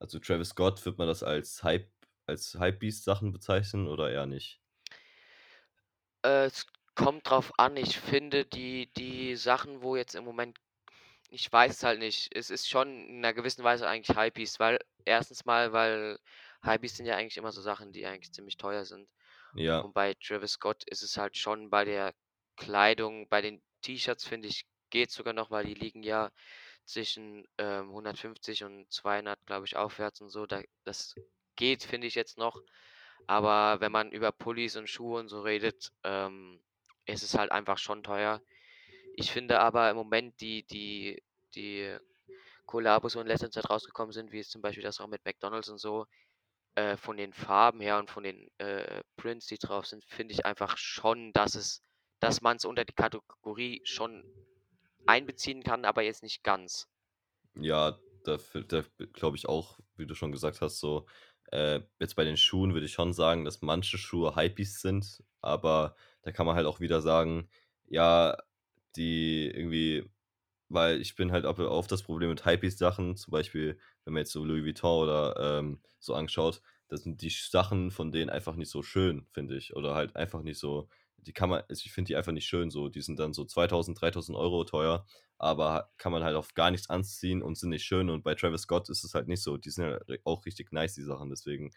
also, 0.00 0.18
Travis 0.20 0.50
Scott, 0.50 0.84
würde 0.86 0.98
man 0.98 1.08
das 1.08 1.22
als 1.24 1.62
Hype 1.64 1.90
als 2.26 2.54
Hypebeast-Sachen 2.60 3.32
bezeichnen 3.32 3.88
oder 3.88 4.10
eher 4.12 4.26
nicht? 4.26 4.58
Äh, 6.24 6.46
es 6.46 6.66
kommt 6.94 7.28
drauf 7.30 7.52
an. 7.58 7.76
Ich 7.76 7.98
finde 7.98 8.44
die 8.46 8.92
die 8.96 9.36
Sachen, 9.36 9.82
wo 9.82 9.96
jetzt 9.96 10.14
im 10.14 10.24
Moment 10.24 10.58
ich 11.30 11.52
weiß 11.52 11.72
es 11.78 11.82
halt 11.84 11.98
nicht. 12.00 12.30
Es 12.36 12.50
ist 12.50 12.68
schon 12.68 12.88
in 13.08 13.20
'ner 13.20 13.34
gewissen 13.34 13.64
Weise 13.64 13.88
eigentlich 13.88 14.16
Hypebeast, 14.16 14.60
weil 14.60 14.78
erstens 15.04 15.44
mal, 15.46 15.72
weil 15.72 16.18
Hypebeast 16.64 16.96
sind 16.98 17.06
ja 17.06 17.16
eigentlich 17.16 17.36
immer 17.38 17.52
so 17.52 17.62
Sachen, 17.62 17.92
die 17.92 18.06
eigentlich 18.06 18.32
ziemlich 18.32 18.56
teuer 18.58 18.84
sind. 18.84 19.08
Ja. 19.54 19.84
Und 19.84 19.94
bei 19.94 20.14
Travis 20.14 20.52
Scott 20.52 20.84
ist 20.90 21.02
es 21.02 21.16
halt 21.18 21.36
schon 21.36 21.70
bei 21.70 21.84
der 21.84 22.14
Kleidung 22.56 23.28
bei 23.28 23.40
den 23.42 23.62
T-Shirts, 23.82 24.24
finde 24.26 24.48
ich, 24.48 24.64
geht's 24.90 25.14
sogar 25.14 25.32
noch, 25.34 25.50
weil 25.50 25.64
die 25.66 25.74
liegen 25.74 26.02
ja 26.02 26.30
zwischen, 26.86 27.46
ähm, 27.58 27.92
150 27.92 28.64
und 28.64 28.92
200, 28.92 29.44
glaube 29.46 29.66
ich, 29.66 29.76
aufwärts 29.76 30.20
und 30.20 30.30
so. 30.30 30.46
Da 30.46 30.62
das 30.84 31.16
geht, 31.56 31.82
finde 31.84 32.06
ich 32.06 32.14
jetzt 32.14 32.38
noch. 32.38 32.62
Aber 33.26 33.80
wenn 33.80 33.92
man 33.92 34.10
über 34.12 34.32
Pullis 34.32 34.76
und 34.76 34.88
Schuhe 34.90 35.20
und 35.20 35.28
so 35.28 35.42
redet, 35.42 35.90
ähm, 36.04 36.62
ist 37.06 37.22
es 37.22 37.34
halt 37.36 37.52
einfach 37.52 37.78
schon 37.78 38.02
teuer. 38.02 38.42
Ich 39.16 39.32
finde 39.32 39.60
aber 39.60 39.90
im 39.90 39.96
Moment 39.96 40.40
die 40.40 40.64
die 40.66 41.22
die 41.54 41.96
Kollabos, 42.66 43.16
wo 43.16 43.20
in 43.20 43.26
letzter 43.26 43.50
Zeit 43.50 43.70
rausgekommen 43.70 44.12
sind, 44.12 44.32
wie 44.32 44.38
jetzt 44.38 44.50
zum 44.52 44.62
Beispiel 44.62 44.82
das 44.84 45.00
auch 45.00 45.08
mit 45.08 45.24
McDonald's 45.24 45.68
und 45.68 45.78
so, 45.78 46.06
äh, 46.76 46.96
von 46.96 47.16
den 47.16 47.32
Farben 47.32 47.80
her 47.80 47.98
und 47.98 48.10
von 48.10 48.24
den, 48.24 48.48
äh, 48.58 49.02
Prints, 49.16 49.46
die 49.46 49.58
drauf 49.58 49.86
sind, 49.86 50.04
finde 50.04 50.34
ich 50.34 50.46
einfach 50.46 50.76
schon, 50.76 51.32
dass 51.32 51.54
es 51.54 51.82
dass 52.20 52.40
man's 52.40 52.64
unter 52.64 52.84
die 52.84 52.94
Kategorie 52.94 53.82
schon 53.84 54.24
einbeziehen 55.06 55.62
kann, 55.62 55.84
aber 55.84 56.02
jetzt 56.02 56.22
nicht 56.22 56.42
ganz. 56.42 56.88
Ja, 57.56 57.98
da 58.24 58.38
da 58.68 58.82
glaube 59.12 59.36
ich 59.36 59.48
auch, 59.48 59.78
wie 59.96 60.06
du 60.06 60.14
schon 60.14 60.32
gesagt 60.32 60.60
hast, 60.60 60.80
so, 60.80 61.06
äh, 61.52 61.80
jetzt 62.00 62.16
bei 62.16 62.24
den 62.24 62.36
Schuhen 62.36 62.72
würde 62.74 62.86
ich 62.86 62.92
schon 62.92 63.12
sagen, 63.12 63.44
dass 63.44 63.62
manche 63.62 63.98
Schuhe 63.98 64.34
Hypebeast 64.36 64.80
sind, 64.80 65.22
aber 65.40 65.96
da 66.24 66.32
kann 66.32 66.46
man 66.46 66.56
halt 66.56 66.66
auch 66.66 66.80
wieder 66.80 67.00
sagen, 67.02 67.48
ja, 67.86 68.36
die 68.96 69.46
irgendwie 69.50 70.10
weil 70.68 71.00
ich 71.00 71.14
bin 71.16 71.30
halt 71.32 71.44
oft 71.44 71.92
das 71.92 72.02
Problem 72.02 72.30
mit 72.30 72.44
Hypebeast-Sachen, 72.46 73.16
zum 73.16 73.30
Beispiel, 73.30 73.78
wenn 74.04 74.14
man 74.14 74.20
jetzt 74.22 74.32
so 74.32 74.44
Louis 74.44 74.64
Vuitton 74.64 75.04
oder, 75.04 75.58
ähm, 75.60 75.80
so 75.98 76.14
anschaut, 76.14 76.62
da 76.88 76.96
sind 76.96 77.22
die 77.22 77.30
Sachen 77.30 77.90
von 77.90 78.10
denen 78.12 78.30
einfach 78.30 78.56
nicht 78.56 78.70
so 78.70 78.82
schön, 78.82 79.26
finde 79.32 79.56
ich. 79.56 79.76
Oder 79.76 79.94
halt 79.94 80.16
einfach 80.16 80.42
nicht 80.42 80.58
so 80.58 80.88
die 81.18 81.32
kann 81.32 81.48
man 81.48 81.62
also, 81.70 81.82
ich 81.86 81.92
finde 81.92 82.08
die 82.08 82.16
einfach 82.16 82.32
nicht 82.32 82.46
schön 82.46 82.70
so. 82.70 82.88
Die 82.90 83.00
sind 83.00 83.18
dann 83.18 83.32
so 83.32 83.44
2.000, 83.46 83.98
3.000 84.00 84.36
€ 84.36 84.64
teuer, 84.64 85.06
aber 85.38 85.90
kann 85.96 86.12
man 86.12 86.22
halt 86.22 86.36
auf 86.36 86.52
gar 86.54 86.70
nichts 86.70 86.90
anziehen 86.90 87.42
und 87.42 87.56
sind 87.56 87.70
nicht 87.70 87.84
schön. 87.84 88.10
Und 88.10 88.22
bei 88.24 88.34
Travis 88.34 88.62
Scott 88.62 88.90
ist 88.90 89.04
es 89.04 89.14
halt 89.14 89.26
nicht 89.28 89.42
so. 89.42 89.56
Die 89.56 89.70
sind 89.70 89.84
ja 89.86 89.98
auch 90.24 90.44
richtig 90.44 90.70
nice, 90.72 90.94
die 90.94 91.02
Sachen, 91.02 91.30
deswegen. 91.30 91.70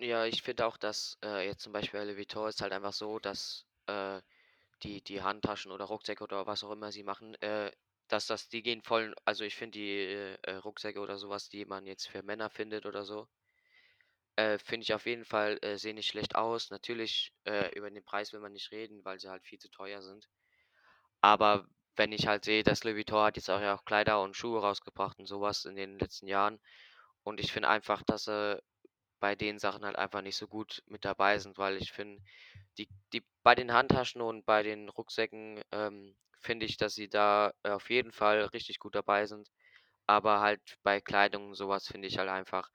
Ja, 0.00 0.24
ich 0.24 0.42
finde 0.42 0.66
auch, 0.66 0.76
dass, 0.78 1.16
äh, 1.24 1.46
jetzt 1.46 1.62
zum 1.62 1.72
Beispiel 1.72 2.00
bei 2.00 2.04
Louis 2.06 2.16
Vuitton 2.18 2.48
ist 2.48 2.60
halt 2.62 2.72
einfach 2.72 2.92
so, 2.92 3.18
dass, 3.20 3.66
äh, 3.86 4.20
die 4.82 5.02
die 5.02 5.22
Handtaschen 5.22 5.72
oder 5.72 5.84
Rucksäcke 5.86 6.24
oder 6.24 6.46
was 6.46 6.64
auch 6.64 6.72
immer 6.72 6.92
sie 6.92 7.02
machen, 7.04 7.34
äh, 7.42 7.72
dass 8.08 8.26
das 8.26 8.48
die 8.48 8.62
gehen 8.62 8.82
voll 8.82 9.14
also, 9.26 9.44
ich 9.44 9.56
finde 9.56 9.78
die, 9.78 9.98
äh, 10.42 10.54
Rucksäcke 10.56 11.00
oder 11.00 11.18
so 11.18 11.28
was, 11.30 11.48
die 11.50 11.66
man 11.66 11.86
jetzt 11.86 12.08
für 12.08 12.22
Männer 12.24 12.50
findet 12.50 12.86
oder 12.86 13.04
so 13.04 13.28
äh, 14.36 14.58
finde 14.58 14.84
ich 14.84 14.94
auf 14.94 15.06
jeden 15.06 15.24
Fall, 15.24 15.58
äh, 15.62 15.76
sehen 15.78 15.96
nicht 15.96 16.08
schlecht 16.08 16.34
aus. 16.36 16.70
Natürlich, 16.70 17.32
äh, 17.44 17.70
über 17.76 17.90
den 17.90 18.04
Preis 18.04 18.32
will 18.32 18.40
man 18.40 18.52
nicht 18.52 18.70
reden, 18.72 19.04
weil 19.04 19.18
sie 19.20 19.28
halt 19.28 19.44
viel 19.44 19.58
zu 19.58 19.70
teuer 19.70 20.02
sind. 20.02 20.28
Aber 21.22 21.66
wenn 21.96 22.12
ich 22.12 22.26
halt 22.26 22.44
sehe, 22.44 22.62
dass 22.64 22.84
Louis 22.84 22.96
Vuitton 22.98 23.24
hat 23.24 23.36
jetzt 23.36 23.50
auch 23.50 23.60
ja 23.60 23.74
auch 23.76 23.84
Kleider 23.84 24.22
und 24.22 24.36
Schuhe 24.36 24.60
rausgebracht 24.60 25.18
und 25.18 25.26
so 25.26 25.40
was 25.40 25.64
in 25.66 25.76
den 25.76 25.98
letzten 25.98 26.28
Jahren. 26.28 26.60
Und 27.24 27.40
ich 27.40 27.52
finde 27.52 27.68
einfach, 27.68 28.02
dass 28.02 28.24
sie 28.24 28.62
bei 29.20 29.34
den 29.36 29.58
Sachen 29.58 29.84
halt 29.84 29.96
einfach 29.96 30.22
nicht 30.22 30.36
so 30.36 30.48
gut 30.48 30.82
mit 30.86 31.04
dabei 31.04 31.38
sind, 31.38 31.58
weil 31.58 31.76
ich 31.76 31.92
finde, 31.92 32.22
die 32.78 32.88
die 33.12 33.22
bei 33.42 33.54
den 33.54 33.72
Handtaschen 33.72 34.20
und 34.22 34.44
bei 34.46 34.62
den 34.62 34.88
Rucksäcken, 34.88 35.62
ähm, 35.72 36.16
finde 36.40 36.66
ich, 36.66 36.76
dass 36.78 36.94
sie 36.94 37.08
da 37.08 37.52
äh, 37.62 37.70
auf 37.70 37.90
jeden 37.90 38.12
Fall 38.12 38.42
richtig 38.46 38.78
gut 38.78 38.94
dabei 38.94 39.26
sind. 39.26 39.50
Aber 40.06 40.40
halt 40.40 40.78
bei 40.82 41.00
Kleidung 41.00 41.48
und 41.48 41.54
so 41.54 41.68
was 41.68 41.86
finde 41.88 42.08
ich 42.08 42.18
halt 42.18 42.28
einfach, 42.30 42.70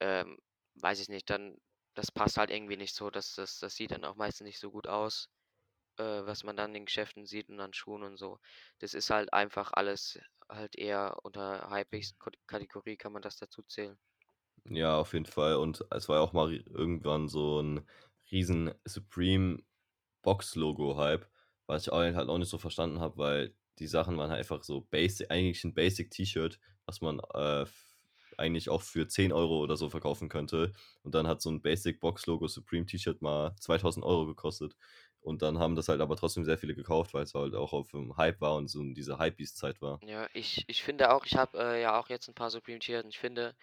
ähm, 0.00 0.38
weiß 0.76 1.00
ich 1.00 1.08
nicht, 1.08 1.30
dann 1.30 1.56
das 1.94 2.12
passt 2.12 2.38
halt 2.38 2.50
irgendwie 2.50 2.76
nicht 2.76 2.94
so. 2.94 3.10
Das 3.10 3.34
das 3.36 3.58
das 3.60 3.74
sieht 3.76 3.92
dann 3.92 4.04
auch 4.04 4.16
meistens 4.16 4.46
nicht 4.46 4.58
so 4.60 4.70
gut 4.70 4.86
aus, 4.88 5.28
äh, 5.98 6.02
was 6.26 6.44
man 6.44 6.56
dann 6.56 6.70
in 6.70 6.74
den 6.74 6.86
Geschäften 6.86 7.26
sieht 7.26 7.48
und 7.50 7.60
an 7.60 7.72
Schuhen 7.74 8.02
und 8.02 8.16
so. 8.18 8.38
Das 8.80 8.94
ist 8.94 9.10
halt 9.10 9.32
einfach 9.32 9.72
alles 9.72 10.18
halt 10.48 10.76
eher 10.76 11.16
unter 11.22 11.68
Kot 12.18 12.36
Kategorie 12.46 12.96
kann 12.96 13.12
man 13.12 13.22
das 13.22 13.36
dazu 13.36 13.62
zählen. 13.62 13.98
Ja, 14.68 14.98
auf 14.98 15.12
jeden 15.14 15.26
Fall. 15.26 15.54
Und 15.56 15.84
es 15.90 16.08
war 16.08 16.16
ja 16.16 16.22
auch 16.22 16.32
mal 16.32 16.52
irgendwann 16.54 17.28
so 17.28 17.58
'n 17.60 17.86
riesen 18.30 18.72
Supreme-Box-Logo-Hype, 18.84 21.26
was 21.66 21.86
ich 21.86 21.92
halt 21.92 22.28
auch 22.28 22.38
nicht 22.38 22.48
so 22.50 22.58
verstanden 22.58 23.00
habe, 23.00 23.16
weil 23.18 23.54
die 23.78 23.86
Sachen 23.88 24.16
waren 24.18 24.30
halt 24.30 24.38
einfach 24.40 24.62
so 24.64 24.80
basi 24.82 25.26
eigentlich 25.28 25.64
'n 25.64 25.74
Basic-T-Shirt, 25.74 26.58
was 26.86 27.00
man, 27.02 27.20
äh, 27.34 27.66
eigentlich 28.38 28.68
auch 28.70 28.82
für 28.82 29.06
10 29.08 29.32
Euro 29.32 29.60
oder 29.62 29.76
so 29.76 29.90
verkaufen 29.90 30.28
könnte. 30.28 30.72
Und 31.02 31.14
dann 31.14 31.26
hat 31.28 31.40
so 31.42 31.50
'n 31.50 31.62
Basic-Box-Logo 31.62 32.46
Supreme-T-Shirt 32.48 33.22
mal 33.22 33.54
2.000 33.60 34.04
Euro 34.06 34.26
gekostet. 34.26 34.76
Und 35.20 35.42
dann 35.42 35.58
haben 35.58 35.74
das 35.76 35.88
halt 35.88 36.00
aber 36.02 36.16
trotzdem 36.16 36.44
sehr 36.44 36.58
viele 36.58 36.74
gekauft, 36.74 37.14
weil's 37.14 37.34
halt 37.34 37.54
auch 37.54 37.72
auf'm 37.72 38.16
Hype 38.16 38.40
war 38.40 38.56
und 38.56 38.68
so 38.68 38.80
in 38.82 38.94
dieser 38.94 39.18
Hypebeast-Zeit 39.18 39.80
war. 39.82 40.02
Ja, 40.02 40.28
ich 40.32 40.64
ich 40.66 40.82
finde 40.82 41.10
auch 41.12 41.26
ich 41.26 41.36
habe, 41.36 41.58
äh, 41.58 41.82
ja 41.82 42.00
auch 42.00 42.08
jetzt 42.08 42.26
'n 42.26 42.34
paar 42.34 42.48
Supreme-T-Shirts 42.50 43.04
und 43.04 43.10
ich 43.10 43.18
finde, 43.18 43.54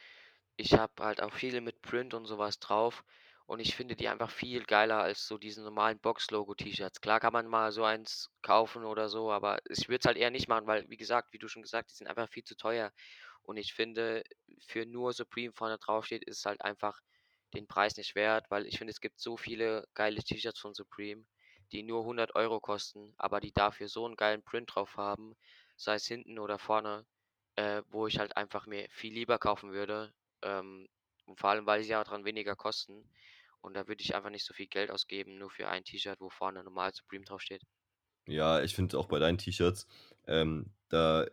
ich 0.58 0.74
habe 0.74 0.94
halt 1.04 1.22
auch 1.22 1.34
viele 1.34 1.62
mit 1.62 1.82
Print 1.82 2.14
und 2.14 2.26
so 2.26 2.38
was 2.38 2.60
drauf 2.60 3.04
und 3.46 3.60
ich 3.60 3.76
finde 3.76 3.96
die 3.96 4.10
einfach 4.10 4.30
viel 4.32 4.66
geiler 4.66 5.00
als 5.02 5.28
so 5.28 5.38
diese 5.38 5.62
normalen 5.64 6.00
Box-Logo-T-Shirts. 6.00 7.02
Klar 7.02 7.20
kann 7.22 7.34
man 7.34 7.48
mal 7.48 7.72
so 7.72 7.84
eins 7.86 8.30
kaufen 8.42 8.84
oder 8.86 9.08
so, 9.10 9.32
aber 9.32 9.60
ich 9.70 9.88
würde 9.90 10.00
es 10.02 10.06
halt 10.06 10.18
eher 10.18 10.32
nicht 10.32 10.48
machen, 10.50 10.68
weil, 10.68 10.90
wie 10.90 10.98
gesagt, 10.98 11.32
wie 11.34 11.38
du 11.40 11.48
schon 11.48 11.62
gesagt, 11.64 11.92
die 11.92 11.96
sind 11.96 12.08
einfach 12.08 12.30
viel 12.30 12.44
zu 12.44 12.56
teuer. 12.58 12.92
Und 13.44 13.58
ich 13.58 13.74
finde, 13.74 14.24
für 14.68 14.86
nur 14.86 15.14
Supreme 15.14 15.54
vorne 15.54 15.78
draufsteht, 15.78 16.24
ist 16.26 16.40
es 16.40 16.46
halt 16.46 16.62
einfach 16.62 17.00
den 17.54 17.68
Preis 17.68 17.96
nicht 17.98 18.16
wert, 18.16 18.46
weil 18.52 18.66
ich 18.68 18.78
finde, 18.78 18.92
es 18.92 19.02
gibt 19.02 19.20
so 19.20 19.38
viele 19.38 19.88
geile 19.94 20.22
T-Shirts 20.24 20.60
von 20.60 20.74
Supreme, 20.74 21.26
die 21.72 21.84
nur 21.84 22.04
100 22.06 22.36
Euro 22.36 22.60
kosten, 22.60 23.14
aber 23.18 23.40
die 23.40 23.52
dafür 23.54 23.88
so 23.90 24.06
'n 24.06 24.16
geilen 24.16 24.44
Print 24.44 24.74
drauf 24.76 24.98
haben, 24.98 25.36
sei 25.78 25.96
es 25.96 26.06
hinten 26.08 26.40
oder 26.40 26.60
vorne, 26.60 27.06
äh, 27.56 27.82
wo 27.90 28.08
ich 28.08 28.20
halt 28.20 28.38
einfach 28.38 28.66
mir 28.68 28.88
viel 28.92 29.14
lieber 29.14 29.40
kaufen 29.40 29.72
würde, 29.74 30.14
ähm, 30.44 30.88
und 31.26 31.40
vor 31.40 31.50
allem, 31.52 31.66
weil 31.66 31.84
sie 31.84 31.90
ja 31.92 32.04
dran 32.04 32.26
weniger 32.26 32.56
kosten. 32.56 33.12
Und 33.62 33.74
da 33.76 33.88
würde 33.88 34.02
ich 34.04 34.16
einfach 34.16 34.30
nicht 34.30 34.46
so 34.46 34.54
viel 34.54 34.68
Geld 34.68 34.92
ausgeben, 34.92 35.38
nur 35.38 35.50
für 35.52 35.68
ein 35.70 35.84
T-Shirt, 35.84 36.20
wo 36.22 36.30
vorne 36.30 36.64
normal 36.64 36.94
Supreme 36.94 37.26
draufsteht. 37.26 37.64
Ja, 38.28 38.62
ich 38.62 38.76
finde 38.76 38.98
auch 39.00 39.08
bei 39.08 39.20
deinen 39.20 39.38
T-Shirts, 39.38 39.88
ähm, 40.26 40.74
da 40.90 41.26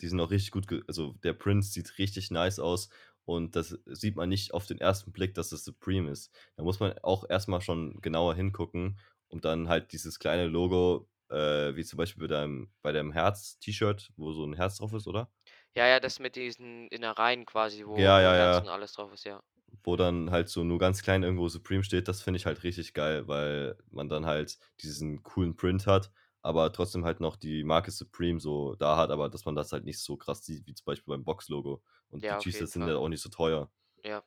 die 0.00 0.06
sind 0.08 0.20
auch 0.20 0.30
richtig 0.30 0.52
gut 0.52 0.66
also, 0.86 1.12
der 1.24 1.32
Print 1.32 1.64
sieht 1.64 1.98
richtig 1.98 2.30
nice 2.30 2.58
aus 2.60 2.88
und 3.24 3.56
das 3.56 3.76
sieht 3.84 4.14
man 4.16 4.28
nicht 4.28 4.54
auf 4.54 4.64
den 4.66 4.78
ersten 4.78 5.12
Blick, 5.12 5.34
dass 5.34 5.50
das 5.50 5.64
Supreme 5.64 6.08
ist. 6.10 6.32
Da 6.56 6.62
muss 6.62 6.78
man 6.80 6.96
auch 7.02 7.24
erst 7.28 7.48
mal 7.48 7.60
schon 7.60 8.00
genauer 8.00 8.34
hingucken 8.36 8.98
und 9.26 9.44
dann 9.44 9.68
halt 9.68 9.92
dieses 9.92 10.18
kleine 10.20 10.46
Logo, 10.46 11.10
äh, 11.28 11.74
wie 11.74 11.84
zum 11.84 11.96
Beispiel 11.98 12.22
bei 12.22 12.28
deinem 12.34 12.72
bei 12.80 12.92
deinem 12.92 13.12
Herz-T-Shirt, 13.12 14.12
wo 14.16 14.32
so 14.32 14.44
'n 14.44 14.54
Herz 14.54 14.76
drauf 14.78 14.92
ist, 14.94 15.06
oder? 15.08 15.30
Ja, 15.78 15.86
ja, 15.86 16.00
das 16.00 16.18
mit 16.18 16.34
diesen 16.36 16.88
Innereien 16.88 17.46
quasi, 17.46 17.86
wo 17.86 17.96
Ja, 17.98 18.20
ja, 18.20 18.34
Herz 18.34 18.60
und 18.60 18.66
ja. 18.66 18.72
alles 18.72 18.92
drauf 18.94 19.12
ist, 19.12 19.24
ja. 19.24 19.40
Wo 19.84 19.96
dann 19.96 20.30
halt 20.30 20.48
so 20.48 20.64
nur 20.64 20.78
ganz 20.78 21.02
klein 21.02 21.22
irgendwo 21.22 21.48
Supreme 21.48 21.82
steht, 21.84 22.08
das 22.08 22.22
finde 22.22 22.38
ich 22.38 22.46
halt 22.46 22.62
richtig 22.64 22.94
geil, 22.94 23.28
weil 23.28 23.76
man 23.90 24.08
dann 24.08 24.26
halt 24.26 24.58
diesen 24.82 25.22
coolen 25.22 25.56
Print 25.56 25.86
hat, 25.86 26.10
aber 26.42 26.72
trotzdem 26.72 27.04
halt 27.04 27.20
noch 27.20 27.36
die 27.36 27.64
Marke 27.64 27.90
Supreme 27.90 28.40
so 28.40 28.74
da 28.74 28.96
hat, 28.96 29.10
aber 29.10 29.28
dass 29.28 29.44
man 29.44 29.54
das 29.54 29.72
halt 29.72 29.84
nicht 29.84 30.00
so 30.00 30.16
krass 30.16 30.44
sieht 30.44 30.66
wie 30.66 30.74
zum 30.74 30.84
Beispiel 30.84 31.12
beim 31.14 31.24
Box-Logo. 31.24 31.82
Und 32.10 32.22
die 32.22 32.26
Ja, 32.26 32.38
auf 32.38 32.44
jeden 32.52 32.52
T-Shirts 32.52 32.72
sind 32.72 32.82
Fall. 32.82 32.92
ja 32.92 32.96
auch 32.96 33.08
nicht 33.08 33.22
so 33.22 33.28
teuer. 33.30 33.70
Ja. 34.04 34.22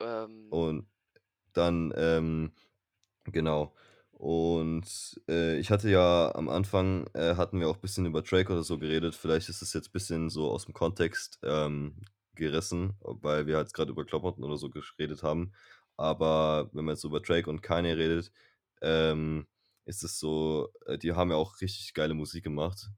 Ähm 0.00 0.50
Und 0.50 0.86
dann, 1.52 1.92
ähm 1.96 2.52
genau. 3.26 3.74
Und, 4.20 5.18
äh, 5.28 5.58
ich 5.58 5.70
hatte 5.70 5.88
ja 5.90 6.34
am 6.34 6.50
Anfang, 6.50 7.06
äh, 7.14 7.36
hatten 7.36 7.58
wir 7.58 7.68
auch 7.70 7.78
bisschen 7.78 8.04
über 8.04 8.20
Drake 8.20 8.52
oder 8.52 8.62
so 8.62 8.78
geredet. 8.78 9.14
Vielleicht 9.14 9.48
ist 9.48 9.62
es 9.62 9.72
jetzt 9.72 9.92
bisschen 9.94 10.28
so 10.28 10.52
aus'm 10.54 10.72
Kontext, 10.74 11.38
ähm, 11.42 12.02
gerissen, 12.34 12.96
weil 13.00 13.46
wir 13.46 13.58
jetzt 13.58 13.72
grad 13.72 13.88
über 13.88 14.04
Klamotten 14.04 14.44
oder 14.44 14.58
so 14.58 14.68
gesch 14.68 14.94
redet 14.98 15.22
haben. 15.22 15.52
Aber 15.96 16.68
wenn 16.74 16.84
man 16.84 16.94
jetzt 16.96 17.04
über 17.04 17.20
Drake 17.20 17.48
und 17.48 17.62
Kanye 17.62 17.96
redet, 17.96 18.30
ähm, 18.82 19.46
ist 19.86 20.04
es 20.04 20.18
so, 20.18 20.68
äh, 20.86 20.98
die 20.98 21.12
haben 21.14 21.30
ja 21.30 21.36
auch 21.36 21.58
richtig 21.62 21.94
geile 21.94 22.12
Musik 22.14 22.44
gemacht 22.44 22.90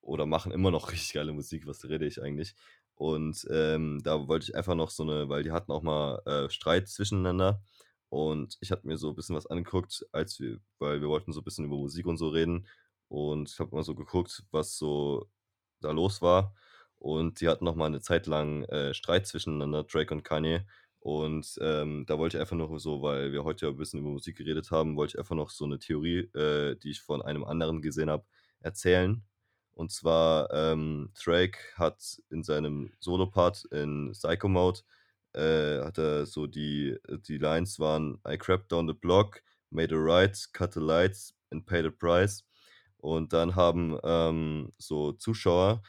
oder 0.00 0.26
machen 0.26 0.52
immer 0.52 0.70
noch 0.70 0.90
richtig 0.92 1.12
geile 1.14 1.32
Musik, 1.32 1.66
was 1.66 1.84
rede 1.88 2.06
ich 2.06 2.22
eigentlich? 2.22 2.54
Und, 2.94 3.46
ähm, 3.50 4.00
da 4.04 4.28
wollte 4.28 4.44
ich 4.50 4.56
einfach 4.56 4.74
noch 4.76 4.90
so 4.90 5.04
'ne 5.04 5.28
weil 5.28 5.42
die 5.42 5.50
hatten 5.52 5.72
auch 5.72 5.82
mal, 5.82 6.20
äh, 6.26 6.50
Streit 6.50 6.88
zwischeneinander 6.88 7.62
und 8.10 8.56
ich 8.60 8.70
hatte 8.72 8.86
mir 8.86 8.98
so 8.98 9.12
bisschen 9.14 9.36
was 9.36 9.46
angeguckt, 9.46 10.06
als 10.12 10.40
wir 10.40 10.60
weil 10.78 11.00
wir 11.02 11.08
wollten 11.08 11.32
so 11.32 11.42
bisschen 11.42 11.66
über 11.66 11.76
Musik 11.76 12.06
und 12.06 12.16
so 12.18 12.28
reden 12.30 12.66
und 13.08 13.50
ich 13.50 13.58
habe 13.60 13.74
mal 13.74 13.82
so 13.84 13.94
geguckt, 13.94 14.44
was 14.52 14.76
so 14.78 15.28
da 15.80 15.90
los 15.92 16.22
war. 16.22 16.54
Und 16.98 17.40
die 17.40 17.48
hatten 17.48 17.64
noch 17.64 17.76
mal 17.76 17.90
'ne 17.90 18.00
Zeit 18.00 18.26
lang, 18.26 18.64
äh, 18.64 18.94
Streit 18.94 19.26
zwischeneinander, 19.28 19.84
Drake 19.84 20.12
und 20.14 20.24
Kanye. 20.24 20.66
Und, 21.00 21.56
ähm, 21.62 22.04
da 22.06 22.18
wollte 22.18 22.36
ich 22.38 22.40
einfach 22.40 22.56
noch 22.56 22.76
so, 22.78 23.02
weil 23.02 23.32
wir 23.32 23.44
heute 23.44 23.66
ja 23.66 23.72
'n 23.72 23.76
bisschen 23.78 24.00
über 24.00 24.10
Musik 24.10 24.36
geredet 24.38 24.70
haben, 24.72 24.96
wollte 24.96 25.12
ich 25.16 25.18
einfach 25.20 25.36
noch 25.36 25.50
so 25.50 25.66
'ne 25.66 25.78
Theorie, 25.78 26.20
äh, 26.34 26.76
die 26.76 26.90
ich 26.90 27.00
von 27.02 27.22
einem 27.22 27.44
anderen 27.44 27.82
gesehen 27.82 28.10
habe, 28.10 28.26
erzählen. 28.60 29.22
Und 29.74 29.92
zwar, 29.92 30.52
ähm, 30.52 31.12
Drake 31.24 31.58
hat 31.76 32.20
in 32.30 32.42
seinem 32.44 32.92
Solopart 33.00 33.64
in 33.72 34.12
Sicko 34.14 34.48
Mode, 34.48 34.80
äh, 35.38 35.84
hat 35.84 35.98
er 35.98 36.26
so 36.26 36.46
die 36.48 36.98
die 37.28 37.38
Lines 37.38 37.78
waren: 37.80 38.20
„I 38.28 38.38
crept 38.38 38.72
down 38.72 38.88
the 38.88 38.94
block, 38.94 39.42
made 39.70 39.94
a 39.94 39.98
right, 39.98 40.36
cut 40.54 40.74
the 40.74 40.80
lights 40.80 41.34
and 41.52 41.66
paid 41.66 41.86
a 41.86 41.90
price.“ 41.90 42.44
Und 42.98 43.32
dann 43.34 43.56
haben, 43.56 43.98
ähm, 44.04 44.72
so 44.78 45.12
Zuschauer 45.12 45.82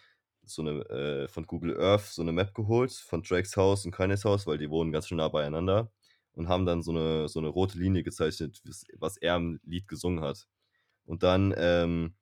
so 0.45 0.63
'ne 0.63 0.81
äh, 0.89 1.27
von 1.29 1.45
Google 1.47 1.79
Earth 1.81 2.05
so 2.07 2.23
'ne 2.23 2.31
Map 2.33 2.53
geholt 2.55 2.91
von 2.93 3.23
Drakes 3.23 3.57
Haus 3.57 3.85
und 3.85 3.91
Kanyes 3.93 4.25
Haus, 4.25 4.47
weil 4.47 4.57
die 4.59 4.69
wohnen 4.71 4.91
ganz 4.93 5.07
schön 5.07 5.17
nah 5.19 5.29
beieinander 5.29 5.91
und 6.33 6.49
haben 6.49 6.65
dann 6.67 6.81
so 6.83 6.91
'ne 6.93 7.27
so 7.29 7.41
'ne 7.41 7.47
rote 7.49 7.77
Linie 7.79 8.03
gezeichnet, 8.03 8.61
was 8.99 9.17
er 9.17 9.37
im 9.37 9.59
Lied 9.65 9.87
gesungen 9.87 10.21
hat. 10.23 10.47
Und 11.05 11.23
dann, 11.23 11.53
ähm, 11.57 12.15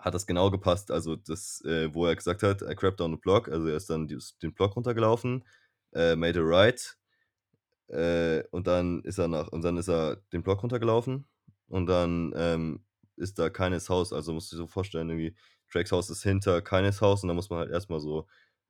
hat 0.00 0.14
das 0.14 0.26
genau 0.28 0.50
gepasst. 0.52 0.90
Also, 0.92 1.16
das, 1.16 1.62
äh, 1.66 1.94
wo 1.94 2.06
er 2.06 2.16
gesagt 2.16 2.42
hat: 2.44 2.62
„I 2.62 2.74
crept 2.76 3.00
down 3.00 3.12
the 3.12 3.18
block“, 3.18 3.48
also, 3.50 3.68
er 3.68 3.76
ist 3.78 3.90
dann 3.90 4.08
dieses 4.08 4.38
den 4.38 4.54
Block 4.54 4.76
runtergelaufen, 4.76 5.44
äh, 5.94 6.16
made 6.16 6.38
a 6.40 6.42
right, 6.42 6.96
äh, 7.88 8.44
und 8.50 8.66
dann 8.66 9.02
ist 9.02 9.18
er 9.18 9.28
nach 9.28 9.48
und 9.48 9.62
dann 9.62 9.76
ist 9.76 9.88
er 9.88 10.16
den 10.32 10.42
Block 10.42 10.62
runtergelaufen 10.62 11.26
und 11.68 11.86
dann, 11.86 12.32
ähm, 12.36 12.84
ist 13.16 13.38
da 13.38 13.50
Kanyes 13.50 13.88
Haus. 13.90 14.12
Also, 14.12 14.32
musst 14.32 14.52
du 14.52 14.56
dir 14.56 14.62
so 14.62 14.66
vorstellen, 14.66 15.10
irgendwie 15.10 15.34
Drakes 15.72 15.92
Haus 15.92 16.08
ist 16.10 16.22
hinter 16.22 16.62
Kanyes 16.62 17.00
Haus 17.00 17.22
und 17.22 17.28
dann 17.28 17.36
muss 17.36 17.50
man 17.50 17.60
halt 17.60 17.70
erst 17.70 17.90
mal 17.90 18.00
so, 18.00 18.26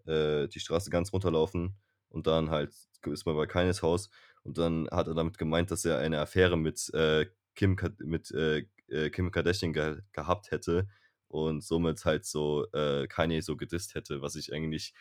äh, 0.07 0.49
die 0.49 0.61
Straße 0.61 0.91
ganz 0.91 1.13
runterlaufen 1.13 1.77
und 2.09 2.27
dann 2.27 2.51
halt 2.51 2.73
ist 3.07 3.27
man 3.27 3.37
bei 3.37 3.47
Kanyes 3.47 3.83
Haus. 3.83 4.11
Und 4.43 4.59
dann 4.59 4.89
hat 4.91 5.07
er 5.07 5.15
damit 5.15 5.39
gemeint, 5.39 5.71
dass 5.71 5.85
er 5.85 5.99
eine 5.99 6.19
Affäre 6.21 6.57
mit, 6.57 6.93
äh, 6.95 7.27
Kim 7.55 7.77
mit, 7.99 8.31
äh, 8.33 8.67
äh, 8.89 9.11
Kim 9.11 9.31
Kardashian 9.31 9.73
ge 9.73 9.99
gehabt 10.13 10.51
hätte 10.51 10.89
und 11.29 11.63
somit 11.63 12.05
halt 12.05 12.25
so, 12.25 12.67
äh, 12.73 13.07
Kanye 13.09 13.43
so 13.43 13.57
gedisst 13.57 13.95
hätte, 13.95 14.23
was 14.23 14.35
ich 14.37 14.53
eigentlich, 14.53 14.95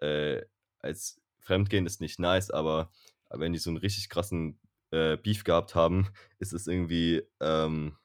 äh, 0.00 0.42
als 0.80 1.20
Fremdgehen 1.44 1.86
ist 1.86 2.00
nicht 2.02 2.18
nice, 2.20 2.50
aber 2.50 2.92
wenn 3.30 3.52
die 3.54 3.60
so 3.60 3.70
'n 3.70 3.78
richtig 3.78 4.08
krassen, 4.10 4.60
äh, 4.92 5.16
Beef 5.18 5.44
gehabt 5.44 5.74
haben, 5.76 6.08
ist 6.40 6.52
es 6.54 6.66
irgendwie, 6.68 7.22
ähm 7.40 7.96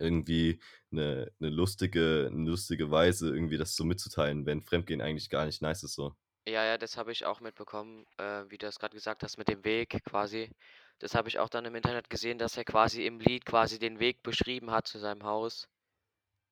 irgendwie 0.00 0.60
'ne 0.90 1.32
'ne 1.40 1.50
lustige 1.50 2.30
'ne 2.32 2.50
lustige 2.50 2.90
Weise, 2.92 3.30
irgendwie 3.34 3.58
das 3.58 3.76
so 3.76 3.84
mitzuteilen, 3.84 4.46
wenn 4.46 4.62
Fremdgehen 4.62 5.00
eigentlich 5.02 5.30
gar 5.30 5.46
nicht 5.46 5.62
nice 5.62 5.84
ist 5.84 5.94
so. 5.94 6.16
Ja, 6.46 6.64
ja, 6.64 6.78
das 6.78 6.96
habe 6.96 7.12
ich 7.12 7.26
auch 7.26 7.40
mitbekommen, 7.40 8.06
äh, 8.16 8.44
wie 8.48 8.56
du 8.56 8.66
das 8.66 8.78
grad 8.78 8.92
gesagt 8.92 9.22
hast 9.22 9.36
mit 9.36 9.48
dem 9.48 9.62
Weg 9.64 9.90
quasi. 10.06 10.50
Das 10.98 11.14
habe 11.14 11.28
ich 11.28 11.38
auch 11.38 11.48
dann 11.50 11.64
im 11.66 11.74
Internet 11.74 12.08
gesehen, 12.08 12.38
dass 12.38 12.56
er 12.56 12.64
quasi 12.64 13.04
im 13.06 13.20
Lied 13.20 13.44
quasi 13.44 13.78
den 13.78 14.00
Weg 14.00 14.22
beschrieben 14.22 14.70
hat 14.70 14.86
zu 14.88 14.98
seinem 14.98 15.22
Haus. 15.24 15.68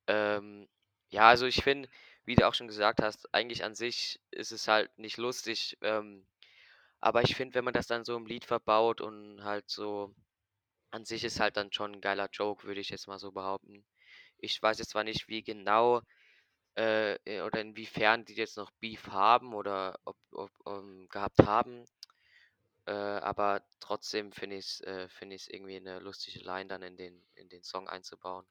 Ähm, 0.09 0.68
ja, 1.11 1.28
also, 1.28 1.46
ich 1.46 1.62
finde, 1.64 1.88
wie 2.29 2.37
du 2.37 2.47
auch 2.49 2.55
schon 2.55 2.68
gesagt 2.68 3.03
hast, 3.03 3.35
eigentlich 3.35 3.64
an 3.64 3.74
sich 3.76 4.20
ist 4.33 4.53
es 4.53 4.68
halt 4.68 4.97
nicht 4.99 5.18
lustig, 5.18 5.79
ähm, 5.83 6.26
aber 7.01 7.22
ich 7.24 7.37
finde, 7.37 7.55
wenn 7.57 7.64
man 7.64 7.74
das 7.74 7.87
dann 7.89 8.05
so 8.05 8.16
im 8.16 8.26
Lied 8.26 8.45
verbaut 8.47 9.01
und 9.03 9.45
halt 9.45 9.70
so 9.70 10.14
an 10.93 11.05
sich 11.07 11.24
ist 11.24 11.41
halt 11.41 11.57
dann 11.59 11.72
schon 11.72 11.95
'n 11.97 12.01
geiler 12.03 12.29
Joke, 12.33 12.64
würde 12.66 12.81
ich 12.83 12.91
jetzt 12.91 13.09
mal 13.09 13.18
so 13.20 13.33
behaupten. 13.33 13.85
Ich 14.39 14.62
weiß 14.62 14.79
jetzt 14.81 14.91
zwar 14.93 15.05
nicht, 15.05 15.29
wie 15.29 15.43
genau, 15.45 16.03
äh, 16.79 17.14
äh, 17.26 17.43
oder 17.43 17.61
inwiefern 17.62 18.24
die 18.26 18.35
jetzt 18.37 18.57
noch 18.59 18.70
Beef 18.81 19.09
haben 19.09 19.55
oder 19.55 19.99
ob 20.07 20.16
ob, 20.33 20.51
ähm 20.68 21.09
gehabt 21.11 21.41
haben. 21.47 21.85
Äh, 22.87 22.93
aber 22.93 23.62
trotzdem 23.81 24.33
finde 24.33 24.57
ich's 24.57 24.81
äh, 24.83 25.09
finde 25.11 25.37
ich's 25.37 25.49
irgendwie 25.49 25.79
'ne 25.81 25.99
lustige 26.01 26.41
Line 26.41 26.68
dann 26.68 26.83
in 26.83 26.97
den 26.97 27.22
in 27.35 27.49
den 27.51 27.62
Song 27.62 27.89
einzubauen. 27.89 28.47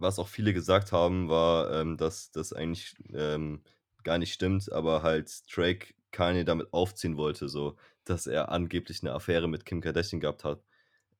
Was 0.00 0.20
auch 0.20 0.28
viele 0.28 0.54
gesagt 0.54 0.92
haben, 0.92 1.28
war, 1.28 1.72
ähm, 1.72 1.96
dass 1.96 2.30
das 2.30 2.52
eigentlich, 2.52 2.94
ähm, 3.12 3.64
gar 4.04 4.18
nicht 4.18 4.32
stimmt, 4.32 4.70
aber 4.70 5.02
halt 5.02 5.42
Drake 5.54 5.92
Kanye 6.12 6.44
damit 6.44 6.72
aufziehen 6.72 7.16
wollte 7.16 7.48
so, 7.48 7.76
dass 8.04 8.28
er 8.28 8.48
angeblich 8.50 9.02
'ne 9.02 9.12
Affäre 9.12 9.48
mit 9.48 9.66
Kim 9.66 9.80
Kardashian 9.80 10.20
gehabt 10.20 10.44
hat. 10.44 10.62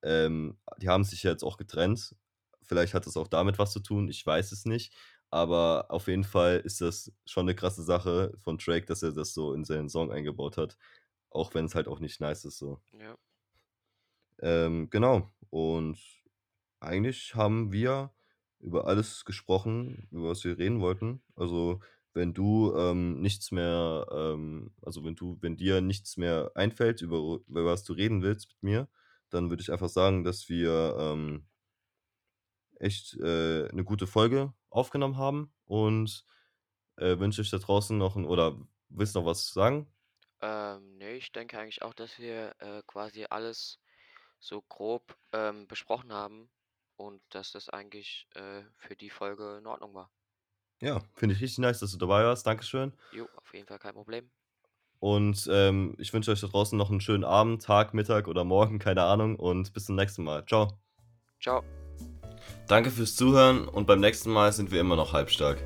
Ähm, 0.02 0.58
die 0.78 0.88
haben 0.88 1.04
sich 1.04 1.24
ja 1.24 1.32
jetzt 1.32 1.44
auch 1.44 1.56
getrennt. 1.58 2.16
Vielleicht 2.62 2.94
hat 2.94 3.06
das 3.06 3.16
auch 3.16 3.28
damit 3.28 3.58
was 3.58 3.72
zu 3.72 3.80
tun, 3.80 4.08
ich 4.08 4.24
weiß 4.26 4.52
es 4.52 4.64
nicht. 4.66 4.94
Aber 5.30 5.86
auf 5.90 6.08
jeden 6.08 6.24
Fall 6.24 6.58
ist 6.60 6.80
das 6.80 7.12
schon 7.26 7.46
'ne 7.46 7.54
krasse 7.56 7.82
Sache 7.84 8.32
von 8.38 8.58
Drake, 8.58 8.86
dass 8.86 9.02
er 9.02 9.12
das 9.12 9.34
so 9.34 9.54
in 9.54 9.64
seinen 9.64 9.88
Song 9.90 10.12
eingebaut 10.12 10.56
hat, 10.58 10.78
auch 11.30 11.54
wenn's 11.54 11.74
halt 11.76 11.88
auch 11.88 12.00
nicht 12.00 12.20
nice 12.20 12.44
ist 12.46 12.58
so. 12.58 12.80
Ja. 12.92 13.18
Ähm, 14.40 14.88
genau. 14.90 15.28
Und 15.50 15.98
eigentlich 16.80 17.34
haben 17.34 17.72
wir 17.72 18.12
über 18.60 18.86
alles 18.86 19.24
gesprochen, 19.24 20.08
über 20.10 20.30
was 20.30 20.44
wir 20.44 20.58
reden 20.58 20.80
wollten. 20.80 21.22
Also, 21.36 21.80
wenn 22.14 22.34
du, 22.34 22.74
ähm, 22.76 23.20
nichts 23.20 23.52
mehr, 23.52 24.06
ähm 24.12 24.72
also, 24.82 25.04
wenn 25.04 25.14
du 25.16 25.38
wenn 25.40 25.56
dir 25.56 25.80
nichts 25.80 26.16
mehr 26.16 26.52
einfällt, 26.54 27.02
über 27.02 27.40
über 27.46 27.64
was 27.66 27.84
du 27.84 27.92
reden 27.94 28.22
willst 28.22 28.48
mit 28.50 28.62
mir, 28.62 28.88
dann 29.30 29.50
würde 29.50 29.62
ich 29.62 29.72
einfach 29.72 29.88
sagen, 29.90 30.24
dass 30.24 30.48
wir, 30.48 30.96
ähm 30.98 31.46
echt, 32.80 33.14
äh, 33.14 33.68
'ne 33.72 33.84
gute 33.84 34.06
Folge 34.06 34.52
aufgenommen 34.70 35.16
haben 35.16 35.52
und, 35.66 36.24
äh, 36.96 37.18
wünsche 37.18 37.40
euch 37.42 37.50
da 37.50 37.58
draußen 37.58 37.96
noch 37.98 38.16
'n 38.16 38.24
oder 38.26 38.58
willst 38.88 39.14
du 39.14 39.20
noch 39.20 39.26
was 39.26 39.52
sagen? 39.52 39.88
Ähm, 40.40 40.98
ne, 40.98 41.14
ich 41.16 41.32
denke 41.32 41.58
eigentlich 41.58 41.82
auch, 41.82 41.94
dass 41.94 42.18
wir, 42.18 42.54
äh, 42.60 42.82
quasi 42.86 43.26
alles 43.28 43.80
so 44.40 44.62
grob, 44.62 45.18
ähm, 45.32 45.66
besprochen 45.68 46.12
haben 46.12 46.50
und 46.98 47.22
dass 47.30 47.52
das 47.52 47.70
eigentlich, 47.70 48.28
äh, 48.34 48.62
für 48.76 48.96
die 48.96 49.08
Folge 49.08 49.56
in 49.58 49.66
Ordnung 49.66 49.94
war. 49.94 50.10
Ja, 50.80 51.00
finde 51.14 51.34
ich 51.34 51.40
richtig 51.40 51.58
nice, 51.58 51.80
dass 51.80 51.92
du 51.92 51.98
dabei 51.98 52.24
warst. 52.24 52.46
Dankeschön. 52.46 52.92
Jo, 53.12 53.28
auf 53.36 53.54
jeden 53.54 53.66
Fall 53.66 53.78
kein 53.78 53.94
Problem. 53.94 54.30
Und, 55.00 55.48
ähm, 55.50 55.94
ich 55.98 56.12
wünsche 56.12 56.30
euch 56.32 56.40
da 56.40 56.48
draußen 56.48 56.76
noch 56.76 56.90
'n 56.90 57.00
schönen 57.00 57.24
Abend, 57.24 57.62
Tag, 57.62 57.94
Mittag 57.94 58.26
oder 58.28 58.44
Morgen, 58.44 58.78
keine 58.78 59.04
Ahnung 59.04 59.36
und 59.36 59.72
bis 59.72 59.86
zum 59.86 59.96
nächsten 59.96 60.24
Mal. 60.24 60.44
Tschau. 60.44 60.76
Tschau. 61.40 61.62
Danke 62.66 62.90
fürs 62.90 63.14
Zuhören 63.16 63.68
und 63.68 63.86
beim 63.86 64.00
nächsten 64.00 64.30
Mal 64.30 64.52
sind 64.52 64.70
wir 64.70 64.80
immer 64.80 64.96
noch 64.96 65.12
halbstark. 65.12 65.58